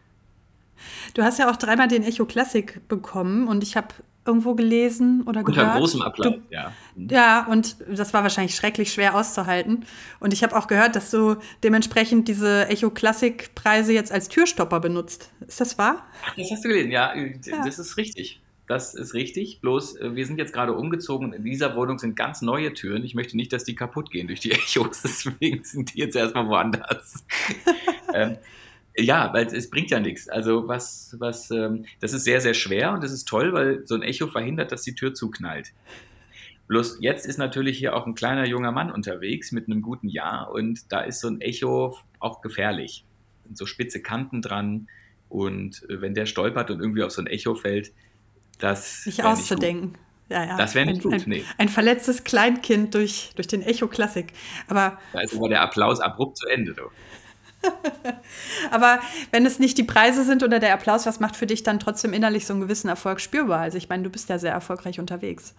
Du 1.13 1.23
hast 1.23 1.39
ja 1.39 1.49
auch 1.49 1.55
dreimal 1.55 1.88
den 1.88 2.03
Echo 2.03 2.25
Classic 2.25 2.82
bekommen 2.88 3.47
und 3.47 3.63
ich 3.63 3.75
habe 3.75 3.89
irgendwo 4.28 4.55
gelesen 4.55 5.21
oder 5.21 5.39
Unter 5.39 5.51
gehört. 5.51 5.67
Unter 5.67 5.80
großem 5.80 6.01
Applaus, 6.01 6.34
du, 6.34 6.41
ja. 6.49 6.73
Ja, 6.95 7.47
und 7.47 7.78
das 7.89 8.13
war 8.13 8.23
wahrscheinlich 8.23 8.55
schrecklich 8.55 8.91
schwer 8.91 9.15
auszuhalten. 9.15 9.86
Und 10.19 10.34
ich 10.34 10.43
habe 10.43 10.55
auch 10.55 10.67
gehört, 10.67 10.95
dass 10.95 11.09
du 11.09 11.38
dementsprechend 11.63 12.28
diese 12.28 12.67
Echo 12.67 12.89
Classic 12.89 13.49
Preise 13.55 13.93
jetzt 13.93 14.11
als 14.11 14.28
Türstopper 14.28 14.82
benutzt. 14.82 15.32
Ist 15.47 15.61
das 15.61 15.78
wahr? 15.78 16.05
Das 16.36 16.51
hast 16.51 16.65
du 16.65 16.67
gelesen, 16.67 16.91
ja, 16.91 17.15
ja. 17.15 17.63
das 17.63 17.80
ist 17.80 17.97
richtig. 17.97 18.41
Das 18.67 18.93
ist 18.93 19.13
richtig. 19.13 19.61
Bloß, 19.61 19.95
äh, 19.95 20.15
wir 20.15 20.25
sind 20.25 20.38
jetzt 20.38 20.51
gerade 20.51 20.73
umgezogen. 20.73 21.32
In 21.32 21.45
dieser 21.45 21.75
Wohnung 21.78 21.99
sind 21.99 22.17
ganz 22.17 22.41
neue 22.41 22.73
Türen. 22.73 23.03
Ich 23.05 23.15
möchte 23.15 23.38
nicht, 23.38 23.53
dass 23.53 23.63
die 23.63 23.75
kaputt 23.75 24.11
gehen 24.11 24.28
durch 24.28 24.41
die 24.41 24.51
Echos. 24.51 25.03
Deswegen 25.03 25.63
sind 25.63 25.93
die 25.93 25.99
jetzt 25.99 26.17
erstmal 26.17 26.47
woanders. 26.47 27.25
ähm, 28.13 28.38
ja, 28.97 29.31
weil 29.33 29.47
es 29.47 29.69
bringt 29.69 29.91
ja 29.91 29.99
nichts. 29.99 30.27
Also 30.27 30.67
was, 30.67 31.15
was, 31.19 31.51
ähm, 31.51 31.85
das 31.99 32.13
ist 32.13 32.23
sehr, 32.23 32.41
sehr 32.41 32.53
schwer 32.53 32.93
und 32.93 33.03
das 33.03 33.11
ist 33.11 33.27
toll, 33.27 33.53
weil 33.53 33.85
so 33.85 33.95
ein 33.95 34.01
Echo 34.01 34.27
verhindert, 34.27 34.71
dass 34.71 34.81
die 34.81 34.95
Tür 34.95 35.13
zuknallt. 35.13 35.73
Bloß 36.67 36.97
jetzt 36.99 37.25
ist 37.25 37.37
natürlich 37.37 37.77
hier 37.77 37.95
auch 37.95 38.05
ein 38.05 38.15
kleiner 38.15 38.45
junger 38.45 38.71
Mann 38.71 38.91
unterwegs 38.91 39.51
mit 39.51 39.67
einem 39.67 39.81
guten 39.81 40.09
Jahr 40.09 40.51
und 40.51 40.91
da 40.91 41.01
ist 41.01 41.21
so 41.21 41.27
ein 41.27 41.39
Echo 41.41 41.97
auch 42.19 42.41
gefährlich. 42.41 43.05
Sind 43.45 43.57
so 43.57 43.65
spitze 43.65 44.01
Kanten 44.01 44.41
dran 44.41 44.87
und 45.29 45.83
äh, 45.89 46.01
wenn 46.01 46.13
der 46.13 46.25
stolpert 46.25 46.71
und 46.71 46.81
irgendwie 46.81 47.03
auf 47.03 47.11
so 47.11 47.21
ein 47.21 47.27
Echo 47.27 47.55
fällt, 47.55 47.93
das. 48.59 49.05
Nicht 49.05 49.23
auszudenken. 49.23 49.91
Nicht 49.91 50.01
ja, 50.29 50.43
ja. 50.43 50.57
Das 50.57 50.75
wäre 50.75 50.85
nicht 50.85 50.97
ein, 50.97 51.03
gut, 51.03 51.13
ein, 51.13 51.23
nee. 51.25 51.43
Ein 51.57 51.69
verletztes 51.69 52.23
Kleinkind 52.23 52.93
durch, 52.93 53.31
durch 53.35 53.47
den 53.47 53.61
Echo 53.61 53.87
Klassik. 53.87 54.33
Aber. 54.67 54.99
Da 55.13 55.21
ist 55.21 55.35
aber 55.35 55.49
der 55.49 55.61
Applaus 55.61 55.99
abrupt 56.01 56.37
zu 56.37 56.47
Ende, 56.47 56.73
du. 56.73 56.83
Aber 58.72 58.99
wenn 59.32 59.45
es 59.45 59.60
nicht 59.60 59.78
die 59.78 59.84
Preise 59.84 60.24
sind 60.24 60.43
oder 60.43 60.60
der 60.60 60.74
Applaus, 60.74 61.05
was 61.05 61.20
macht 61.20 61.36
für 61.36 61.47
dich 61.47 61.64
dann 61.64 61.80
trotzdem 61.80 62.14
innerlich 62.14 62.45
so 62.45 62.53
einen 62.53 62.62
gewissen 62.62 62.88
Erfolg 62.88 63.20
spürbar? 63.20 63.60
Also 63.60 63.78
ich 63.78 63.89
meine, 63.89 64.03
du 64.03 64.10
bist 64.10 64.30
ja 64.30 64.39
sehr 64.39 64.51
erfolgreich 64.51 64.99
unterwegs. 64.99 65.55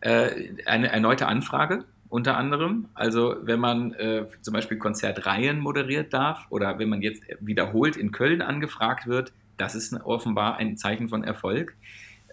Äh, 0.00 0.52
eine 0.66 0.92
erneute 0.92 1.26
Anfrage 1.26 1.84
unter 2.08 2.36
anderem. 2.36 2.88
Also 2.94 3.36
wenn 3.42 3.60
man 3.60 3.92
äh, 3.94 4.26
zum 4.42 4.54
Beispiel 4.54 4.78
Konzertreihen 4.78 5.60
moderiert 5.60 6.12
darf 6.12 6.46
oder 6.50 6.78
wenn 6.78 6.88
man 6.88 7.02
jetzt 7.02 7.22
wiederholt 7.40 7.96
in 7.96 8.12
Köln 8.12 8.42
angefragt 8.42 9.06
wird, 9.06 9.32
das 9.56 9.74
ist 9.74 9.92
offenbar 10.04 10.56
ein 10.56 10.76
Zeichen 10.76 11.08
von 11.08 11.24
Erfolg. 11.24 11.74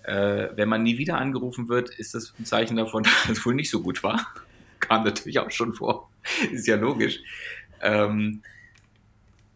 Äh, 0.04 0.50
wenn 0.56 0.70
man 0.70 0.84
nie 0.84 0.98
wieder 0.98 1.18
angerufen 1.18 1.68
wird, 1.68 1.90
ist 1.90 2.14
das 2.14 2.34
ein 2.40 2.46
Zeichen 2.46 2.78
davon, 2.78 3.04
dass 3.28 3.30
es 3.30 3.46
wohl 3.46 3.56
nicht 3.56 3.70
so 3.70 3.82
gut 3.82 4.04
war. 4.04 4.26
Kam 4.80 5.04
natürlich 5.04 5.40
auch 5.40 5.52
schon 5.52 5.74
vor. 5.74 6.10
ist 6.52 6.68
ja 6.68 6.76
logisch. 6.76 7.20
Ähm, 7.82 8.42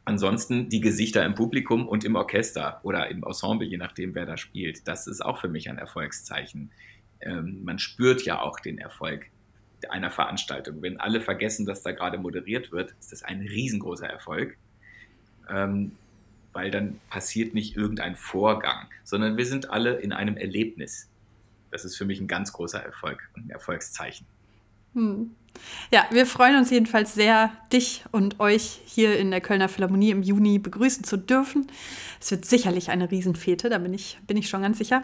Ansonsten 0.10 0.70
die 0.70 0.80
Gesichter 0.80 1.24
im 1.24 1.36
Publikum 1.36 1.88
und 1.88 2.04
im 2.04 2.16
Orchester 2.16 2.80
oder 2.82 3.12
im 3.12 3.24
Ensemble, 3.24 3.68
je 3.68 3.78
nachdem, 3.78 4.16
wer 4.16 4.26
da 4.26 4.38
spielt. 4.38 4.88
Das 4.88 5.06
ist 5.06 5.24
auch 5.24 5.40
für 5.40 5.50
mich 5.50 5.70
ein 5.70 5.78
Erfolgszeichen. 5.78 6.72
Ähm, 7.22 7.64
man 7.64 7.78
spürt 7.78 8.24
ja 8.24 8.42
auch 8.42 8.60
den 8.60 8.80
Erfolg 8.80 9.28
einer 9.88 10.10
Veranstaltung. 10.10 10.82
Wenn 10.82 11.00
alle 11.00 11.22
vergessen, 11.22 11.68
dass 11.68 11.84
da 11.84 11.92
gerade 11.92 12.18
moderiert 12.18 12.72
wird, 12.72 12.96
ist 13.00 13.12
das 13.12 13.22
ein 13.22 13.42
riesengroßer 13.42 14.08
Erfolg. 14.08 14.58
Ähm, 15.48 15.92
weil 16.54 16.72
dann 16.72 17.00
passiert 17.12 17.54
nicht 17.54 17.78
irgendein 17.78 18.16
Vorgang, 18.16 18.88
sondern 19.04 19.38
wir 19.38 19.46
sind 19.46 19.70
alle 19.70 19.98
in 20.00 20.12
einem 20.12 20.38
Erlebnis. 20.38 21.08
Das 21.70 21.86
ist 21.86 21.96
für 21.96 22.06
mich 22.06 22.20
ein 22.20 22.28
ganz 22.28 22.52
großer 22.52 22.82
Erfolg 22.82 23.30
und 23.36 23.46
ein 23.46 23.50
Erfolgszeichen. 23.52 24.26
Hm. 24.94 25.32
Ja, 25.92 26.06
wir 26.12 26.26
freuen 26.26 26.56
uns 26.58 26.70
jedenfalls 26.70 27.14
sehr, 27.14 27.52
dich 27.74 28.04
und 28.12 28.40
euch 28.40 28.80
hier 28.86 29.18
in 29.18 29.32
der 29.32 29.42
Kölner 29.42 29.68
Philharmonie 29.68 30.12
im 30.12 30.24
Juni 30.24 30.60
begrüßen 30.60 31.04
zu 31.04 31.18
dürfen. 31.18 31.68
Es 32.20 32.32
wird 32.32 32.46
sicherlich 32.46 32.90
eine 32.90 33.12
Riesenfete, 33.12 33.70
da 33.70 33.78
bin 33.78 33.94
ich, 33.94 34.20
bin 34.26 34.38
ich 34.38 34.50
schon 34.50 34.62
ganz 34.62 34.78
sicher. 34.78 35.04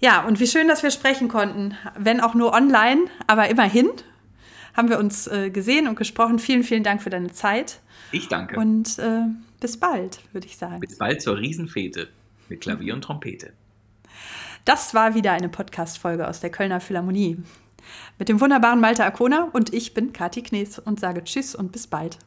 Ja, 0.00 0.24
und 0.24 0.40
wie 0.40 0.46
schön, 0.46 0.68
dass 0.68 0.82
wir 0.82 0.90
sprechen 0.90 1.28
konnten, 1.28 1.74
wenn 1.98 2.20
auch 2.20 2.34
nur 2.34 2.52
online, 2.52 3.02
aber 3.26 3.48
immerhin 3.48 3.88
haben 4.74 4.88
wir 4.88 4.98
uns 4.98 5.26
äh, 5.26 5.50
gesehen 5.50 5.88
und 5.88 5.96
gesprochen. 5.96 6.38
Vielen, 6.38 6.62
vielen 6.62 6.82
Dank 6.82 7.02
für 7.02 7.10
deine 7.10 7.32
Zeit. 7.32 7.80
Ich 8.12 8.28
danke. 8.28 8.58
Und 8.58 8.98
äh, 8.98 9.22
bis 9.60 9.78
bald, 9.78 10.20
würde 10.32 10.46
ich 10.46 10.56
sagen. 10.56 10.80
Bis 10.80 10.96
bald 10.96 11.20
zur 11.20 11.38
Riesenfete 11.38 12.08
mit 12.48 12.60
Klavier 12.60 12.94
und 12.94 13.02
Trompete. 13.02 13.52
Das 14.64 14.94
war 14.94 15.14
wieder 15.14 15.32
eine 15.32 15.48
Podcast-Folge 15.48 16.26
aus 16.28 16.40
der 16.40 16.50
Kölner 16.50 16.80
Philharmonie 16.80 17.38
mit 18.18 18.28
dem 18.28 18.40
wunderbaren 18.40 18.80
Malte 18.80 19.04
Akona 19.04 19.48
und 19.52 19.72
ich 19.72 19.94
bin 19.94 20.12
Kati 20.12 20.42
Knees 20.42 20.78
und 20.78 21.00
sage 21.00 21.24
Tschüss 21.24 21.54
und 21.54 21.72
bis 21.72 21.86
bald. 21.86 22.18